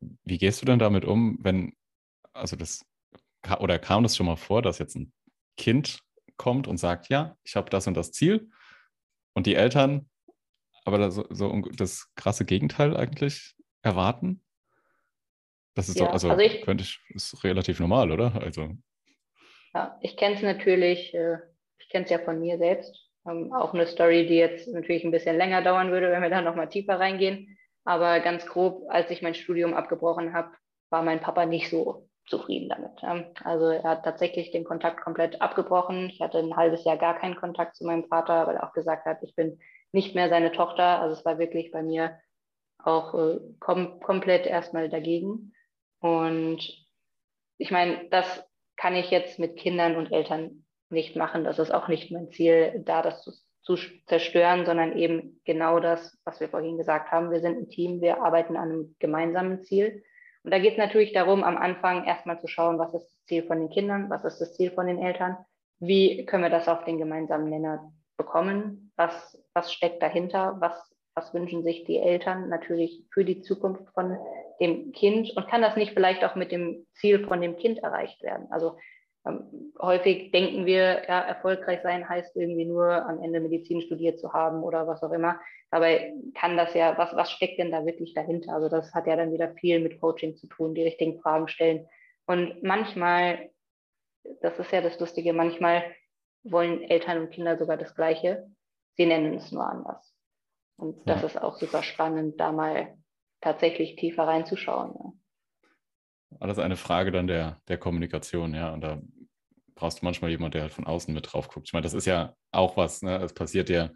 Wie 0.00 0.38
gehst 0.38 0.62
du 0.62 0.66
dann 0.66 0.78
damit 0.78 1.04
um, 1.04 1.38
wenn, 1.42 1.74
also 2.32 2.56
das, 2.56 2.86
oder 3.60 3.78
kam 3.78 4.02
das 4.02 4.16
schon 4.16 4.26
mal 4.26 4.36
vor, 4.36 4.62
dass 4.62 4.78
jetzt 4.78 4.96
ein 4.96 5.12
Kind 5.56 6.00
kommt 6.36 6.68
und 6.68 6.78
sagt, 6.78 7.08
ja, 7.08 7.36
ich 7.42 7.56
habe 7.56 7.68
das 7.68 7.86
und 7.86 7.96
das 7.96 8.12
Ziel 8.12 8.50
und 9.34 9.46
die 9.46 9.56
Eltern 9.56 10.08
aber 10.88 10.98
das, 10.98 11.14
so 11.14 11.60
das 11.76 12.12
krasse 12.16 12.44
Gegenteil 12.44 12.96
eigentlich 12.96 13.54
erwarten? 13.82 14.42
Das 15.74 15.88
ist 15.88 15.98
ja, 15.98 16.06
doch, 16.06 16.12
also, 16.12 16.30
also 16.30 16.42
ich, 16.42 16.62
könnte 16.62 16.82
ich, 16.82 16.98
ist 17.10 17.44
relativ 17.44 17.78
normal, 17.78 18.10
oder? 18.10 18.32
Also. 18.42 18.74
Ja, 19.74 19.96
ich 20.00 20.16
kenne 20.16 20.34
es 20.34 20.42
natürlich, 20.42 21.14
äh, 21.14 21.36
ich 21.78 21.88
kenne 21.88 22.04
es 22.04 22.10
ja 22.10 22.18
von 22.18 22.40
mir 22.40 22.58
selbst. 22.58 23.08
Ähm, 23.28 23.52
auch 23.52 23.74
eine 23.74 23.86
Story, 23.86 24.26
die 24.26 24.36
jetzt 24.36 24.66
natürlich 24.68 25.04
ein 25.04 25.12
bisschen 25.12 25.36
länger 25.36 25.62
dauern 25.62 25.92
würde, 25.92 26.10
wenn 26.10 26.22
wir 26.22 26.30
da 26.30 26.42
nochmal 26.42 26.68
tiefer 26.68 26.98
reingehen. 26.98 27.56
Aber 27.84 28.20
ganz 28.20 28.46
grob, 28.46 28.86
als 28.88 29.10
ich 29.10 29.22
mein 29.22 29.34
Studium 29.34 29.72
abgebrochen 29.74 30.32
habe, 30.32 30.50
war 30.90 31.02
mein 31.02 31.20
Papa 31.20 31.46
nicht 31.46 31.70
so 31.70 32.08
zufrieden 32.26 32.68
damit. 32.68 33.02
Also 33.44 33.66
er 33.66 33.84
hat 33.84 34.04
tatsächlich 34.04 34.50
den 34.50 34.64
Kontakt 34.64 35.00
komplett 35.00 35.40
abgebrochen. 35.40 36.10
Ich 36.10 36.20
hatte 36.20 36.38
ein 36.38 36.56
halbes 36.56 36.84
Jahr 36.84 36.96
gar 36.96 37.18
keinen 37.18 37.36
Kontakt 37.36 37.76
zu 37.76 37.84
meinem 37.84 38.04
Vater, 38.04 38.46
weil 38.46 38.56
er 38.56 38.64
auch 38.64 38.72
gesagt 38.72 39.06
hat, 39.06 39.22
ich 39.22 39.34
bin 39.34 39.58
nicht 39.92 40.14
mehr 40.14 40.28
seine 40.28 40.52
Tochter. 40.52 41.00
Also 41.00 41.16
es 41.16 41.24
war 41.24 41.38
wirklich 41.38 41.70
bei 41.70 41.82
mir 41.82 42.18
auch 42.78 43.14
äh, 43.14 43.40
kom 43.60 44.00
komplett 44.00 44.46
erstmal 44.46 44.88
dagegen. 44.88 45.52
Und 46.00 46.60
ich 47.58 47.70
meine, 47.70 48.08
das 48.10 48.44
kann 48.76 48.94
ich 48.94 49.10
jetzt 49.10 49.38
mit 49.38 49.56
Kindern 49.56 49.96
und 49.96 50.12
Eltern 50.12 50.64
nicht 50.90 51.16
machen. 51.16 51.44
Das 51.44 51.58
ist 51.58 51.72
auch 51.72 51.88
nicht 51.88 52.10
mein 52.10 52.30
Ziel, 52.30 52.82
da 52.84 53.02
das 53.02 53.22
zu, 53.22 53.32
zu 53.62 53.76
zerstören, 54.06 54.64
sondern 54.64 54.96
eben 54.96 55.40
genau 55.44 55.80
das, 55.80 56.16
was 56.24 56.40
wir 56.40 56.48
vorhin 56.48 56.78
gesagt 56.78 57.10
haben. 57.10 57.30
Wir 57.30 57.40
sind 57.40 57.58
ein 57.58 57.68
Team, 57.68 58.00
wir 58.00 58.22
arbeiten 58.22 58.56
an 58.56 58.70
einem 58.70 58.96
gemeinsamen 58.98 59.62
Ziel. 59.64 60.04
Und 60.44 60.52
da 60.52 60.58
geht 60.58 60.72
es 60.72 60.78
natürlich 60.78 61.12
darum, 61.12 61.42
am 61.42 61.56
Anfang 61.56 62.04
erstmal 62.04 62.40
zu 62.40 62.46
schauen, 62.46 62.78
was 62.78 62.94
ist 62.94 63.10
das 63.10 63.24
Ziel 63.26 63.42
von 63.42 63.58
den 63.58 63.70
Kindern, 63.70 64.08
was 64.08 64.24
ist 64.24 64.38
das 64.38 64.54
Ziel 64.54 64.70
von 64.70 64.86
den 64.86 65.02
Eltern, 65.02 65.36
wie 65.80 66.24
können 66.24 66.44
wir 66.44 66.50
das 66.50 66.68
auf 66.68 66.84
den 66.84 66.98
gemeinsamen 66.98 67.50
Nenner 67.50 67.92
bekommen, 68.16 68.92
was, 68.96 69.38
was 69.54 69.72
steckt 69.72 70.02
dahinter, 70.02 70.56
was, 70.60 70.74
was 71.14 71.34
wünschen 71.34 71.62
sich 71.62 71.84
die 71.84 71.98
Eltern 71.98 72.48
natürlich 72.48 73.04
für 73.12 73.24
die 73.24 73.42
Zukunft 73.42 73.82
von 73.94 74.18
dem 74.60 74.92
Kind 74.92 75.36
und 75.36 75.48
kann 75.48 75.62
das 75.62 75.76
nicht 75.76 75.92
vielleicht 75.92 76.24
auch 76.24 76.34
mit 76.34 76.52
dem 76.52 76.86
Ziel 76.94 77.26
von 77.26 77.40
dem 77.40 77.56
Kind 77.56 77.78
erreicht 77.78 78.22
werden. 78.22 78.46
Also 78.50 78.76
ähm, 79.26 79.72
häufig 79.80 80.30
denken 80.30 80.66
wir, 80.66 81.02
ja, 81.08 81.20
erfolgreich 81.20 81.80
sein 81.82 82.08
heißt 82.08 82.36
irgendwie 82.36 82.64
nur 82.64 83.06
am 83.06 83.22
Ende 83.22 83.40
Medizin 83.40 83.80
studiert 83.82 84.18
zu 84.18 84.32
haben 84.32 84.62
oder 84.62 84.86
was 84.86 85.02
auch 85.02 85.12
immer. 85.12 85.40
Dabei 85.70 86.14
kann 86.34 86.56
das 86.56 86.74
ja, 86.74 86.96
was, 86.96 87.14
was 87.14 87.30
steckt 87.30 87.58
denn 87.58 87.70
da 87.70 87.84
wirklich 87.84 88.14
dahinter? 88.14 88.54
Also 88.54 88.68
das 88.68 88.94
hat 88.94 89.06
ja 89.06 89.16
dann 89.16 89.32
wieder 89.32 89.54
viel 89.54 89.80
mit 89.80 90.00
Coaching 90.00 90.36
zu 90.36 90.46
tun, 90.46 90.74
die 90.74 90.82
richtigen 90.82 91.20
Fragen 91.20 91.48
stellen. 91.48 91.86
Und 92.26 92.62
manchmal, 92.62 93.50
das 94.40 94.58
ist 94.58 94.72
ja 94.72 94.80
das 94.80 94.98
Lustige, 94.98 95.32
manchmal 95.32 95.84
wollen 96.44 96.82
Eltern 96.82 97.18
und 97.18 97.30
Kinder 97.30 97.58
sogar 97.58 97.76
das 97.76 97.94
Gleiche. 97.94 98.48
Sie 98.98 99.06
nennen 99.06 99.34
es 99.34 99.52
nur 99.52 99.64
anders. 99.64 100.12
Und 100.76 101.08
das 101.08 101.22
ja. 101.22 101.28
ist 101.28 101.40
auch 101.40 101.56
super 101.56 101.82
spannend, 101.82 102.38
da 102.38 102.52
mal 102.52 102.98
tatsächlich 103.40 103.96
tiefer 103.96 104.24
reinzuschauen. 104.24 104.94
Ja. 104.98 105.12
Alles 106.40 106.58
eine 106.58 106.76
Frage 106.76 107.10
dann 107.10 107.26
der, 107.26 107.60
der 107.68 107.78
Kommunikation, 107.78 108.54
ja. 108.54 108.74
Und 108.74 108.82
da 108.82 109.00
brauchst 109.74 110.02
du 110.02 110.04
manchmal 110.04 110.30
jemanden, 110.30 110.52
der 110.52 110.62
halt 110.62 110.72
von 110.72 110.86
außen 110.86 111.14
mit 111.14 111.32
drauf 111.32 111.48
guckt. 111.48 111.68
Ich 111.68 111.72
meine, 111.72 111.84
das 111.84 111.94
ist 111.94 112.06
ja 112.06 112.34
auch 112.50 112.76
was, 112.76 113.02
ne? 113.02 113.16
Es 113.22 113.32
passiert 113.32 113.70
ja, 113.70 113.90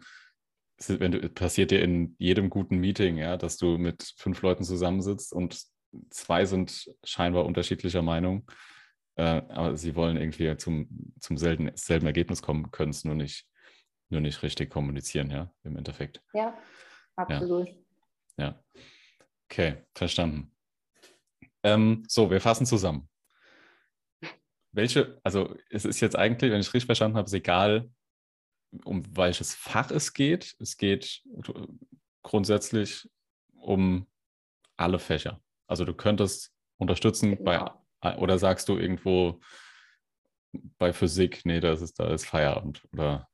wenn 0.87 1.11
du, 1.11 1.29
passiert 1.29 1.71
dir 1.71 1.81
in 1.81 2.15
jedem 2.17 2.49
guten 2.49 2.77
Meeting, 2.77 3.17
ja, 3.17 3.37
dass 3.37 3.57
du 3.57 3.77
mit 3.77 4.13
fünf 4.17 4.41
Leuten 4.41 4.63
zusammensitzt 4.63 5.33
und 5.33 5.61
zwei 6.09 6.45
sind 6.45 6.89
scheinbar 7.03 7.45
unterschiedlicher 7.45 8.01
Meinung. 8.01 8.49
Äh, 9.15 9.43
aber 9.49 9.77
sie 9.77 9.95
wollen 9.95 10.17
irgendwie 10.17 10.55
zum, 10.57 11.13
zum 11.19 11.37
selben, 11.37 11.71
selben 11.75 12.07
Ergebnis 12.07 12.41
kommen, 12.41 12.71
können 12.71 12.91
es 12.91 13.03
nur 13.03 13.15
nicht, 13.15 13.45
nur 14.09 14.21
nicht 14.21 14.43
richtig 14.43 14.69
kommunizieren, 14.69 15.29
ja, 15.29 15.51
im 15.63 15.77
Endeffekt. 15.77 16.21
Ja, 16.33 16.57
absolut. 17.15 17.67
Ja. 18.37 18.45
ja. 18.45 18.63
Okay, 19.49 19.83
verstanden. 19.93 20.51
Ähm, 21.63 22.03
so, 22.07 22.29
wir 22.29 22.41
fassen 22.41 22.65
zusammen. 22.65 23.09
Welche, 24.71 25.19
also 25.23 25.55
es 25.69 25.85
ist 25.85 25.99
jetzt 25.99 26.15
eigentlich, 26.15 26.51
wenn 26.51 26.59
ich 26.59 26.73
richtig 26.73 26.87
verstanden 26.87 27.17
habe, 27.17 27.27
ist 27.27 27.33
egal, 27.33 27.89
um 28.83 29.03
welches 29.15 29.53
Fach 29.53 29.91
es 29.91 30.13
geht. 30.13 30.55
Es 30.59 30.77
geht 30.77 31.21
grundsätzlich 32.23 33.07
um 33.53 34.07
alle 34.75 34.99
Fächer. 34.99 35.41
Also 35.67 35.85
du 35.85 35.93
könntest 35.93 36.51
unterstützen 36.77 37.37
genau. 37.37 37.79
bei, 38.01 38.17
oder 38.17 38.39
sagst 38.39 38.67
du 38.67 38.77
irgendwo 38.77 39.39
bei 40.77 40.93
Physik, 40.93 41.45
nee, 41.45 41.59
das 41.59 41.81
ist, 41.81 41.99
da 41.99 42.11
ist 42.11 42.25
Feierabend, 42.25 42.83
oder? 42.93 43.27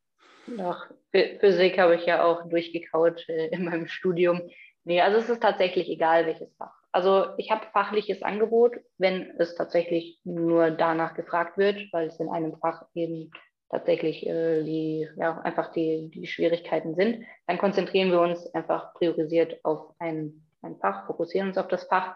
Doch, 0.57 0.87
Physik 1.11 1.77
habe 1.77 1.95
ich 1.95 2.05
ja 2.05 2.23
auch 2.23 2.47
durchgekaut 2.49 3.27
äh, 3.29 3.47
in 3.47 3.65
meinem 3.65 3.87
Studium. 3.87 4.41
Nee, 4.83 5.01
also 5.01 5.17
es 5.17 5.29
ist 5.29 5.41
tatsächlich 5.41 5.89
egal, 5.89 6.25
welches 6.25 6.53
Fach. 6.55 6.73
Also 6.91 7.27
ich 7.37 7.51
habe 7.51 7.67
fachliches 7.71 8.23
Angebot, 8.23 8.77
wenn 8.97 9.35
es 9.37 9.55
tatsächlich 9.55 10.19
nur 10.23 10.71
danach 10.71 11.13
gefragt 11.13 11.57
wird, 11.57 11.87
weil 11.91 12.07
es 12.07 12.19
in 12.19 12.29
einem 12.29 12.57
Fach 12.57 12.83
eben 12.95 13.31
tatsächlich 13.69 14.25
äh, 14.25 14.63
die, 14.63 15.07
ja, 15.15 15.39
einfach 15.41 15.71
die, 15.71 16.09
die 16.09 16.25
Schwierigkeiten 16.25 16.95
sind. 16.95 17.25
Dann 17.45 17.59
konzentrieren 17.59 18.11
wir 18.11 18.21
uns 18.21 18.47
einfach 18.55 18.93
priorisiert 18.95 19.63
auf 19.63 19.93
ein, 19.99 20.45
ein 20.63 20.77
Fach, 20.77 21.05
fokussieren 21.05 21.49
uns 21.49 21.57
auf 21.57 21.67
das 21.67 21.83
Fach 21.83 22.15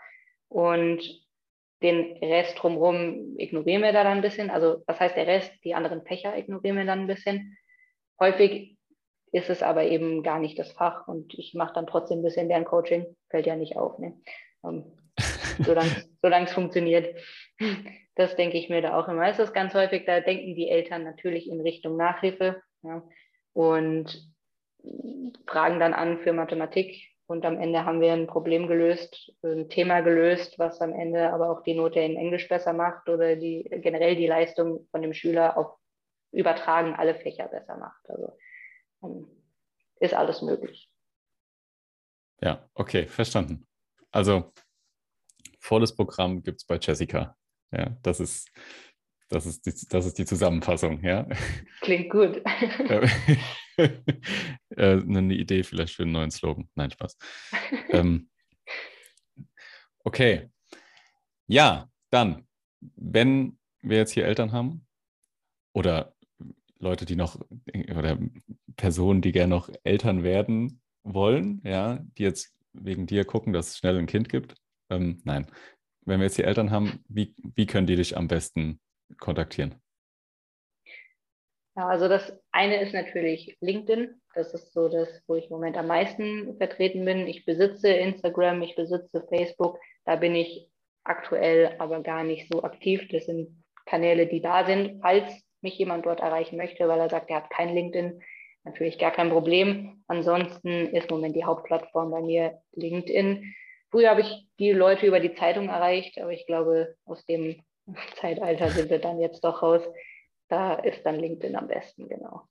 und 0.49 1.03
den 1.83 2.17
Rest 2.17 2.57
drumherum 2.57 3.37
ignorieren 3.37 3.83
wir 3.83 3.91
da 3.91 4.03
dann 4.03 4.17
ein 4.17 4.21
bisschen. 4.21 4.49
Also 4.49 4.83
was 4.87 4.99
heißt 4.99 5.15
der 5.15 5.27
Rest? 5.27 5.51
Die 5.63 5.75
anderen 5.75 6.03
Fächer 6.05 6.35
ignorieren 6.35 6.77
wir 6.77 6.85
dann 6.85 7.01
ein 7.01 7.07
bisschen. 7.07 7.57
Häufig 8.23 8.77
ist 9.33 9.49
es 9.49 9.61
aber 9.61 9.83
eben 9.83 10.23
gar 10.23 10.39
nicht 10.39 10.57
das 10.57 10.71
Fach 10.71 11.09
und 11.09 11.33
ich 11.33 11.53
mache 11.55 11.73
dann 11.73 11.87
trotzdem 11.87 12.19
ein 12.19 12.23
bisschen 12.23 12.47
Lerncoaching, 12.47 13.05
fällt 13.29 13.45
ja 13.45 13.57
nicht 13.57 13.75
auf. 13.75 13.99
Ne? 13.99 14.13
Ähm, 14.63 14.85
solange 16.21 16.45
es 16.45 16.53
funktioniert. 16.53 17.19
Das 18.15 18.37
denke 18.37 18.57
ich 18.57 18.69
mir 18.69 18.81
da 18.81 18.97
auch 18.97 19.09
immer. 19.09 19.27
Es 19.27 19.39
ist 19.39 19.53
ganz 19.53 19.73
häufig, 19.73 20.05
da 20.05 20.21
denken 20.21 20.55
die 20.55 20.69
Eltern 20.69 21.03
natürlich 21.03 21.49
in 21.49 21.59
Richtung 21.59 21.97
Nachhilfe 21.97 22.61
ja, 22.83 23.03
und 23.51 24.31
fragen 25.45 25.81
dann 25.81 25.93
an 25.93 26.19
für 26.19 26.31
Mathematik. 26.31 26.95
Und 27.25 27.45
am 27.45 27.59
Ende 27.59 27.83
haben 27.83 27.99
wir 27.99 28.13
ein 28.13 28.27
Problem 28.27 28.67
gelöst, 28.67 29.33
ein 29.43 29.67
Thema 29.67 29.99
gelöst, 29.99 30.59
was 30.59 30.79
am 30.79 30.93
Ende 30.93 31.33
aber 31.33 31.49
auch 31.49 31.63
die 31.63 31.73
Note 31.73 31.99
in 31.99 32.15
Englisch 32.15 32.47
besser 32.47 32.71
macht 32.71 33.09
oder 33.09 33.35
die, 33.35 33.63
generell 33.81 34.15
die 34.15 34.27
Leistung 34.27 34.87
von 34.91 35.01
dem 35.01 35.13
Schüler 35.13 35.57
auf 35.57 35.75
übertragen 36.33 36.95
alle 36.95 37.15
Fächer 37.15 37.47
besser 37.47 37.77
macht. 37.77 38.09
Also 38.09 38.37
ähm, 39.03 39.27
ist 39.99 40.13
alles 40.13 40.41
möglich. 40.41 40.89
Ja, 42.41 42.69
okay, 42.73 43.07
verstanden. 43.07 43.65
Also 44.11 44.51
volles 45.59 45.95
Programm 45.95 46.43
gibt 46.43 46.61
es 46.61 46.65
bei 46.65 46.77
Jessica. 46.77 47.37
Ja, 47.71 47.97
das 48.01 48.19
ist, 48.19 48.51
das 49.29 49.45
ist, 49.45 49.65
die, 49.65 49.87
das 49.87 50.05
ist 50.05 50.17
die 50.17 50.25
Zusammenfassung, 50.25 51.01
ja. 51.03 51.27
Klingt 51.81 52.09
gut. 52.09 52.41
Äh, 53.75 55.01
eine 55.01 55.33
Idee 55.33 55.63
vielleicht 55.63 55.95
für 55.95 56.03
einen 56.03 56.11
neuen 56.11 56.29
Slogan. 56.29 56.69
Nein, 56.75 56.91
Spaß. 56.91 57.17
ähm, 57.89 58.29
okay. 60.03 60.51
Ja, 61.47 61.89
dann, 62.11 62.47
wenn 62.79 63.57
wir 63.81 63.97
jetzt 63.97 64.11
hier 64.11 64.25
Eltern 64.25 64.51
haben 64.51 64.85
oder 65.73 66.12
Leute, 66.83 67.05
die 67.05 67.15
noch 67.15 67.39
oder 67.95 68.19
Personen, 68.75 69.21
die 69.21 69.31
gerne 69.31 69.55
noch 69.55 69.69
Eltern 69.83 70.23
werden 70.23 70.81
wollen, 71.03 71.61
ja, 71.63 71.99
die 72.17 72.23
jetzt 72.23 72.53
wegen 72.73 73.07
dir 73.07 73.25
gucken, 73.25 73.53
dass 73.53 73.69
es 73.69 73.77
schnell 73.77 73.97
ein 73.97 74.05
Kind 74.05 74.29
gibt. 74.29 74.55
Ähm, 74.89 75.21
nein. 75.23 75.47
Wenn 76.05 76.19
wir 76.19 76.25
jetzt 76.25 76.37
die 76.37 76.43
Eltern 76.43 76.71
haben, 76.71 77.03
wie, 77.07 77.33
wie 77.55 77.65
können 77.65 77.87
die 77.87 77.95
dich 77.95 78.17
am 78.17 78.27
besten 78.27 78.81
kontaktieren? 79.19 79.75
Ja, 81.75 81.87
also 81.87 82.07
das 82.07 82.37
eine 82.51 82.81
ist 82.81 82.93
natürlich 82.93 83.57
LinkedIn. 83.61 84.21
Das 84.35 84.53
ist 84.53 84.73
so 84.73 84.89
das, 84.89 85.23
wo 85.27 85.35
ich 85.35 85.45
im 85.45 85.51
Moment 85.51 85.77
am 85.77 85.87
meisten 85.87 86.55
vertreten 86.57 87.05
bin. 87.05 87.27
Ich 87.27 87.45
besitze 87.45 87.89
Instagram, 87.89 88.61
ich 88.61 88.75
besitze 88.75 89.25
Facebook. 89.27 89.79
Da 90.05 90.15
bin 90.15 90.35
ich 90.35 90.69
aktuell 91.03 91.75
aber 91.79 92.01
gar 92.03 92.23
nicht 92.23 92.51
so 92.51 92.63
aktiv. 92.63 93.07
Das 93.09 93.25
sind 93.25 93.63
Kanäle, 93.85 94.27
die 94.27 94.41
da 94.41 94.65
sind. 94.65 95.01
Falls 95.01 95.43
mich 95.63 95.77
jemand 95.77 96.05
dort 96.05 96.19
erreichen 96.19 96.57
möchte, 96.57 96.87
weil 96.87 96.99
er 96.99 97.09
sagt, 97.09 97.29
er 97.29 97.37
hat 97.37 97.49
kein 97.49 97.73
LinkedIn, 97.73 98.21
natürlich 98.63 98.99
gar 98.99 99.11
kein 99.11 99.29
Problem. 99.29 100.03
Ansonsten 100.07 100.93
ist 100.93 101.09
im 101.09 101.15
Moment 101.15 101.35
die 101.35 101.45
Hauptplattform 101.45 102.11
bei 102.11 102.21
mir 102.21 102.61
LinkedIn. 102.73 103.53
Früher 103.89 104.09
habe 104.09 104.21
ich 104.21 104.47
die 104.59 104.71
Leute 104.71 105.05
über 105.05 105.19
die 105.19 105.35
Zeitung 105.35 105.69
erreicht, 105.69 106.19
aber 106.19 106.31
ich 106.31 106.45
glaube, 106.45 106.95
aus 107.05 107.25
dem 107.25 107.63
Zeitalter 108.15 108.69
sind 108.69 108.89
wir 108.89 108.99
dann 108.99 109.19
jetzt 109.19 109.43
doch 109.43 109.61
raus. 109.61 109.81
Da 110.49 110.75
ist 110.75 111.03
dann 111.05 111.19
LinkedIn 111.19 111.55
am 111.55 111.67
besten, 111.67 112.07
genau. 112.07 112.43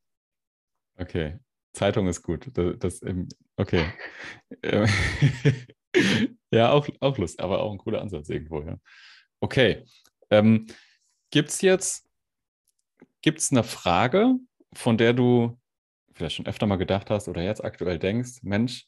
Okay, 0.99 1.39
Zeitung 1.73 2.07
ist 2.09 2.23
gut. 2.23 2.51
Das, 2.53 2.79
das 2.79 3.01
okay. 3.57 3.85
ja, 6.53 6.73
auch, 6.73 6.89
auch 7.01 7.19
Lust, 7.19 7.41
aber 7.41 7.63
auch 7.63 7.73
ein 7.73 7.79
cooler 7.79 8.01
Ansatz 8.01 8.29
irgendwo, 8.29 8.63
ja. 8.63 8.77
Okay. 9.41 9.85
Ähm, 10.31 10.67
Gibt 11.31 11.49
es 11.49 11.63
jetzt 11.63 12.07
gibt's 13.23 13.53
eine 13.53 13.64
Frage, 13.64 14.37
von 14.75 14.99
der 14.99 15.12
du 15.12 15.59
vielleicht 16.12 16.37
schon 16.37 16.47
öfter 16.47 16.66
mal 16.66 16.77
gedacht 16.77 17.11
hast 17.11 17.29
oder 17.29 17.43
jetzt 17.43 17.64
aktuell 17.64 17.99
denkst, 17.99 18.43
Mensch, 18.43 18.87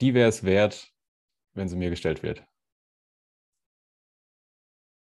die 0.00 0.12
wäre 0.12 0.28
es 0.28 0.44
wert, 0.44 0.92
wenn 1.54 1.68
sie 1.68 1.76
mir 1.76 1.90
gestellt 1.90 2.22
wird? 2.22 2.44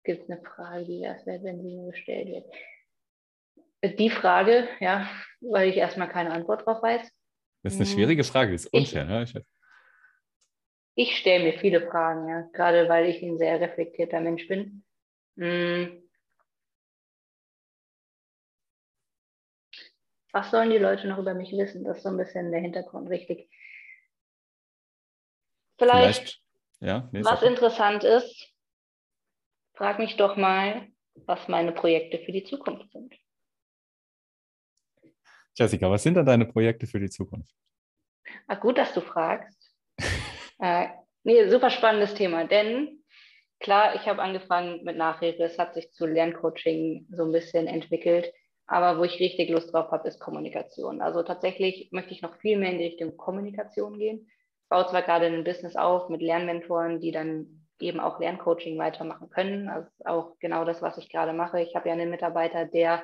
Gibt 0.05 0.23
es 0.23 0.31
eine 0.31 0.41
Frage, 0.41 0.85
die 0.85 1.03
wäre 1.03 1.17
es 1.17 1.27
wert, 1.27 1.43
wenn 1.45 1.61
sie 1.61 1.75
mir 1.75 1.91
gestellt 1.91 2.29
wird? 2.29 3.99
Die 3.99 4.11
Frage, 4.11 4.69
ja, 4.81 5.09
weil 5.41 5.69
ich 5.69 5.77
erstmal 5.77 6.09
keine 6.09 6.33
Antwort 6.33 6.65
drauf 6.65 6.83
weiß. 6.83 7.03
Das 7.63 7.75
ist 7.75 7.81
eine 7.81 7.87
schwierige 7.87 8.25
Frage, 8.25 8.53
das 8.53 8.65
ist 8.65 8.73
unfair. 8.73 9.23
Ich, 9.23 9.35
ne? 9.35 9.43
ich, 10.95 11.11
ich 11.11 11.19
stelle 11.19 11.45
mir 11.45 11.59
viele 11.59 11.87
Fragen, 11.87 12.29
ja, 12.29 12.49
gerade 12.53 12.89
weil 12.89 13.07
ich 13.07 13.23
ein 13.23 13.39
sehr 13.39 13.61
reflektierter 13.61 14.21
Mensch 14.21 14.49
bin. 14.49 14.85
Hm. 15.37 16.08
Was 20.33 20.51
sollen 20.51 20.71
die 20.71 20.79
Leute 20.79 21.09
noch 21.09 21.19
über 21.19 21.35
mich 21.35 21.53
wissen? 21.53 21.85
Das 21.85 21.99
ist 21.99 22.03
so 22.03 22.11
ein 22.11 22.17
bisschen 22.17 22.51
der 22.51 22.61
Hintergrund 22.61 23.09
richtig. 23.09 23.49
Vielleicht, 25.79 26.19
Vielleicht 26.19 26.43
ja, 26.81 27.09
nee, 27.13 27.25
was 27.25 27.43
interessant 27.43 28.05
ist, 28.05 28.53
frag 29.75 29.99
mich 29.99 30.17
doch 30.17 30.37
mal, 30.37 30.89
was 31.27 31.49
meine 31.49 31.73
Projekte 31.73 32.19
für 32.19 32.33
die 32.33 32.45
Zukunft 32.45 32.91
sind. 32.93 33.15
Jessica, 35.55 35.91
was 35.91 36.03
sind 36.03 36.15
denn 36.15 36.27
deine 36.27 36.47
Projekte 36.47 36.87
für 36.87 37.01
die 37.01 37.11
Zukunft? 37.11 37.53
Ach, 38.47 38.61
gut, 38.61 38.79
dass 38.79 38.93
du 38.95 39.01
fragst. 39.01 39.73
äh, 40.61 40.89
nee, 41.25 41.49
super 41.49 41.71
spannendes 41.71 42.15
Thema, 42.15 42.45
denn 42.45 43.03
klar, 43.59 43.97
ich 43.97 44.07
habe 44.07 44.23
angefangen 44.23 44.85
mit 44.85 44.97
Nachhilfe, 44.97 45.43
es 45.45 45.59
hat 45.59 45.75
sich 45.75 45.91
zu 45.93 46.07
Lerncoaching 46.07 47.07
so 47.11 47.25
ein 47.25 47.33
bisschen 47.33 47.67
entwickelt, 47.67 48.33
aber 48.69 48.99
wo 48.99 49.05
ich 49.05 49.19
richtig 49.19 49.49
Lust 49.49 49.73
drauf 49.73 49.91
habe, 49.91 50.07
ist 50.07 50.21
Kommunikation. 50.21 51.01
Also 51.01 51.23
tatsächlich 51.23 51.89
möchte 51.91 52.13
ich 52.13 52.21
noch 52.21 52.37
viel 52.37 52.59
mehr 52.59 52.71
in 52.71 52.79
die 52.79 52.85
Richtung 52.85 53.17
Kommunikation 53.17 53.99
gehen. 53.99 54.29
Ich 54.63 54.69
baue 54.69 54.87
zwar 54.87 55.03
gerade 55.03 55.27
ein 55.27 55.43
Business 55.43 55.75
auf 55.75 56.11
mit 56.11 56.21
Lernmentoren, 56.21 57.01
die 57.01 57.11
dann 57.11 57.67
eben 57.81 57.99
auch 57.99 58.21
Lerncoaching 58.21 58.79
weitermachen 58.79 59.31
können. 59.31 59.67
Das 59.69 59.87
ist 59.87 60.07
auch 60.07 60.39
genau 60.39 60.67
das, 60.67 60.83
was 60.83 60.99
ich 60.99 61.09
gerade 61.09 61.33
mache. 61.33 61.63
Ich 61.63 61.75
habe 61.75 61.89
ja 61.89 61.95
einen 61.95 62.11
Mitarbeiter, 62.11 62.67
der 62.67 63.03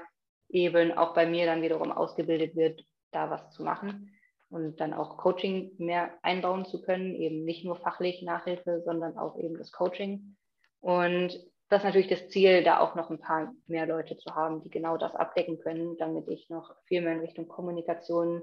eben 0.51 0.93
auch 0.93 1.15
bei 1.15 1.25
mir 1.25 1.47
dann 1.47 1.63
wiederum 1.63 1.93
ausgebildet 1.93 2.55
wird, 2.57 2.85
da 3.11 3.31
was 3.31 3.51
zu 3.51 3.63
machen 3.63 4.11
und 4.51 4.81
dann 4.81 4.93
auch 4.93 5.17
Coaching 5.17 5.73
mehr 5.79 6.11
einbauen 6.21 6.67
zu 6.67 6.83
können, 6.83 7.15
eben 7.15 7.45
nicht 7.45 7.65
nur 7.65 7.77
fachlich 7.77 8.23
Nachhilfe, 8.23 8.83
sondern 8.85 9.17
auch 9.17 9.39
eben 9.39 9.57
das 9.57 9.73
Coaching. 9.73 10.37
Und 10.81 11.41
das 11.69 11.81
ist 11.81 11.85
natürlich 11.85 12.09
das 12.09 12.29
Ziel, 12.29 12.63
da 12.63 12.81
auch 12.81 12.95
noch 12.95 13.11
ein 13.11 13.19
paar 13.19 13.53
mehr 13.67 13.87
Leute 13.87 14.17
zu 14.17 14.35
haben, 14.35 14.63
die 14.63 14.71
genau 14.71 14.97
das 14.97 15.15
abdecken 15.15 15.59
können, 15.59 15.97
damit 15.97 16.29
ich 16.29 16.49
noch 16.51 16.75
viel 16.85 17.01
mehr 17.01 17.15
in 17.15 17.21
Richtung 17.21 17.49
Kommunikation 17.49 18.43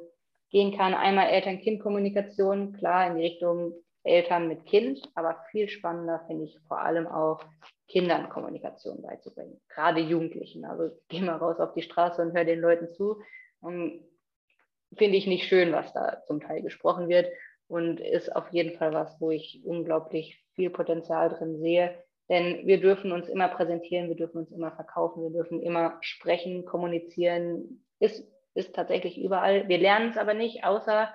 gehen 0.50 0.76
kann. 0.76 0.94
Einmal 0.94 1.30
Eltern-Kind-Kommunikation, 1.30 2.74
klar 2.74 3.08
in 3.08 3.18
die 3.18 3.24
Richtung 3.24 3.74
Eltern 4.04 4.48
mit 4.48 4.66
Kind, 4.66 5.00
aber 5.14 5.46
viel 5.52 5.70
spannender 5.70 6.24
finde 6.26 6.46
ich 6.46 6.60
vor 6.68 6.80
allem 6.82 7.08
auch 7.08 7.40
Kindern 7.88 8.30
Kommunikation 8.30 9.02
beizubringen, 9.02 9.62
gerade 9.70 10.00
Jugendlichen. 10.00 10.66
Also 10.66 10.98
geh 11.08 11.22
mal 11.22 11.38
raus 11.38 11.60
auf 11.60 11.74
die 11.74 11.84
Straße 11.84 12.22
und 12.22 12.34
hör 12.34 12.44
den 12.44 12.60
Leuten 12.60 12.90
zu. 12.90 13.22
Finde 13.62 15.18
ich 15.18 15.28
nicht 15.28 15.48
schön, 15.48 15.72
was 15.72 15.94
da 15.94 16.24
zum 16.26 16.42
Teil 16.42 16.64
gesprochen 16.64 17.08
wird 17.10 17.32
und 17.68 18.00
ist 18.00 18.36
auf 18.36 18.52
jeden 18.52 18.78
Fall 18.78 18.92
was, 18.92 19.22
wo 19.22 19.30
ich 19.30 19.62
unglaublich 19.64 20.44
viel 20.56 20.70
Potenzial 20.70 21.30
drin 21.30 21.60
sehe. 21.60 22.04
Denn 22.32 22.66
wir 22.66 22.80
dürfen 22.80 23.12
uns 23.12 23.28
immer 23.28 23.50
präsentieren, 23.50 24.08
wir 24.08 24.16
dürfen 24.16 24.38
uns 24.38 24.52
immer 24.52 24.72
verkaufen, 24.72 25.22
wir 25.22 25.32
dürfen 25.32 25.62
immer 25.62 25.98
sprechen, 26.00 26.64
kommunizieren. 26.64 27.84
Ist, 28.00 28.26
ist 28.54 28.74
tatsächlich 28.74 29.22
überall. 29.22 29.68
Wir 29.68 29.78
lernen 29.78 30.12
es 30.12 30.18
aber 30.18 30.34
nicht, 30.34 30.64
außer 30.64 31.14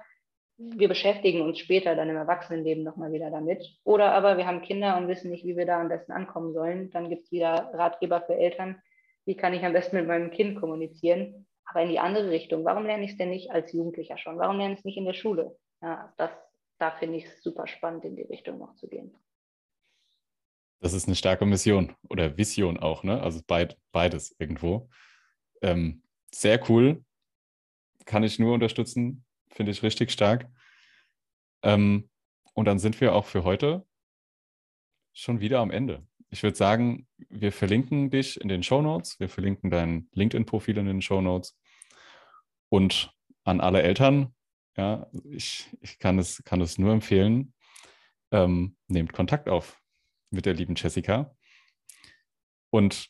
wir 0.58 0.88
beschäftigen 0.88 1.40
uns 1.40 1.58
später 1.58 1.96
dann 1.96 2.10
im 2.10 2.16
Erwachsenenleben 2.16 2.84
nochmal 2.84 3.12
wieder 3.12 3.30
damit. 3.30 3.64
Oder 3.82 4.12
aber 4.12 4.36
wir 4.36 4.46
haben 4.46 4.60
Kinder 4.60 4.98
und 4.98 5.08
wissen 5.08 5.30
nicht, 5.30 5.46
wie 5.46 5.56
wir 5.56 5.64
da 5.64 5.80
am 5.80 5.88
besten 5.88 6.12
ankommen 6.12 6.52
sollen. 6.52 6.90
Dann 6.90 7.08
gibt 7.08 7.24
es 7.24 7.32
wieder 7.32 7.70
Ratgeber 7.72 8.20
für 8.20 8.34
Eltern. 8.34 8.78
Wie 9.24 9.36
kann 9.36 9.54
ich 9.54 9.64
am 9.64 9.72
besten 9.72 9.96
mit 9.96 10.06
meinem 10.06 10.30
Kind 10.30 10.60
kommunizieren? 10.60 11.46
Aber 11.64 11.80
in 11.80 11.88
die 11.88 11.98
andere 11.98 12.28
Richtung. 12.28 12.66
Warum 12.66 12.84
lerne 12.84 13.04
ich 13.04 13.12
es 13.12 13.16
denn 13.16 13.30
nicht 13.30 13.50
als 13.50 13.72
Jugendlicher 13.72 14.18
schon? 14.18 14.38
Warum 14.38 14.58
lerne 14.58 14.74
ich 14.74 14.80
es 14.80 14.84
nicht 14.84 14.98
in 14.98 15.06
der 15.06 15.14
Schule? 15.14 15.56
Ja, 15.80 16.12
das, 16.18 16.30
da 16.78 16.90
finde 16.90 17.16
ich 17.16 17.24
es 17.24 17.42
super 17.42 17.66
spannend, 17.66 18.04
in 18.04 18.16
die 18.16 18.22
Richtung 18.22 18.58
noch 18.58 18.74
zu 18.74 18.86
gehen. 18.86 19.14
Das 20.80 20.92
ist 20.92 21.06
eine 21.06 21.16
starke 21.16 21.46
Mission 21.46 21.94
oder 22.08 22.36
Vision 22.36 22.78
auch, 22.78 23.02
ne? 23.02 23.20
Also 23.20 23.40
beid, 23.46 23.78
beides 23.92 24.34
irgendwo. 24.38 24.88
Ähm, 25.62 26.02
sehr 26.32 26.68
cool. 26.70 27.04
Kann 28.04 28.22
ich 28.22 28.38
nur 28.38 28.54
unterstützen. 28.54 29.24
Finde 29.48 29.72
ich 29.72 29.82
richtig 29.82 30.12
stark. 30.12 30.48
Ähm, 31.62 32.08
und 32.54 32.66
dann 32.66 32.78
sind 32.78 33.00
wir 33.00 33.14
auch 33.14 33.24
für 33.24 33.44
heute 33.44 33.86
schon 35.12 35.40
wieder 35.40 35.60
am 35.60 35.70
Ende. 35.70 36.06
Ich 36.28 36.42
würde 36.42 36.56
sagen, 36.56 37.06
wir 37.30 37.52
verlinken 37.52 38.10
dich 38.10 38.40
in 38.40 38.48
den 38.48 38.62
Show 38.62 38.82
Notes. 38.82 39.18
Wir 39.18 39.28
verlinken 39.28 39.70
dein 39.70 40.08
LinkedIn-Profil 40.12 40.76
in 40.78 40.86
den 40.86 41.02
Show 41.02 41.20
Notes. 41.20 41.58
Und 42.68 43.14
an 43.44 43.60
alle 43.60 43.82
Eltern, 43.82 44.34
ja, 44.76 45.06
ich, 45.30 45.70
ich 45.80 45.98
kann, 45.98 46.18
es, 46.18 46.42
kann 46.44 46.60
es 46.60 46.78
nur 46.78 46.92
empfehlen, 46.92 47.54
ähm, 48.32 48.76
nehmt 48.88 49.12
Kontakt 49.12 49.48
auf 49.48 49.80
mit 50.37 50.47
der 50.47 50.55
lieben 50.55 50.74
Jessica. 50.76 51.34
Und 52.70 53.09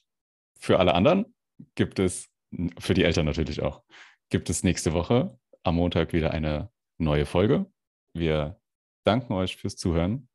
für 0.58 0.78
alle 0.78 0.94
anderen 0.94 1.34
gibt 1.74 1.98
es, 1.98 2.30
für 2.78 2.94
die 2.94 3.04
Eltern 3.04 3.26
natürlich 3.26 3.62
auch, 3.62 3.82
gibt 4.30 4.48
es 4.48 4.62
nächste 4.62 4.92
Woche 4.92 5.38
am 5.62 5.76
Montag 5.76 6.12
wieder 6.12 6.30
eine 6.30 6.70
neue 6.98 7.26
Folge. 7.26 7.66
Wir 8.14 8.58
danken 9.04 9.34
euch 9.34 9.56
fürs 9.56 9.76
Zuhören 9.76 10.28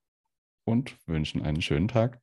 und 0.65 0.97
wünschen 1.07 1.41
einen 1.41 1.61
schönen 1.61 1.87
Tag. 1.87 2.20